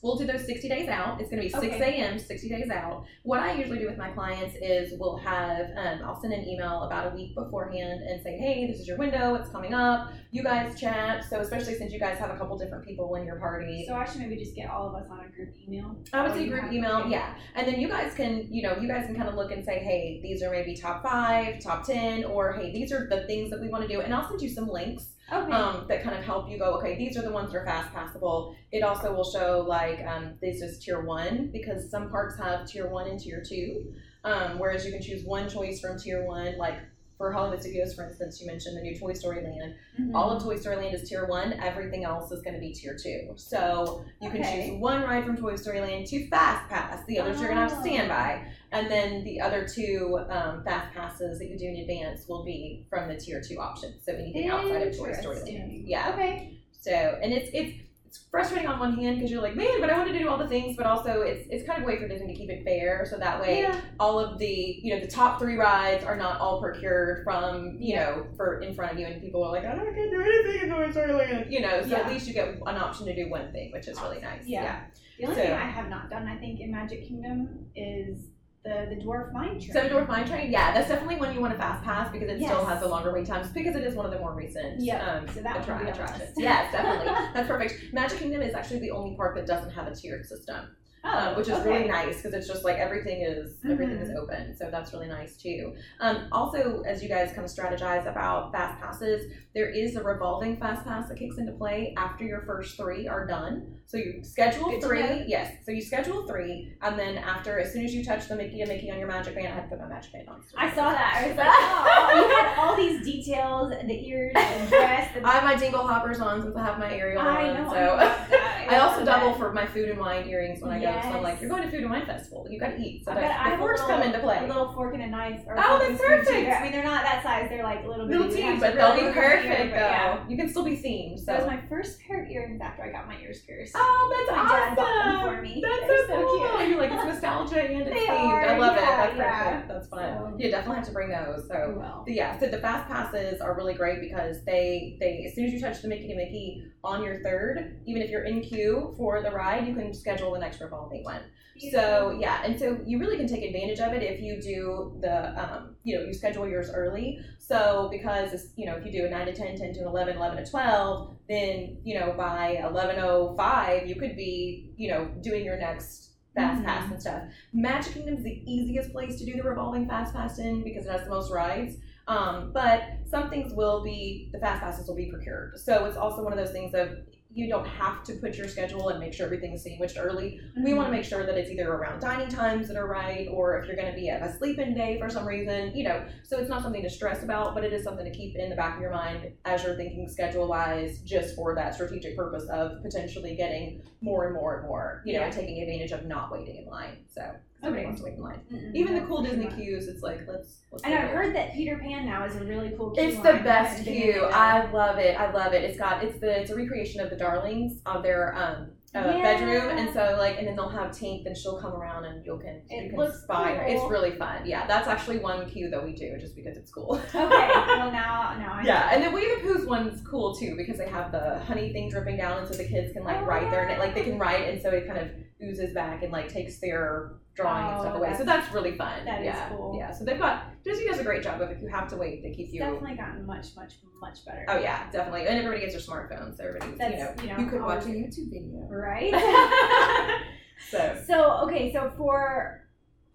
We'll 0.00 0.16
do 0.16 0.26
those 0.26 0.46
60 0.46 0.68
days 0.68 0.88
out. 0.88 1.20
It's 1.20 1.28
going 1.28 1.42
to 1.42 1.46
be 1.48 1.52
6 1.52 1.64
Okay. 1.74 2.00
a.m., 2.00 2.18
60 2.20 2.48
days 2.48 2.70
out. 2.70 3.04
What 3.24 3.40
I 3.40 3.52
usually 3.54 3.78
do 3.80 3.86
with 3.88 3.98
my 3.98 4.10
clients 4.10 4.54
is 4.62 4.92
we'll 4.98 5.16
have, 5.16 5.70
um, 5.76 6.00
I'll 6.04 6.20
send 6.20 6.32
an 6.32 6.46
email 6.46 6.84
about 6.84 7.12
a 7.12 7.16
week 7.16 7.34
beforehand 7.34 8.02
and 8.02 8.22
say, 8.22 8.36
hey, 8.38 8.66
this 8.68 8.78
is 8.78 8.86
your 8.86 8.96
window, 8.96 9.34
it's 9.34 9.50
coming 9.50 9.74
up. 9.74 10.12
You 10.30 10.44
guys 10.44 10.78
chat. 10.78 11.24
So, 11.28 11.40
especially 11.40 11.74
since 11.74 11.92
you 11.92 11.98
guys 11.98 12.16
have 12.18 12.30
a 12.30 12.36
couple 12.36 12.56
different 12.56 12.84
people 12.86 13.12
in 13.16 13.24
your 13.26 13.36
party, 13.40 13.84
So 13.88 13.94
I 13.94 14.04
should 14.04 14.20
maybe 14.20 14.36
just 14.36 14.54
get 14.54 14.70
all 14.70 14.88
of 14.88 14.94
us 14.94 15.08
on 15.10 15.20
a 15.20 15.28
group 15.28 15.54
email. 15.66 15.96
I 16.12 16.22
would 16.22 16.30
Oh, 16.30 16.34
say 16.34 16.48
group 16.48 16.72
email, 16.72 17.08
yeah. 17.08 17.34
And 17.56 17.66
then 17.66 17.80
you 17.80 17.88
guys 17.88 18.14
can, 18.14 18.46
you 18.52 18.62
know, 18.62 18.76
you 18.76 18.86
guys 18.86 19.06
can 19.06 19.16
kind 19.16 19.28
of 19.28 19.34
look 19.34 19.50
and 19.50 19.64
say, 19.64 19.80
hey, 19.80 20.20
these 20.22 20.42
are 20.44 20.50
maybe 20.50 20.76
top 20.76 21.02
five, 21.02 21.58
top 21.60 21.84
10, 21.84 22.24
or 22.24 22.52
hey, 22.52 22.72
these 22.72 22.92
are 22.92 23.08
the 23.08 23.26
things 23.26 23.50
that 23.50 23.60
we 23.60 23.68
want 23.68 23.82
to 23.82 23.88
do. 23.88 24.00
And 24.00 24.14
I'll 24.14 24.28
send 24.28 24.40
you 24.42 24.48
some 24.48 24.68
links 24.68 25.06
Okay. 25.32 25.52
um, 25.52 25.84
that 25.88 26.02
kind 26.02 26.16
of 26.16 26.24
help 26.24 26.48
you 26.50 26.58
go, 26.58 26.74
okay, 26.78 26.96
these 26.96 27.16
are 27.18 27.22
the 27.22 27.30
ones 27.32 27.52
that 27.52 27.58
are 27.58 27.64
fast 27.64 27.92
passable. 27.92 28.56
It 28.72 28.82
also 28.82 29.12
will 29.14 29.30
show 29.30 29.64
like 29.66 30.00
um, 30.06 30.34
this 30.40 30.62
is 30.62 30.78
tier 30.82 31.02
one 31.02 31.50
because 31.52 31.90
some 31.90 32.08
parks 32.10 32.38
have 32.38 32.66
tier 32.66 32.88
one 32.88 33.08
and 33.08 33.20
tier 33.20 33.42
two, 33.46 33.92
um, 34.24 34.58
whereas 34.58 34.86
you 34.86 34.92
can 34.92 35.02
choose 35.02 35.24
one 35.24 35.48
choice 35.48 35.80
from 35.80 35.98
tier 35.98 36.24
one. 36.24 36.56
Like 36.56 36.78
for 37.18 37.32
Hollywood 37.32 37.60
Studios, 37.60 37.94
for 37.94 38.04
instance, 38.06 38.40
you 38.40 38.46
mentioned 38.46 38.76
the 38.76 38.80
new 38.80 38.96
Toy 38.96 39.12
Story 39.12 39.42
Land. 39.42 39.74
Mhm. 40.00 40.14
All 40.14 40.30
of 40.30 40.40
Toy 40.42 40.56
Story 40.56 40.76
Land 40.76 40.94
is 40.94 41.08
tier 41.08 41.26
one. 41.26 41.52
Everything 41.54 42.04
else 42.04 42.30
is 42.30 42.40
going 42.42 42.54
to 42.54 42.60
be 42.60 42.72
tier 42.72 42.96
two. 42.96 43.32
So 43.34 44.04
you 44.22 44.30
can 44.30 44.42
choose 44.44 44.80
one 44.80 45.02
ride 45.02 45.24
from 45.26 45.36
Toy 45.36 45.56
Story 45.56 45.80
Land 45.80 46.06
to 46.06 46.28
Fast 46.28 46.68
Pass. 46.70 47.04
The 47.06 47.18
others 47.18 47.40
you're 47.40 47.48
going 47.52 47.56
to 47.56 47.62
have 47.62 47.72
to 47.72 47.78
Oh. 47.78 47.82
stand 47.92 48.08
by. 48.08 48.46
And 48.72 48.90
then 48.90 49.24
the 49.24 49.40
other 49.40 49.66
two 49.66 50.18
um, 50.30 50.62
Fast 50.64 50.94
Passes 50.94 51.38
that 51.38 51.48
you 51.48 51.58
do 51.58 51.66
in 51.66 51.76
advance 51.76 52.26
will 52.28 52.44
be 52.44 52.86
from 52.90 53.08
the 53.08 53.16
tier 53.16 53.42
two 53.46 53.58
option. 53.58 53.94
So 54.04 54.12
anything 54.12 54.48
outside 54.50 54.86
of 54.88 54.96
Toy 54.96 55.12
Story. 55.14 55.84
Yeah. 55.86 56.12
Okay. 56.12 56.58
So, 56.80 56.90
and 56.90 57.32
it's 57.32 57.50
it's 57.52 57.82
it's 58.06 58.24
frustrating 58.30 58.66
on 58.66 58.78
one 58.78 58.94
hand 58.94 59.16
because 59.16 59.30
you're 59.30 59.42
like, 59.42 59.54
man, 59.54 59.80
but 59.80 59.90
I 59.90 59.98
wanted 59.98 60.12
to 60.14 60.18
do 60.18 60.28
all 60.30 60.38
the 60.38 60.48
things, 60.48 60.76
but 60.78 60.86
also 60.86 61.20
it's 61.22 61.46
it's 61.50 61.66
kind 61.66 61.82
of 61.82 61.84
a 61.84 61.86
way 61.86 61.98
for 61.98 62.08
Disney 62.08 62.28
to 62.28 62.34
keep 62.34 62.48
it 62.48 62.64
fair, 62.64 63.06
so 63.10 63.18
that 63.18 63.38
way 63.40 63.60
Yeah. 63.62 63.80
all 64.00 64.18
of 64.18 64.38
the 64.38 64.46
you 64.82 64.94
know 64.94 65.00
the 65.00 65.10
top 65.10 65.38
three 65.38 65.56
rides 65.56 66.04
are 66.04 66.16
not 66.16 66.40
all 66.40 66.60
procured 66.60 67.22
from 67.24 67.76
you 67.78 67.96
know 67.96 68.26
for 68.36 68.60
in 68.60 68.74
front 68.74 68.92
of 68.92 68.98
you, 68.98 69.06
and 69.06 69.20
people 69.20 69.42
are 69.44 69.50
like, 69.52 69.64
I 69.66 69.74
don't 69.74 69.94
can't 69.94 70.10
do 70.10 70.20
anything 70.22 70.68
in 70.68 70.74
Toy 70.74 70.90
Story 70.90 71.12
Land, 71.12 71.52
you 71.52 71.60
know. 71.60 71.82
So 71.82 71.88
Yeah. 71.88 71.96
at 72.00 72.08
least 72.12 72.26
you 72.26 72.32
get 72.34 72.48
an 72.48 72.76
option 72.76 73.04
to 73.06 73.14
do 73.14 73.28
one 73.30 73.50
thing, 73.52 73.72
which 73.72 73.88
is 73.88 74.00
really 74.00 74.20
nice. 74.20 74.42
Yeah. 74.46 74.84
The 75.18 75.24
only 75.24 75.36
So- 75.36 75.42
thing 75.42 75.52
I 75.52 75.66
have 75.66 75.88
not 75.90 76.08
done, 76.10 76.26
I 76.28 76.36
think, 76.38 76.60
in 76.60 76.70
Magic 76.70 77.06
Kingdom 77.06 77.66
is 77.74 78.28
the 78.64 78.86
the 78.94 78.96
dwarf 79.04 79.32
mine 79.32 79.60
train. 79.60 79.72
Seven 79.72 79.90
Dwarf 79.92 80.08
Mine 80.08 80.26
Train, 80.26 80.50
yeah, 80.50 80.72
that's 80.72 80.88
definitely 80.88 81.16
one 81.16 81.34
you 81.34 81.40
want 81.40 81.52
to 81.52 81.58
fast 81.58 81.84
pass 81.84 82.10
because 82.12 82.28
it 82.28 82.38
still 82.42 82.64
has 82.64 82.80
the 82.80 82.88
longer 82.88 83.12
wait 83.12 83.26
times 83.26 83.48
because 83.50 83.76
it 83.76 83.84
is 83.84 83.94
one 83.94 84.04
of 84.04 84.12
the 84.12 84.18
more 84.18 84.34
recent 84.34 84.80
Yeah, 84.80 85.04
um, 85.20 85.28
so 85.28 85.40
that 85.42 85.56
attra- 85.58 85.74
will 85.78 85.84
be 85.84 85.90
on 85.90 85.96
the 85.96 86.02
attractions. 86.04 86.34
Yes, 86.36 86.72
definitely, 86.72 87.06
that's 87.34 87.48
perfect. 87.48 87.92
Magic 87.92 88.18
Kingdom 88.18 88.42
is 88.42 88.54
actually 88.54 88.80
the 88.80 88.90
only 88.90 89.14
park 89.16 89.36
that 89.36 89.46
doesn't 89.46 89.70
have 89.70 89.86
a 89.86 89.94
tiered 89.94 90.26
system. 90.26 90.74
Oh, 91.04 91.10
um, 91.16 91.36
which 91.36 91.46
is 91.46 91.54
okay. 91.54 91.68
really 91.70 91.88
nice 91.88 92.16
because 92.16 92.34
it's 92.34 92.48
just 92.48 92.64
like 92.64 92.76
everything 92.76 93.22
is 93.22 93.54
everything 93.64 93.98
Mm-hmm. 93.98 94.10
is 94.10 94.16
open, 94.16 94.56
so 94.56 94.68
that's 94.68 94.92
really 94.92 95.06
nice 95.06 95.36
too. 95.36 95.74
Um, 96.00 96.26
also, 96.32 96.82
as 96.82 97.00
you 97.04 97.08
guys 97.08 97.30
kind 97.32 97.44
of 97.44 97.50
strategize 97.52 98.10
about 98.10 98.50
fast 98.52 98.82
passes, 98.82 99.32
there 99.54 99.70
is 99.70 99.94
a 99.94 100.02
revolving 100.02 100.58
fast 100.58 100.84
pass 100.84 101.08
that 101.08 101.16
kicks 101.16 101.38
into 101.38 101.52
play 101.52 101.94
after 101.96 102.24
your 102.24 102.42
first 102.42 102.76
three 102.76 103.06
are 103.06 103.24
done. 103.28 103.77
So 103.88 103.96
you 103.96 104.20
schedule 104.22 104.68
Good 104.68 104.82
three, 104.82 105.24
yes. 105.26 105.64
So 105.64 105.72
you 105.72 105.80
schedule 105.80 106.26
three, 106.26 106.74
and 106.82 106.98
then 106.98 107.16
after, 107.16 107.58
as 107.58 107.72
soon 107.72 107.86
as 107.86 107.94
you 107.94 108.04
touch 108.04 108.28
the 108.28 108.36
Mickey 108.36 108.60
and 108.60 108.68
Mickey 108.68 108.90
on 108.90 108.98
your 108.98 109.08
magic 109.08 109.34
band, 109.34 109.48
I 109.48 109.50
had 109.52 109.62
to 109.62 109.68
put 109.70 109.80
my 109.80 109.86
magic 109.88 110.12
band 110.12 110.28
on. 110.28 110.42
I 110.58 110.68
saw 110.74 110.90
that. 110.90 111.14
I 111.16 111.28
was 111.28 111.36
like, 111.38 111.46
oh, 111.50 112.20
you 112.20 112.36
had 112.36 112.58
all 112.58 112.76
these 112.76 113.02
details, 113.02 113.70
the 113.70 114.08
ears, 114.10 114.34
the 114.34 114.66
dress. 114.68 115.14
The 115.14 115.26
I 115.26 115.30
have 115.32 115.44
my 115.44 115.56
jingle 115.56 115.86
hoppers 115.86 116.20
on 116.20 116.42
since 116.42 116.54
I 116.54 116.66
have 116.66 116.78
my 116.78 116.92
Ariel 116.92 117.22
I 117.22 117.48
on. 117.48 117.64
know. 117.64 117.70
So 117.70 118.36
I, 118.68 118.76
also 118.78 119.06
double 119.06 119.30
that. 119.30 119.38
for 119.38 119.54
my 119.54 119.64
food 119.64 119.88
and 119.88 119.98
wine 119.98 120.28
earrings 120.28 120.60
when 120.60 120.70
I 120.70 120.80
go. 120.80 121.00
So 121.08 121.16
I'm 121.16 121.22
like, 121.22 121.40
you're 121.40 121.48
going 121.48 121.62
to 121.62 121.70
food 121.70 121.80
and 121.80 121.90
wine 121.90 122.04
festival. 122.04 122.46
You 122.50 122.60
got 122.60 122.76
to 122.76 122.78
eat. 122.78 123.06
So 123.06 123.12
I 123.12 123.14
bet 123.14 123.22
that's, 123.24 123.46
I 123.46 123.50
the 123.52 123.56
forks 123.56 123.80
come 123.80 124.02
into 124.02 124.18
play. 124.18 124.44
A 124.44 124.46
little 124.46 124.70
fork 124.74 124.92
and 124.92 125.02
a 125.02 125.06
knife. 125.06 125.40
Or 125.46 125.54
Oh, 125.58 125.78
that's 125.78 125.98
perfect. 125.98 126.30
I 126.50 126.62
mean, 126.62 126.72
they're 126.72 126.84
not 126.84 127.04
that 127.04 127.22
size. 127.22 127.48
They're 127.48 127.62
like 127.64 127.86
little 127.86 128.06
Little 128.06 128.28
teeny, 128.30 128.58
but 128.60 128.74
they'll 128.74 128.94
be 128.94 129.00
look 129.04 129.16
at 129.16 129.40
the 129.40 129.46
ear, 129.48 129.48
perfect 129.48 129.70
though. 129.72 129.76
yeah. 129.78 130.28
You 130.28 130.36
can 130.36 130.50
still 130.50 130.64
be 130.64 130.76
themed. 130.76 131.20
So. 131.20 131.24
That 131.24 131.38
was 131.38 131.46
my 131.46 131.60
first 131.70 132.00
pair 132.00 132.22
of 132.26 132.30
earrings 132.30 132.60
after 132.60 132.82
I 132.82 132.92
got 132.92 133.06
my 133.08 133.18
ears 133.22 133.40
pierced. 133.40 133.77
Oh, 133.80 134.14
that's 134.16 134.36
my 134.36 134.42
awesome. 134.42 134.56
dad 134.56 134.76
bought 134.76 135.04
them 135.04 135.36
for 135.36 135.42
me. 135.42 135.62
That's 135.62 135.86
They're 135.86 136.06
so, 136.06 136.14
so 136.14 136.26
cool. 136.26 136.58
cute. 136.58 136.68
You're 136.70 136.80
like 136.80 136.92
it's 136.92 137.04
nostalgia 137.04 137.62
and 137.62 137.82
it's 137.82 137.90
themed. 137.90 138.48
I 138.48 138.58
love 138.58 138.76
it. 138.76 138.80
That's 138.80 139.16
yeah. 139.16 139.50
perfect. 139.50 139.68
That's 139.68 139.88
fun. 139.88 139.98
So- 140.00 140.36
You 140.38 140.50
definitely 140.50 140.76
have 140.76 140.86
to 140.86 140.92
bring 140.92 141.08
those. 141.10 141.48
So. 141.48 141.54
Oh, 141.54 141.78
well. 141.78 142.02
But 142.04 142.14
yeah, 142.14 142.38
so 142.38 142.46
the 142.48 142.58
fast 142.58 142.88
passes 142.88 143.40
are 143.40 143.54
really 143.56 143.74
great 143.74 144.00
because 144.00 144.44
they 144.44 144.96
they 145.00 145.24
as 145.26 145.34
soon 145.34 145.46
as 145.46 145.52
you 145.52 145.60
touch 145.60 145.82
the 145.82 145.88
Mickey 145.88 146.08
to 146.08 146.14
Mickey 146.14 146.64
on 146.84 147.02
your 147.02 147.22
third, 147.22 147.80
even 147.86 148.02
if 148.02 148.10
you're 148.10 148.24
in 148.24 148.40
queue 148.40 148.94
for 148.96 149.22
the 149.22 149.30
ride, 149.30 149.66
you 149.66 149.74
can 149.74 149.92
schedule 149.94 150.32
the 150.32 150.38
next 150.38 150.60
revolving 150.60 151.04
one. 151.04 151.22
So 151.58 152.16
yeah, 152.20 152.42
and 152.44 152.58
so 152.58 152.78
you 152.86 152.98
really 152.98 153.16
can 153.16 153.26
take 153.26 153.42
advantage 153.44 153.80
of 153.80 153.92
it 153.92 154.02
if 154.02 154.20
you 154.20 154.40
do 154.40 154.98
the 155.00 155.40
um, 155.40 155.76
you 155.82 155.98
know 155.98 156.04
you 156.04 156.14
schedule 156.14 156.48
yours 156.48 156.70
early. 156.72 157.18
So 157.38 157.88
because 157.90 158.52
you 158.56 158.66
know 158.66 158.76
if 158.76 158.84
you 158.86 158.92
do 158.92 159.06
a 159.06 159.10
nine 159.10 159.26
to 159.26 159.34
10, 159.34 159.56
10 159.58 159.74
to 159.74 159.80
11, 159.86 160.16
11 160.16 160.44
to 160.44 160.50
twelve, 160.50 161.16
then 161.28 161.78
you 161.84 161.98
know 161.98 162.14
by 162.16 162.58
eleven 162.62 162.96
oh 163.00 163.34
five 163.36 163.86
you 163.88 163.96
could 163.96 164.16
be 164.16 164.72
you 164.76 164.90
know 164.90 165.06
doing 165.20 165.44
your 165.44 165.56
next 165.58 166.12
fast 166.34 166.62
Mhm. 166.62 166.66
pass 166.66 166.90
and 166.92 167.00
stuff. 167.00 167.22
Magic 167.52 167.94
Kingdom's 167.94 168.22
the 168.22 168.42
easiest 168.46 168.92
place 168.92 169.18
to 169.18 169.24
do 169.26 169.34
the 169.34 169.42
revolving 169.42 169.88
fast 169.88 170.14
pass 170.14 170.38
in 170.38 170.62
because 170.62 170.86
it 170.86 170.92
has 170.92 171.02
the 171.04 171.10
most 171.10 171.32
rides. 171.32 171.76
Um, 172.08 172.52
but 172.52 172.82
some 173.08 173.30
things 173.30 173.52
will 173.52 173.84
be 173.84 174.30
the 174.32 174.38
fast 174.38 174.62
passes 174.62 174.88
will 174.88 174.96
be 174.96 175.10
procured. 175.10 175.58
So 175.58 175.84
it's 175.84 175.96
also 175.96 176.22
one 176.22 176.32
of 176.32 176.38
those 176.38 176.52
things 176.52 176.74
of 176.74 176.88
you 177.30 177.46
don't 177.48 177.66
have 177.66 178.02
to 178.04 178.14
put 178.14 178.36
your 178.36 178.48
schedule 178.48 178.88
and 178.88 178.98
make 178.98 179.12
sure 179.12 179.26
everything's 179.26 179.62
sandwiched 179.62 179.98
early. 180.00 180.40
We 180.64 180.72
want 180.72 180.88
to 180.88 180.92
make 180.92 181.04
sure 181.04 181.26
that 181.26 181.36
it's 181.36 181.50
either 181.50 181.70
around 181.70 182.00
dining 182.00 182.28
times 182.28 182.68
that 182.68 182.76
are 182.78 182.88
right, 182.88 183.28
or 183.30 183.58
if 183.58 183.66
you're 183.66 183.76
going 183.76 183.92
to 183.92 183.94
be 183.94 184.08
at 184.08 184.22
a 184.22 184.36
sleep-in 184.38 184.74
day 184.74 184.98
for 184.98 185.10
some 185.10 185.26
reason, 185.26 185.76
you 185.76 185.84
know. 185.84 186.04
So 186.24 186.38
it's 186.38 186.48
not 186.48 186.62
something 186.62 186.82
to 186.82 186.90
stress 186.90 187.22
about, 187.22 187.54
but 187.54 187.64
it 187.64 187.72
is 187.74 187.84
something 187.84 188.04
to 188.04 188.10
keep 188.10 188.34
in 188.36 188.48
the 188.48 188.56
back 188.56 188.76
of 188.76 188.80
your 188.80 188.90
mind 188.90 189.30
as 189.44 189.62
you're 189.62 189.76
thinking 189.76 190.08
schedule-wise, 190.08 191.00
just 191.00 191.36
for 191.36 191.54
that 191.54 191.74
strategic 191.74 192.16
purpose 192.16 192.48
of 192.48 192.82
potentially 192.82 193.36
getting 193.36 193.82
more 194.00 194.24
and 194.24 194.34
more 194.34 194.56
and 194.58 194.66
more, 194.66 195.02
you 195.04 195.12
know, 195.12 195.20
and 195.20 195.32
taking 195.32 195.62
advantage 195.62 195.92
of 195.92 196.06
not 196.06 196.32
waiting 196.32 196.56
in 196.56 196.64
line. 196.64 197.04
So 197.14 197.30
nobody 197.62 197.84
wants 197.84 198.00
to 198.00 198.04
wait 198.04 198.14
in 198.14 198.22
line. 198.22 198.40
Mm-mm, 198.52 198.74
Even 198.74 198.94
the 198.94 199.02
cool 199.02 199.22
Disney 199.22 199.48
queues, 199.48 199.88
it's 199.88 200.02
like 200.02 200.20
let's. 200.28 200.60
let's 200.70 200.84
And 200.84 200.94
I've 200.94 201.10
heard 201.10 201.34
that 201.34 201.54
Peter 201.54 201.78
Pan 201.78 202.06
now 202.06 202.24
is 202.24 202.36
a 202.36 202.44
really 202.44 202.72
cool 202.76 202.90
queue 202.90 203.04
It's 203.04 203.16
the 203.18 203.40
best 203.44 203.80
I've 203.80 203.84
been 203.84 203.94
in 203.94 204.02
queue. 204.12 204.22
I 204.24 204.70
love 204.70 204.98
it. 204.98 205.18
I 205.18 205.32
love 205.32 205.52
it. 205.52 205.64
It's 205.64 205.78
got 205.78 206.04
it's 206.04 206.18
the 206.20 206.40
it's 206.40 206.50
a 206.50 206.56
recreation 206.56 207.00
of 207.00 207.10
the 207.10 207.16
Darlings 207.16 207.80
of 207.86 208.02
their 208.02 208.34
um 208.36 208.70
uh, 208.94 209.00
Yeah. 209.18 209.22
bedroom, 209.22 209.76
and 209.76 209.92
so 209.92 210.16
like 210.18 210.38
and 210.38 210.46
then 210.48 210.56
they'll 210.56 210.68
have 210.70 210.92
Tink, 210.92 211.26
and 211.26 211.36
she'll 211.36 211.60
come 211.60 211.74
around 211.74 212.06
and 212.06 212.24
you 212.24 212.38
can 212.42 212.62
It 212.70 212.84
you 212.84 212.88
can 212.90 212.98
looks 212.98 213.22
spy 213.22 213.52
her. 213.54 213.64
It's 213.64 213.90
really 213.90 214.12
fun. 214.12 214.46
Yeah, 214.46 214.66
that's 214.66 214.88
actually 214.88 215.18
one 215.18 215.48
queue 215.50 215.68
that 215.68 215.84
we 215.84 215.92
do 215.92 216.16
just 216.18 216.34
because 216.34 216.56
it's 216.56 216.70
cool. 216.72 216.94
Okay, 217.14 217.18
well 217.18 217.92
now 217.92 218.34
now 218.38 218.52
I 218.54 218.62
Yeah, 218.64 218.88
and 218.94 219.04
the 219.04 219.10
Winnie 219.10 219.28
the 219.34 219.42
Pooh's 219.46 219.66
one's 219.66 220.00
cool 220.08 220.34
too 220.34 220.54
because 220.56 220.78
they 220.78 220.88
have 220.88 221.12
the 221.12 221.38
honey 221.40 221.70
thing 221.72 221.90
dripping 221.90 222.16
down, 222.16 222.38
and 222.38 222.48
so 222.48 222.54
the 222.54 222.66
kids 222.66 222.94
can 222.94 223.04
like 223.04 223.18
Oh, 223.20 223.24
write 223.26 223.50
their 223.50 223.78
like 223.78 223.94
they 223.94 224.04
can 224.04 224.18
write, 224.18 224.48
and 224.48 224.62
so 224.62 224.70
it 224.70 224.86
kind 224.86 224.98
of 224.98 225.08
oozes 225.42 225.74
back 225.74 226.02
and 226.02 226.10
like 226.10 226.28
takes 226.28 226.58
their 226.58 227.12
drawing 227.42 227.66
and 227.66 227.76
Oh, 227.78 227.82
stuff 227.82 227.96
away. 227.96 228.14
So 228.16 228.24
that's 228.24 228.52
really 228.52 228.76
fun. 228.76 229.04
that 229.04 229.20
is 229.20 229.26
yeah, 229.26 229.48
cool. 229.50 229.76
yeah. 229.78 229.90
So 229.92 230.04
they've 230.04 230.18
got 230.18 230.62
Disney 230.64 230.86
does 230.86 230.98
a 230.98 231.04
great 231.04 231.22
job 231.22 231.40
of 231.40 231.50
if 231.50 231.60
you 231.62 231.68
have 231.68 231.88
to 231.88 231.96
wait, 231.96 232.22
they 232.22 232.30
keep 232.32 232.46
It's 232.46 232.54
you. 232.54 232.60
definitely 232.60 232.96
gotten 232.96 233.24
much 233.26 233.46
much 233.56 233.74
much 234.00 234.24
better. 234.26 234.44
Oh 234.48 234.58
yeah, 234.58 234.90
definitely. 234.90 235.26
And 235.26 235.38
everybody 235.38 235.60
gets 235.60 235.72
their 235.74 235.82
smartphones, 235.82 236.36
so 236.36 236.44
everybody's 236.44 236.78
That's, 236.78 236.92
you 236.94 236.98
know 236.98 237.14
you 237.22 237.28
know, 237.38 237.38
you 237.44 237.50
could 237.50 237.62
watch 237.62 237.84
a 237.84 237.88
YouTube 237.88 238.30
video. 238.30 238.66
Right. 238.70 239.12
So 240.70 241.00
So 241.06 241.30
okay, 241.44 241.72
so 241.72 241.92
for 241.96 242.64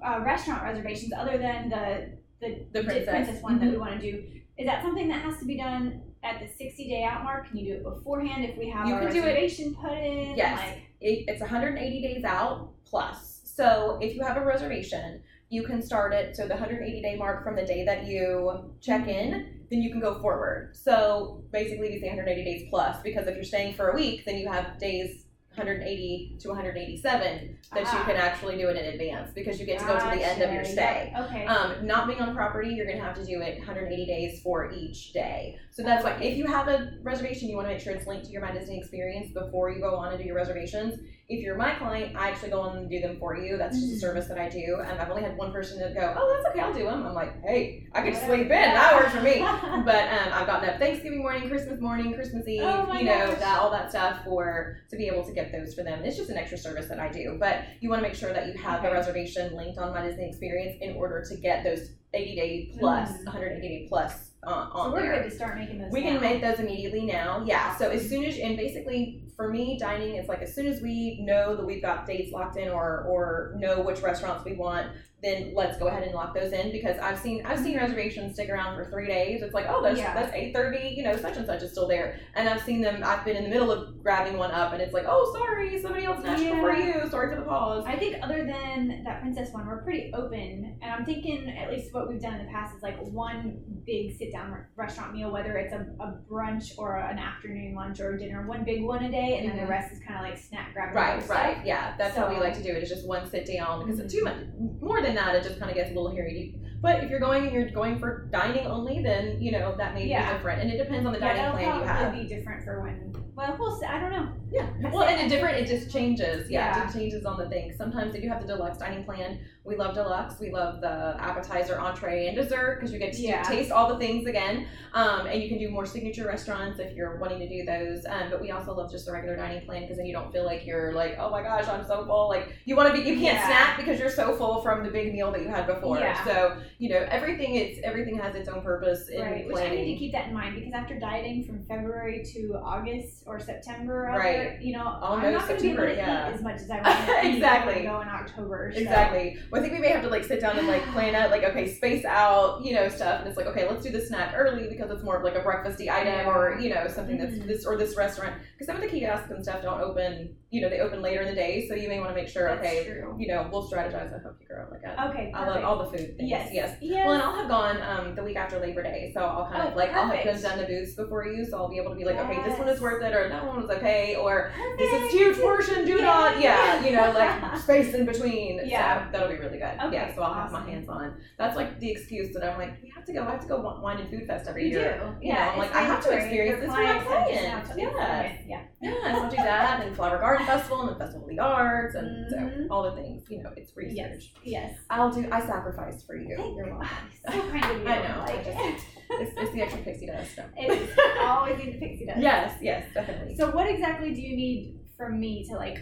uh, 0.04 0.22
restaurant 0.24 0.64
reservations, 0.64 1.12
other 1.18 1.38
than 1.38 1.70
the 1.70 2.10
the, 2.40 2.66
The 2.72 2.84
di- 2.84 3.04
princess. 3.06 3.42
one 3.44 3.60
that 3.60 3.66
Mhm. 3.68 3.72
we 3.72 3.78
want 3.78 4.00
to 4.00 4.12
do, 4.12 4.24
is 4.58 4.66
that 4.66 4.82
something 4.82 5.08
that 5.10 5.22
has 5.22 5.38
to 5.40 5.46
be 5.46 5.58
done 5.58 6.02
at 6.24 6.40
the 6.40 6.48
sixty 6.48 6.88
day 6.90 7.04
out 7.04 7.24
mark? 7.24 7.48
Can 7.50 7.58
you 7.58 7.66
do 7.66 7.74
it 7.80 7.84
beforehand 7.84 8.46
if 8.46 8.58
we 8.58 8.70
have 8.70 8.88
You 8.88 8.96
a 8.96 9.00
can 9.00 9.12
do 9.12 9.20
it- 9.20 9.26
reservation 9.26 9.76
put 9.76 9.92
in? 9.98 10.36
Yes. 10.38 10.58
Like, 10.58 10.82
it, 11.02 11.26
it's 11.28 11.42
180 11.42 12.02
days 12.02 12.24
out 12.24 12.72
plus. 12.86 13.33
So 13.56 14.00
if 14.02 14.16
you 14.16 14.24
have 14.24 14.38
a 14.38 14.46
reservation, 14.46 15.22
you 15.50 15.64
can 15.64 15.82
start 15.82 16.14
it. 16.14 16.36
So 16.36 16.44
the 16.44 16.56
180 16.56 17.02
day 17.02 17.16
mark 17.16 17.44
from 17.44 17.56
the 17.56 17.66
day 17.66 17.86
that 17.86 18.06
you 18.08 18.74
check 18.82 19.08
in, 19.08 19.62
then 19.70 19.82
you 19.82 19.92
can 19.92 20.00
go 20.00 20.20
forward. 20.22 20.76
So 20.76 21.44
basically, 21.52 21.90
we 21.92 22.00
say 22.00 22.08
180 22.08 22.44
days 22.44 22.68
plus 22.70 23.02
because 23.04 23.28
if 23.28 23.36
you're 23.36 23.44
staying 23.44 23.76
for 23.76 23.90
a 23.90 23.96
week, 23.96 24.26
then 24.26 24.38
you 24.38 24.48
have 24.48 24.80
days 24.80 25.26
180 25.56 26.38
to 26.40 26.48
187 26.48 27.60
that 27.74 27.82
you 27.82 27.86
Ah. 27.86 28.04
can 28.08 28.16
actually 28.16 28.58
do 28.58 28.70
it 28.70 28.76
in 28.76 28.86
advance 28.86 29.32
because 29.36 29.60
you 29.60 29.68
get 29.68 29.78
to 29.78 29.86
go 29.86 30.00
to 30.00 30.06
the 30.18 30.24
end 30.24 30.42
of 30.42 30.52
your 30.52 30.66
stay. 30.66 31.14
Okay. 31.16 31.46
Um, 31.46 31.86
not 31.86 32.08
being 32.08 32.20
on 32.20 32.34
property, 32.34 32.70
you're 32.70 32.88
gonna 32.88 33.00
have 33.00 33.16
to 33.18 33.24
do 33.24 33.40
it 33.40 33.60
180 33.60 34.08
days 34.08 34.42
for 34.42 34.72
each 34.72 35.14
day. 35.14 35.60
So 35.70 35.84
that's 35.84 36.04
why 36.04 36.14
if 36.14 36.38
you 36.38 36.48
have 36.48 36.70
a 36.70 36.94
reservation, 37.04 37.50
you 37.50 37.56
want 37.56 37.68
to 37.68 37.74
make 37.76 37.84
sure 37.84 37.94
it's 37.94 38.08
linked 38.08 38.26
to 38.26 38.32
your 38.32 38.42
My 38.42 38.52
Disney 38.52 38.80
experience 38.80 39.32
before 39.32 39.70
you 39.70 39.80
go 39.80 39.96
on 39.96 40.10
and 40.12 40.20
do 40.20 40.26
your 40.26 40.36
reservations. 40.36 41.00
If 41.30 41.40
you're 41.42 41.56
my 41.56 41.74
client, 41.76 42.18
I 42.18 42.30
actually 42.32 42.50
go 42.50 42.64
and 42.70 42.90
do 42.90 43.00
them 43.00 43.18
for 43.18 43.38
you. 43.38 43.58
That's 43.58 43.80
just 43.80 43.94
a 43.94 43.96
Mhm. 43.96 44.00
service 44.02 44.28
that 44.28 44.38
I 44.38 44.50
do, 44.50 44.82
and 44.86 45.00
I've 45.00 45.10
only 45.10 45.24
had 45.24 45.38
one 45.38 45.54
person 45.54 45.80
to 45.80 45.94
go, 45.96 46.14
"Oh, 46.18 46.34
that's 46.44 46.54
okay, 46.54 46.60
I'll 46.60 46.74
do 46.74 46.84
them." 46.84 47.06
I'm 47.08 47.14
like, 47.14 47.42
"Hey, 47.42 47.88
I 47.94 48.02
can 48.02 48.14
Whatever. 48.14 48.34
sleep 48.36 48.46
in. 48.48 48.50
That 48.50 48.94
works 48.96 49.14
for 49.16 49.22
me." 49.22 49.40
But 49.86 50.04
um, 50.14 50.34
I've 50.34 50.46
gotten 50.48 50.70
up 50.70 50.80
Thanksgiving 50.80 51.20
morning, 51.20 51.48
Christmas 51.50 51.80
morning, 51.80 52.14
Christmas 52.14 52.46
Eve, 52.48 52.62
Oh 52.64 52.94
you 53.00 53.06
know, 53.06 53.28
gosh. 53.28 53.40
that 53.40 53.58
all 53.60 53.72
that 53.72 53.90
stuff 53.90 54.24
for 54.26 54.78
to 54.90 54.96
be 54.98 55.08
able 55.08 55.24
to 55.24 55.32
get 55.32 55.52
those 55.54 55.74
for 55.74 55.84
them. 55.84 56.04
It's 56.04 56.18
just 56.18 56.30
an 56.30 56.38
extra 56.38 56.58
service 56.58 56.88
that 56.90 57.00
I 57.00 57.08
do. 57.10 57.38
But 57.40 57.64
you 57.80 57.90
want 57.90 58.02
to 58.04 58.08
make 58.08 58.16
sure 58.18 58.34
that 58.34 58.48
you 58.48 58.54
have 58.62 58.82
the 58.82 58.90
Okay. 58.90 58.98
reservation 58.98 59.56
linked 59.56 59.78
on 59.80 59.94
My 59.94 60.02
Disney 60.06 60.28
Experience 60.28 60.76
in 60.82 60.96
order 60.98 61.24
to 61.30 61.36
get 61.38 61.64
those 61.64 61.92
80 62.14 62.36
day 62.36 62.70
plus, 62.78 63.12
Mhm. 63.12 63.26
180 63.28 63.68
day 63.68 63.86
plus 63.88 64.32
uh, 64.46 64.70
so 64.72 64.92
we're 64.92 65.02
there. 65.02 65.22
good 65.22 65.30
to 65.30 65.36
start 65.36 65.58
making 65.58 65.80
those. 65.80 65.92
We 65.92 66.02
can 66.02 66.20
make 66.22 66.42
those 66.42 66.60
immediately 66.60 67.06
now. 67.06 67.44
Yeah. 67.46 67.76
So 67.78 67.90
as 67.90 68.08
soon 68.08 68.26
as 68.26 68.38
and 68.38 68.58
basically 68.58 69.24
for 69.36 69.50
me 69.50 69.78
dining 69.80 70.16
it's 70.16 70.30
like 70.30 70.42
as 70.42 70.54
soon 70.54 70.68
as 70.68 70.82
we 70.82 71.20
know 71.22 71.56
that 71.56 71.66
we've 71.66 71.82
got 71.82 72.06
dates 72.06 72.32
locked 72.32 72.58
in 72.58 72.70
or 72.70 73.06
or 73.10 73.56
know 73.58 73.82
which 73.82 74.02
restaurants 74.02 74.44
we 74.46 74.54
want, 74.54 74.92
then 75.24 75.54
let's 75.56 75.78
go 75.78 75.88
ahead 75.88 76.04
and 76.04 76.14
lock 76.14 76.36
those 76.36 76.52
in 76.52 76.72
because 76.72 77.00
I've 77.00 77.18
seen 77.18 77.46
I've 77.46 77.60
seen 77.60 77.78
reservations 77.78 78.34
stick 78.34 78.50
around 78.50 78.76
for 78.76 78.90
three 78.92 79.08
days. 79.08 79.42
It's 79.42 79.54
like, 79.54 79.66
oh 79.70 79.82
that's 79.82 79.98
Yeah. 79.98 80.14
that's 80.14 80.34
eight 80.36 80.54
thirty, 80.54 80.90
you 80.98 81.04
know, 81.04 81.16
such 81.16 81.38
and 81.38 81.46
such 81.46 81.62
is 81.64 81.72
still 81.72 81.88
there. 81.88 82.20
And 82.36 82.48
I've 82.50 82.62
seen 82.62 82.82
them 82.82 83.02
I've 83.04 83.24
been 83.24 83.38
in 83.38 83.44
the 83.44 83.50
middle 83.50 83.72
of 83.72 84.04
grabbing 84.04 84.38
one 84.38 84.52
up 84.52 84.74
and 84.74 84.82
it's 84.82 84.94
like, 84.94 85.06
oh 85.08 85.34
sorry, 85.34 85.82
somebody 85.82 86.06
else 86.06 86.20
snatched 86.22 86.42
Yeah. 86.44 86.56
before 86.56 86.74
you. 86.76 87.10
Sorry 87.10 87.34
for 87.34 87.40
the 87.42 87.48
pause. 87.48 87.86
I 87.88 87.96
think 87.96 88.18
other 88.22 88.46
than 88.46 89.04
that 89.06 89.22
princess 89.22 89.54
one, 89.54 89.66
we're 89.66 89.82
pretty 89.84 90.12
open, 90.14 90.78
and 90.82 90.92
I'm 90.92 91.06
thinking 91.06 91.50
at 91.58 91.72
least 91.72 91.94
what 91.94 92.10
we've 92.10 92.22
done 92.22 92.34
in 92.36 92.46
the 92.46 92.52
past 92.52 92.76
is 92.76 92.84
like 92.84 93.00
one 93.02 93.60
big 93.86 94.18
sit 94.18 94.32
down 94.32 94.52
re- 94.52 94.60
restaurant 94.76 95.14
meal, 95.14 95.32
whether 95.32 95.56
it's 95.58 95.74
a, 95.74 95.86
a 96.02 96.18
brunch 96.30 96.78
or 96.78 96.98
an 96.98 97.18
afternoon 97.18 97.76
lunch 97.76 98.00
or 98.02 98.18
dinner, 98.18 98.46
one 98.48 98.64
big 98.66 98.84
one 98.84 99.04
a 99.06 99.12
day, 99.12 99.38
and 99.40 99.48
then 99.50 99.58
Mhm. 99.58 99.62
the 99.62 99.68
rest 99.68 99.94
is 99.94 100.00
kind 100.00 100.16
of 100.20 100.26
like 100.30 100.38
snack 100.38 100.74
grab. 100.74 100.94
Right, 100.94 101.16
right, 101.30 101.54
stuff. 101.56 101.66
yeah. 101.66 101.94
That's 101.98 102.16
how 102.18 102.30
we 102.30 102.38
like 102.40 102.54
to 102.56 102.64
do 102.64 102.70
it. 102.70 102.78
It's 102.78 102.90
just 102.90 103.08
one 103.08 103.30
sit 103.30 103.46
down 103.46 103.86
because 103.86 104.00
Mhm. 104.02 104.12
too 104.12 104.24
much 104.24 104.38
more 104.82 105.02
than 105.02 105.13
that, 105.16 105.36
it 105.36 105.44
just 105.44 105.60
kind 105.60 105.70
of 105.72 105.76
gets 105.76 105.92
a 105.92 105.94
little 105.94 106.12
hairy. 106.12 106.56
But 106.82 107.04
if 107.04 107.10
you're 107.10 107.20
going 107.20 107.46
and 107.46 107.54
you're 107.54 107.70
going 107.70 107.98
for 107.98 108.28
dining 108.32 108.68
only, 108.68 109.02
then 109.02 109.42
you 109.42 109.52
know 109.52 109.74
that 109.78 109.94
may 109.94 110.06
Yeah. 110.06 110.30
be 110.32 110.34
different, 110.38 110.62
and 110.62 110.70
it 110.72 110.78
depends 110.78 111.06
on 111.06 111.14
the 111.14 111.20
Yeah, 111.20 111.34
dining 111.34 111.52
plan 111.52 111.80
you 111.80 111.84
have. 111.86 112.14
be 112.14 112.28
different 112.28 112.64
for 112.66 112.82
when. 112.82 113.14
Well, 113.36 113.56
we'll 113.60 113.76
see. 113.80 113.86
I 113.86 114.00
don't 114.00 114.12
know. 114.12 114.30
Yeah. 114.52 114.68
Well, 114.92 115.04
and 115.04 115.20
it 115.20 115.30
different. 115.34 115.58
It 115.58 115.68
just 115.68 115.92
changes. 115.92 116.50
Yeah, 116.50 116.78
Yeah. 116.78 116.88
it 116.90 116.94
changes 116.94 117.26
on 117.26 117.38
the 117.40 117.50
thing. 117.50 117.74
Sometimes 117.76 118.14
if 118.14 118.24
you 118.24 118.30
have 118.30 118.42
the 118.42 118.48
deluxe 118.48 118.78
dining 118.78 119.04
plan, 119.04 119.40
we 119.64 119.76
love 119.76 119.96
deluxe. 119.96 120.40
We 120.40 120.52
love 120.52 120.82
the 120.82 121.16
appetizer, 121.20 121.80
entree, 121.80 122.28
and 122.28 122.36
dessert 122.36 122.76
because 122.80 122.94
you 122.94 123.00
get 123.00 123.14
to 123.14 123.22
Yeah. 123.22 123.42
taste 123.44 123.72
all 123.72 123.88
the 123.88 123.98
things 123.98 124.28
again. 124.28 124.68
Um, 124.94 125.26
and 125.26 125.42
you 125.42 125.50
can 125.50 125.58
do 125.58 125.70
more 125.70 125.86
signature 125.86 126.28
restaurants 126.28 126.80
if 126.80 126.94
you're 126.96 127.18
wanting 127.18 127.40
to 127.40 127.48
do 127.50 127.64
those. 127.66 128.06
Um, 128.06 128.30
but 128.30 128.40
we 128.42 128.52
also 128.52 128.76
love 128.76 128.92
just 128.92 129.06
the 129.08 129.12
regular 129.14 129.36
dining 129.36 129.66
plan 129.66 129.82
because 129.82 129.98
then 129.98 130.06
you 130.06 130.14
don't 130.14 130.32
feel 130.32 130.46
like 130.46 130.66
you're 130.68 130.94
like, 130.94 131.16
oh 131.18 131.30
my 131.32 131.42
gosh, 131.42 131.68
I'm 131.68 131.84
so 131.86 132.06
full. 132.06 132.28
Like 132.30 132.54
you 132.66 132.76
want 132.76 132.94
to 132.94 133.02
be, 133.02 133.08
you 133.10 133.16
can't 133.20 133.38
Yeah. 133.38 133.46
snack 133.48 133.78
because 133.78 134.00
you're 134.00 134.10
so 134.12 134.36
full 134.36 134.62
from 134.62 134.84
the 134.84 134.92
big 134.92 135.12
meal 135.12 135.32
that 135.32 135.42
you 135.42 135.48
had 135.48 135.66
before. 135.66 135.98
Yeah. 135.98 136.24
So 136.26 136.58
you 136.78 136.90
know 136.90 137.04
everything. 137.10 137.56
It's 137.56 137.80
everything 137.84 138.18
has 138.20 138.36
its 138.36 138.48
own 138.50 138.62
purpose 138.62 139.08
in 139.10 139.22
Right, 139.22 139.48
which 139.48 139.58
I 139.58 139.70
need 139.70 139.94
to 139.94 139.98
keep 140.00 140.12
that 140.12 140.28
in 140.28 140.34
mind 140.36 140.56
because 140.56 140.74
after 140.74 141.00
dieting 141.00 141.46
from 141.46 141.64
February 141.64 142.24
to 142.34 142.60
August 142.64 143.23
or 143.26 143.40
September, 143.40 144.02
Right. 144.16 144.62
you 144.62 144.74
know, 144.74 145.00
Oh, 145.02 145.16
I'm 145.16 145.32
not 145.34 145.48
going 145.48 145.58
to 145.60 145.64
be 145.64 145.72
able 145.72 145.84
to 145.84 145.96
yeah. 145.96 146.30
eat 146.30 146.34
as 146.36 146.42
much 146.42 146.56
as 146.62 146.70
I 146.70 146.82
want 146.82 147.08
to 147.08 147.30
Exactly. 147.34 147.84
go 147.84 148.02
in 148.02 148.08
October. 148.08 148.72
so- 148.74 148.80
Exactly. 148.82 149.38
Well, 149.52 149.60
I 149.62 149.64
think 149.64 149.74
we 149.76 149.80
may 149.82 149.90
have 149.90 150.04
to 150.04 150.10
like 150.10 150.24
sit 150.24 150.42
down 150.42 150.58
and 150.58 150.68
like 150.68 150.84
plan 150.94 151.16
out 151.16 151.32
like 151.32 151.44
okay, 151.44 151.68
space 151.74 152.06
out, 152.06 152.64
you 152.64 152.74
know, 152.74 152.90
stuff, 152.90 153.20
and 153.20 153.28
it's 153.28 153.38
like 153.38 153.48
okay, 153.48 153.68
let's 153.70 153.84
do 153.84 153.92
the 153.92 154.02
snack 154.02 154.34
early 154.36 154.68
because 154.68 154.92
it's 154.92 155.04
more 155.04 155.18
of 155.18 155.24
like 155.24 155.36
a 155.36 155.42
breakfasty 155.42 155.90
item 155.90 156.28
or 156.28 156.58
you 156.60 156.70
know 156.70 156.88
something 156.88 157.18
that's 157.18 157.34
Mhm. 157.36 157.48
this 157.48 157.66
or 157.66 157.78
this 157.78 157.96
restaurant 157.98 158.36
because 158.54 158.68
some 158.68 158.76
of 158.76 158.82
the 158.82 158.88
kiosks 158.90 159.32
and 159.32 159.44
stuff 159.44 159.62
don't 159.62 159.82
open, 159.82 160.36
you 160.52 160.62
know, 160.62 160.70
they 160.70 160.80
open 160.80 161.02
later 161.02 161.22
in 161.22 161.28
the 161.30 161.36
day, 161.36 161.66
so 161.68 161.76
you 161.76 161.88
may 161.88 162.00
want 162.00 162.12
to 162.12 162.16
make 162.16 162.28
sure 162.28 162.48
That's 162.48 162.66
okay, 162.66 162.86
true. 162.86 163.16
you 163.18 163.28
know, 163.28 163.48
we'll 163.52 163.68
strategize. 163.70 164.14
I 164.14 164.22
hope 164.22 164.38
you 164.42 164.48
girl 164.48 164.68
like 164.72 164.82
that. 164.82 165.10
Okay, 165.10 165.32
I 165.34 165.48
love 165.48 165.64
all 165.64 165.78
the 165.80 165.98
food 165.98 166.18
things. 166.18 166.30
Yes. 166.30 166.50
yes. 166.52 166.78
Yes. 166.82 167.06
Well, 167.06 167.14
and 167.16 167.24
I'll 167.24 167.36
have 167.36 167.48
gone 167.50 167.82
um, 167.82 168.16
the 168.16 168.24
week 168.24 168.36
after 168.38 168.60
Labor 168.60 168.84
Day, 168.84 169.12
so 169.14 169.22
I'll 169.22 169.50
kind 169.50 169.68
of 169.68 169.74
Oh, 169.74 169.78
like 169.78 169.92
I'll 169.94 170.08
have 170.10 170.42
done 170.42 170.58
the 170.60 170.66
booths 170.66 170.94
before 170.96 171.26
you, 171.26 171.46
so 171.46 171.58
I'll 171.58 171.70
be 171.70 171.78
able 171.78 171.92
to 171.92 171.96
be 171.96 172.06
like, 172.06 172.18
okay, 172.18 172.42
this 172.48 172.58
one 172.60 172.68
is 172.70 172.80
worth 172.82 173.02
it, 173.04 173.13
or 173.14 173.30
that 173.30 173.46
one 173.46 173.62
was 173.62 173.70
okay, 173.70 174.16
or 174.16 174.52
this 174.78 174.92
is 174.92 175.12
huge 175.12 175.38
portion, 175.40 175.86
do 175.86 176.02
not, 176.02 176.40
yeah, 176.42 176.84
you 176.84 176.92
know, 176.96 177.12
like 177.12 177.58
space 177.62 177.94
in 177.94 178.06
between. 178.06 178.62
Yeah. 178.66 179.06
So 179.06 179.12
that'll 179.12 179.30
be 179.30 179.36
really 179.36 179.60
good. 179.60 179.78
Okay, 179.86 179.94
yeah, 179.96 180.16
so 180.16 180.22
I'll 180.24 180.34
have 180.34 180.52
my 180.52 180.68
hands 180.70 180.90
on. 180.90 181.16
That's 181.38 181.56
like 181.56 181.80
the 181.80 181.92
excuse 181.92 182.34
that 182.34 182.44
I'm 182.44 182.58
like, 182.60 182.82
we 182.82 182.90
have 182.90 183.06
to 183.06 183.14
go. 183.14 183.24
I 183.24 183.32
have 183.32 183.42
to 183.42 183.48
go 183.48 183.62
wine 183.82 184.00
and 184.00 184.10
food 184.10 184.26
fest 184.28 184.48
every 184.48 184.66
You 184.66 184.74
do. 184.74 184.80
year. 184.80 185.18
You 185.22 185.30
Yeah. 185.30 185.46
know, 185.46 185.52
I'm 185.52 185.58
like, 185.60 185.76
I 185.76 185.82
have 185.82 186.04
to 186.04 186.12
experience 186.12 186.60
this 186.62 186.70
for 186.72 186.78
my 186.82 187.00
clients 187.00 187.08
have 187.08 187.28
just 187.28 187.40
clients. 187.40 187.68
now 187.70 187.74
to 187.76 187.82
Yes. 187.82 188.36
experience- 188.36 188.46
Yeah. 188.48 188.62
Yeah, 188.82 188.92
so 189.16 189.24
I'll 189.24 189.30
do 189.30 189.36
that 189.38 189.84
and 189.86 189.96
Flower 189.96 190.18
Garden 190.18 190.46
Festival 190.46 190.82
and 190.82 190.90
the 190.90 190.96
Festival 191.00 191.24
of 191.24 191.30
the 191.30 191.40
Arts 191.40 191.96
and 191.96 192.30
so 192.30 192.36
Mhm. 192.38 192.68
all 192.70 192.84
the 192.84 192.92
things. 192.92 193.24
You 193.30 193.42
know, 193.44 193.52
it's 193.56 193.76
research. 193.78 193.96
Yes. 193.96 194.24
Yes. 194.44 194.78
I'll 194.90 195.12
do. 195.12 195.28
I 195.32 195.40
sacrificed 195.46 196.06
for 196.06 196.16
you. 196.18 196.36
Thank 196.36 196.58
You're 196.58 196.68
you. 196.68 196.72
welcome. 196.74 196.88
So 197.26 197.32
kind 197.50 197.66
of 197.66 197.82
you. 197.82 197.88
I 197.88 198.08
know, 198.08 198.22
I 198.28 198.44
just- 198.44 198.86
It's, 199.22 199.34
it's 199.38 199.52
the 199.54 199.62
extra 199.62 199.82
pixie 199.82 200.08
dust. 200.08 200.36
So. 200.36 200.46
it 200.58 200.72
is 200.72 200.98
always 201.22 201.58
need 201.58 201.74
the 201.74 201.80
pixie 201.80 202.06
dust. 202.06 202.20
Yes, 202.20 202.58
yes, 202.62 202.86
definitely. 202.94 203.36
So 203.36 203.52
what 203.52 203.68
exactly 203.70 204.14
do 204.14 204.22
you 204.22 204.36
need 204.36 204.80
from 204.98 205.20
me 205.20 205.46
to 205.50 205.56
like? 205.56 205.80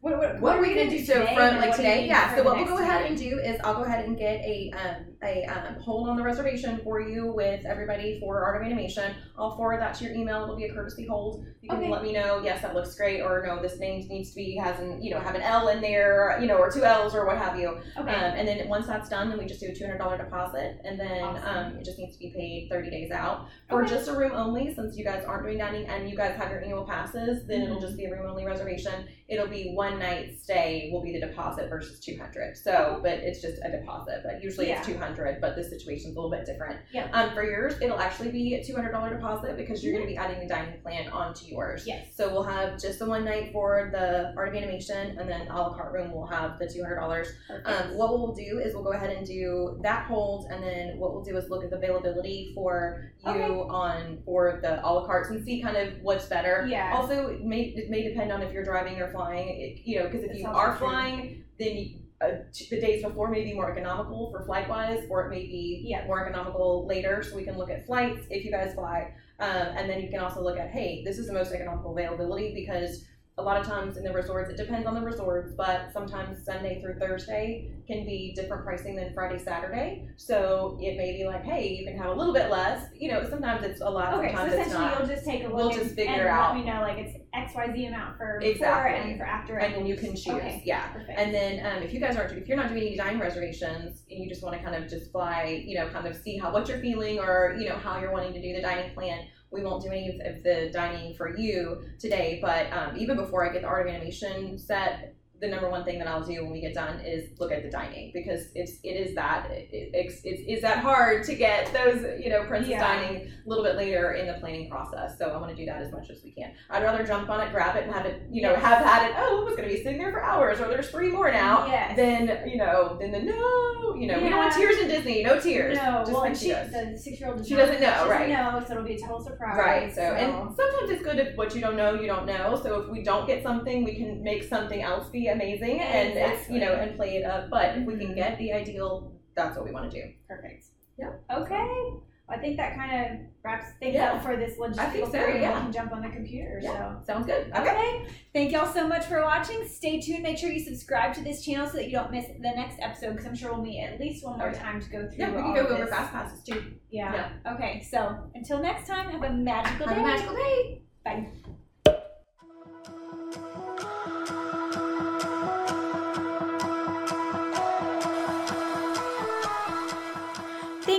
What 0.00 0.18
what, 0.18 0.40
What 0.40 0.58
are 0.58 0.62
we 0.62 0.68
gonna 0.68 0.90
do 0.90 1.04
so 1.04 1.14
today? 1.14 1.34
from 1.34 1.56
like 1.56 1.70
what 1.70 1.76
today? 1.76 2.06
Yeah. 2.06 2.36
So 2.36 2.42
what 2.44 2.56
we'll 2.56 2.66
go 2.66 2.78
ahead 2.78 3.02
week? 3.02 3.10
and 3.10 3.18
do 3.18 3.38
is 3.38 3.60
I'll 3.64 3.74
go 3.74 3.84
ahead 3.84 4.04
and 4.04 4.16
get 4.16 4.40
a 4.40 4.70
um 4.76 5.15
a 5.26 5.44
um 5.46 5.74
hold 5.80 6.08
on 6.08 6.16
the 6.16 6.22
reservation 6.22 6.80
for 6.84 7.00
you 7.00 7.26
with 7.32 7.64
everybody 7.66 8.18
for 8.20 8.42
Art 8.44 8.60
of 8.60 8.66
Animation. 8.66 9.14
I'll 9.38 9.56
forward 9.56 9.80
that 9.80 9.94
to 9.96 10.04
your 10.04 10.14
email. 10.14 10.42
It'll 10.44 10.56
be 10.56 10.64
a 10.64 10.72
courtesy 10.72 11.04
hold. 11.06 11.44
You 11.60 11.68
can 11.68 11.78
Okay. 11.78 11.90
let 11.90 12.02
me 12.02 12.12
know. 12.12 12.40
Yes, 12.42 12.62
that 12.62 12.74
looks 12.74 12.94
great, 12.94 13.20
or 13.20 13.44
no, 13.46 13.60
this 13.60 13.78
name 13.78 14.06
needs 14.08 14.30
to 14.30 14.36
be 14.36 14.56
has 14.56 14.78
an 14.80 15.02
you 15.02 15.10
know 15.10 15.18
have 15.20 15.34
an 15.34 15.42
L 15.42 15.68
in 15.68 15.80
there, 15.80 16.38
you 16.40 16.46
know, 16.46 16.56
or 16.56 16.70
two 16.70 16.84
L's 16.84 17.14
or 17.14 17.26
what 17.26 17.36
have 17.38 17.58
you. 17.58 17.68
Okay. 17.98 18.14
Um, 18.14 18.34
and 18.38 18.46
then 18.48 18.68
once 18.68 18.86
that's 18.86 19.08
done, 19.08 19.28
then 19.28 19.38
we 19.38 19.44
just 19.46 19.60
do 19.60 19.66
a 19.68 19.74
two 19.74 19.84
hundred 19.84 19.98
dollar 19.98 20.16
deposit, 20.16 20.80
and 20.84 20.98
then 20.98 21.22
Awesome. 21.22 21.56
um, 21.72 21.76
it 21.78 21.84
just 21.84 21.98
needs 21.98 22.14
to 22.14 22.18
be 22.20 22.30
paid 22.30 22.68
thirty 22.70 22.88
days 22.90 23.10
out 23.10 23.48
for 23.68 23.82
Okay. 23.82 23.90
just 23.94 24.08
a 24.08 24.12
room 24.14 24.32
only. 24.32 24.74
Since 24.74 24.96
you 24.96 25.04
guys 25.04 25.24
aren't 25.24 25.44
doing 25.44 25.58
dining 25.58 25.86
and 25.86 26.08
you 26.08 26.16
guys 26.16 26.36
have 26.36 26.50
your 26.50 26.60
annual 26.62 26.84
passes, 26.86 27.46
then 27.46 27.62
it'll 27.62 27.76
Mhm. 27.78 27.80
just 27.80 27.96
be 27.96 28.04
a 28.04 28.10
room 28.10 28.26
only 28.30 28.44
reservation. 28.44 29.06
It'll 29.28 29.48
be 29.48 29.72
one 29.74 29.98
night 29.98 30.38
stay 30.40 30.88
will 30.92 31.02
be 31.02 31.12
the 31.12 31.20
deposit 31.20 31.68
versus 31.68 31.98
two 32.00 32.16
hundred. 32.16 32.56
So, 32.56 33.00
but 33.02 33.14
it's 33.18 33.40
just 33.42 33.60
a 33.64 33.70
deposit. 33.70 34.20
But 34.24 34.42
usually 34.42 34.68
Yeah. 34.68 34.78
it's 34.78 34.86
two 34.86 34.96
hundred. 34.96 35.15
But 35.16 35.56
this 35.56 35.70
situation's 35.70 36.16
a 36.16 36.20
little 36.20 36.30
bit 36.30 36.44
different. 36.46 36.80
Yeah. 36.92 37.08
Um, 37.12 37.32
for 37.34 37.42
yours, 37.42 37.74
it'll 37.80 37.98
actually 37.98 38.30
be 38.30 38.54
a 38.54 38.64
two 38.64 38.74
hundred 38.74 38.92
dollar 38.92 39.10
deposit 39.14 39.56
because 39.56 39.82
you're 39.82 39.92
going 39.94 40.04
to 40.06 40.10
be 40.10 40.16
adding 40.16 40.40
the 40.40 40.46
dining 40.46 40.80
plan 40.80 41.08
onto 41.08 41.46
yours. 41.46 41.84
Yes. 41.86 42.08
So 42.16 42.32
we'll 42.32 42.42
have 42.44 42.80
just 42.80 42.98
the 42.98 43.06
one 43.06 43.24
night 43.24 43.52
for 43.52 43.88
the 43.92 44.32
art 44.36 44.48
of 44.48 44.54
animation, 44.54 45.18
and 45.18 45.28
then 45.28 45.48
a 45.48 45.54
la 45.54 45.74
carte 45.76 45.92
room 45.92 46.12
will 46.12 46.26
have 46.26 46.58
the 46.58 46.68
two 46.68 46.82
hundred 46.82 46.96
dollars. 46.96 47.28
Um, 47.64 47.96
what 47.96 48.10
we'll 48.10 48.34
do 48.34 48.58
is 48.62 48.74
we'll 48.74 48.84
go 48.84 48.92
ahead 48.92 49.10
and 49.10 49.26
do 49.26 49.78
that 49.82 50.06
hold, 50.06 50.50
and 50.50 50.62
then 50.62 50.98
what 50.98 51.12
we'll 51.14 51.24
do 51.24 51.36
is 51.36 51.48
look 51.50 51.64
at 51.64 51.70
the 51.70 51.76
availability 51.76 52.52
for 52.54 53.12
you 53.24 53.30
Okay. 53.30 53.42
on 53.44 54.18
for 54.24 54.58
the 54.62 54.84
a 54.84 54.88
la 54.92 55.04
cartes 55.06 55.30
and 55.30 55.44
see 55.44 55.60
kind 55.62 55.76
of 55.76 55.94
what's 56.02 56.26
better. 56.26 56.66
yeah. 56.68 56.92
Also, 56.94 57.28
it 57.28 57.44
may 57.44 57.62
it 57.76 57.90
may 57.90 58.02
depend 58.08 58.30
on 58.32 58.42
if 58.42 58.52
you're 58.52 58.64
driving 58.64 59.00
or 59.00 59.10
flying. 59.10 59.48
It, 59.60 59.80
you 59.84 59.98
know, 59.98 60.04
because 60.08 60.22
if 60.22 60.36
you 60.36 60.46
are 60.46 60.76
true. 60.76 60.86
flying, 60.88 61.44
then 61.58 61.76
you, 61.76 61.98
uh, 62.20 62.28
the 62.70 62.80
days 62.80 63.02
before 63.02 63.28
may 63.30 63.44
be 63.44 63.52
more 63.52 63.70
economical 63.70 64.30
for 64.30 64.44
flight 64.44 64.68
wise, 64.68 65.04
or 65.10 65.26
it 65.26 65.30
may 65.30 65.46
be 65.46 65.84
Yeah. 65.84 66.06
more 66.06 66.26
economical 66.26 66.86
later. 66.86 67.22
So 67.22 67.36
we 67.36 67.44
can 67.44 67.58
look 67.58 67.70
at 67.70 67.86
flights 67.86 68.26
if 68.30 68.44
you 68.44 68.50
guys 68.50 68.74
fly, 68.74 69.12
um, 69.38 69.50
and 69.76 69.90
then 69.90 70.00
you 70.00 70.08
can 70.08 70.20
also 70.20 70.42
look 70.42 70.58
at 70.58 70.70
hey, 70.70 71.02
this 71.04 71.18
is 71.18 71.26
the 71.26 71.32
most 71.32 71.52
economical 71.52 71.92
availability 71.92 72.54
because 72.54 73.04
a 73.38 73.42
lot 73.42 73.60
of 73.60 73.66
times 73.66 73.98
in 73.98 74.02
the 74.02 74.12
resorts, 74.14 74.48
it 74.48 74.56
depends 74.56 74.86
on 74.86 74.94
the 74.94 75.00
resorts, 75.02 75.52
but 75.54 75.92
sometimes 75.92 76.42
Sunday 76.42 76.80
through 76.80 76.94
Thursday 76.98 77.70
can 77.86 78.06
be 78.06 78.32
different 78.34 78.64
pricing 78.64 78.96
than 78.96 79.12
Friday, 79.12 79.38
Saturday. 79.38 80.08
So 80.16 80.78
it 80.80 80.96
may 80.96 81.12
be 81.18 81.26
like, 81.26 81.44
hey, 81.44 81.68
you 81.68 81.84
can 81.84 81.98
have 81.98 82.06
a 82.08 82.14
little 82.14 82.32
bit 82.32 82.50
less. 82.50 82.86
You 82.94 83.12
know, 83.12 83.28
sometimes 83.28 83.62
it's 83.62 83.82
a 83.82 83.90
lot, 83.90 84.14
Okay, 84.14 84.30
so 84.30 84.36
sometimes 84.38 84.52
it's 84.54 84.60
essentially 84.68 84.84
not. 84.86 84.98
you'll 85.00 85.08
just 85.08 85.26
take 85.26 85.40
a 85.44 85.48
look 85.48 85.54
We'll 85.54 85.68
and, 85.68 85.78
just 85.82 85.94
figure 85.94 86.14
and 86.14 86.28
out. 86.28 86.54
let 86.56 86.64
me 86.64 86.70
know 86.72 86.80
like 86.80 86.96
it's 86.96 87.14
X 87.34 87.52
Y 87.54 87.72
Z 87.74 87.84
amount 87.84 88.16
for 88.16 88.38
Exactly. 88.42 88.56
before 88.58 89.10
and 89.10 89.18
for 89.18 89.26
after. 89.26 89.58
And 89.58 89.74
then 89.74 89.84
you 89.86 89.96
can 89.96 90.16
choose. 90.16 90.28
Okay. 90.28 90.62
Yeah. 90.64 90.86
Perfect. 90.88 91.18
And 91.18 91.34
then 91.34 91.66
um, 91.66 91.82
if 91.82 91.92
you 91.92 92.00
guys 92.00 92.16
aren't, 92.16 92.32
if 92.38 92.48
you're 92.48 92.56
not 92.56 92.70
doing 92.70 92.80
any 92.86 92.96
dining 92.96 93.20
reservations 93.20 94.02
and 94.10 94.18
you 94.24 94.30
just 94.30 94.42
want 94.42 94.56
to 94.56 94.62
kind 94.64 94.82
of 94.82 94.88
just 94.90 95.12
fly, 95.12 95.62
you 95.66 95.76
know, 95.78 95.88
kind 95.90 96.06
of 96.06 96.16
see 96.16 96.38
how 96.38 96.54
what 96.54 96.66
you're 96.70 96.80
feeling 96.80 97.18
or 97.18 97.54
you 97.60 97.68
know 97.68 97.76
how 97.76 98.00
you're 98.00 98.12
wanting 98.12 98.32
to 98.32 98.40
do 98.40 98.54
the 98.54 98.62
dining 98.62 98.94
plan, 98.94 99.26
we 99.56 99.62
won't 99.62 99.82
do 99.82 99.88
any 99.88 100.20
of 100.24 100.42
the 100.42 100.70
dining 100.72 101.14
for 101.14 101.36
you 101.36 101.82
today. 101.98 102.38
But 102.40 102.72
um, 102.72 102.96
even 102.96 103.16
before 103.16 103.48
I 103.48 103.52
get 103.52 103.62
the 103.62 103.68
art 103.68 103.88
of 103.88 103.94
animation 103.94 104.58
set, 104.58 105.14
the 105.40 105.46
number 105.48 105.68
one 105.68 105.84
thing 105.84 105.98
that 105.98 106.08
I'll 106.08 106.24
do 106.24 106.42
when 106.42 106.52
we 106.52 106.60
get 106.60 106.74
done 106.74 107.00
is 107.00 107.28
look 107.38 107.52
at 107.52 107.62
the 107.62 107.70
dining 107.70 108.10
because 108.14 108.46
it's 108.54 108.78
it 108.82 108.92
is 108.92 109.14
that 109.16 109.50
it, 109.50 109.68
it's 109.72 110.20
it's 110.24 110.42
is 110.48 110.62
that 110.62 110.78
hard 110.78 111.24
to 111.24 111.34
get 111.34 111.72
those 111.72 112.02
you 112.22 112.30
know 112.30 112.44
princess 112.44 112.70
Yeah. 112.70 112.80
dining 112.80 113.26
a 113.44 113.48
little 113.48 113.62
bit 113.64 113.76
later 113.76 114.12
in 114.12 114.26
the 114.26 114.34
planning 114.34 114.70
process. 114.70 115.18
So 115.18 115.26
I 115.26 115.36
want 115.36 115.50
to 115.50 115.56
do 115.56 115.66
that 115.66 115.80
as 115.82 115.92
much 115.92 116.08
as 116.10 116.22
we 116.24 116.30
can. 116.32 116.52
I'd 116.70 116.82
rather 116.82 117.04
jump 117.04 117.28
on 117.28 117.40
it, 117.46 117.52
grab 117.52 117.76
it, 117.76 117.84
and 117.84 117.92
have 117.92 118.06
it 118.06 118.22
you 118.30 118.42
know 118.42 118.52
Yes. 118.52 118.62
have 118.62 118.84
had 118.84 119.10
it. 119.10 119.16
Oh, 119.18 119.42
it 119.42 119.44
was 119.44 119.56
going 119.56 119.68
to 119.68 119.74
be 119.74 119.82
sitting 119.82 119.98
there 119.98 120.10
for 120.12 120.22
hours, 120.22 120.58
or 120.60 120.68
there's 120.68 120.88
three 120.90 121.10
more 121.10 121.30
now 121.30 121.66
Yes. 121.66 121.96
then 121.96 122.48
you 122.48 122.56
know, 122.56 122.96
then 122.98 123.12
the 123.12 123.20
no, 123.20 123.94
you 123.94 124.06
know, 124.06 124.18
we 124.20 124.28
don't 124.28 124.38
want 124.38 124.54
tears 124.54 124.78
in 124.78 124.88
Disney, 124.88 125.22
no 125.22 125.38
tears. 125.40 125.76
No, 125.76 125.98
just 126.00 126.12
well, 126.12 126.20
like 126.22 126.34
she 126.34 126.46
she, 126.46 126.48
does. 126.50 126.70
the 126.70 126.98
six-year-old 126.98 127.46
She 127.46 127.54
doesn't 127.54 127.80
know, 127.80 128.04
she 128.04 128.10
right. 128.10 128.28
know, 128.28 128.62
so 128.66 128.72
it'll 128.72 128.84
be 128.84 128.94
a 128.94 128.98
total 129.00 129.20
surprise. 129.22 129.56
Right. 129.58 129.94
So, 129.94 130.00
and 130.02 130.32
sometimes 130.56 130.90
it's 130.90 131.02
good 131.02 131.18
if 131.18 131.36
what 131.36 131.54
you 131.54 131.60
don't 131.60 131.76
know, 131.76 131.94
you 131.94 132.06
don't 132.06 132.26
know. 132.26 132.58
So 132.62 132.80
if 132.80 132.88
we 132.88 133.02
don't 133.02 133.26
get 133.26 133.42
something, 133.42 133.84
we 133.84 133.94
can 133.96 134.22
make 134.22 134.44
something 134.44 134.82
else 134.82 135.08
be 135.08 135.25
amazing, 135.28 135.80
and 135.80 136.10
it's 136.16 136.48
you 136.50 136.60
know, 136.60 136.72
and 136.72 136.96
play 136.96 137.16
it 137.16 137.24
up. 137.24 137.50
But 137.50 137.78
if 137.78 137.86
we 137.86 137.96
can 137.96 138.08
Mhm. 138.08 138.14
get 138.16 138.38
the 138.38 138.52
ideal, 138.52 139.12
that's 139.34 139.56
what 139.56 139.64
we 139.66 139.72
want 139.72 139.90
to 139.90 140.02
do. 140.02 140.12
perfect. 140.28 140.64
Yeah. 140.98 141.10
Okay. 141.30 141.92
I 142.28 142.38
think 142.38 142.56
that 142.56 142.74
kind 142.74 142.92
of 143.06 143.18
wraps 143.44 143.66
things 143.78 143.94
Yeah. 143.94 144.14
up 144.14 144.22
for 144.24 144.34
this 144.36 144.58
logistical 144.58 144.78
I 144.80 144.86
think 144.90 145.06
so, 145.06 145.12
period. 145.12 145.42
yeah. 145.42 145.54
We 145.54 145.60
can 145.60 145.72
jump 145.72 145.92
on 145.92 146.02
the 146.02 146.08
computer. 146.08 146.58
Yeah. 146.60 146.98
So. 146.98 147.04
Sounds 147.04 147.26
good. 147.26 147.52
Okay. 147.52 147.60
Okay. 147.60 148.06
Thank 148.32 148.50
y'all 148.50 148.66
so 148.66 148.88
much 148.88 149.04
for 149.04 149.22
watching. 149.22 149.64
Stay 149.68 150.00
tuned. 150.00 150.24
Make 150.24 150.36
sure 150.36 150.50
you 150.50 150.58
subscribe 150.58 151.14
to 151.14 151.22
this 151.22 151.44
channel 151.44 151.68
so 151.68 151.76
that 151.76 151.84
you 151.86 151.92
don't 151.92 152.10
miss 152.10 152.26
the 152.26 152.40
next 152.56 152.78
episode 152.80 153.12
because 153.12 153.26
I'm 153.26 153.36
sure 153.36 153.52
we'll 153.52 153.62
meet 153.62 153.80
at 153.80 154.00
least 154.00 154.24
one 154.24 154.38
more 154.38 154.48
Okay. 154.48 154.58
time 154.58 154.80
to 154.80 154.90
go 154.90 155.06
through. 155.06 155.18
Yeah, 155.18 155.30
we 155.36 155.42
can 155.42 155.54
go 155.54 155.60
over 155.68 155.84
this. 155.84 155.90
fast 155.90 156.12
passes 156.12 156.42
too. 156.42 156.72
Yeah. 156.90 157.28
Okay. 157.46 157.82
So 157.82 158.16
until 158.34 158.60
next 158.60 158.88
time, 158.88 159.08
have 159.10 159.22
a 159.22 159.30
magical 159.32 159.86
Have 159.86 159.96
day. 159.96 160.02
a 160.02 160.06
magical 160.06 160.34
day. 160.34 160.82
Bye. 161.04 161.26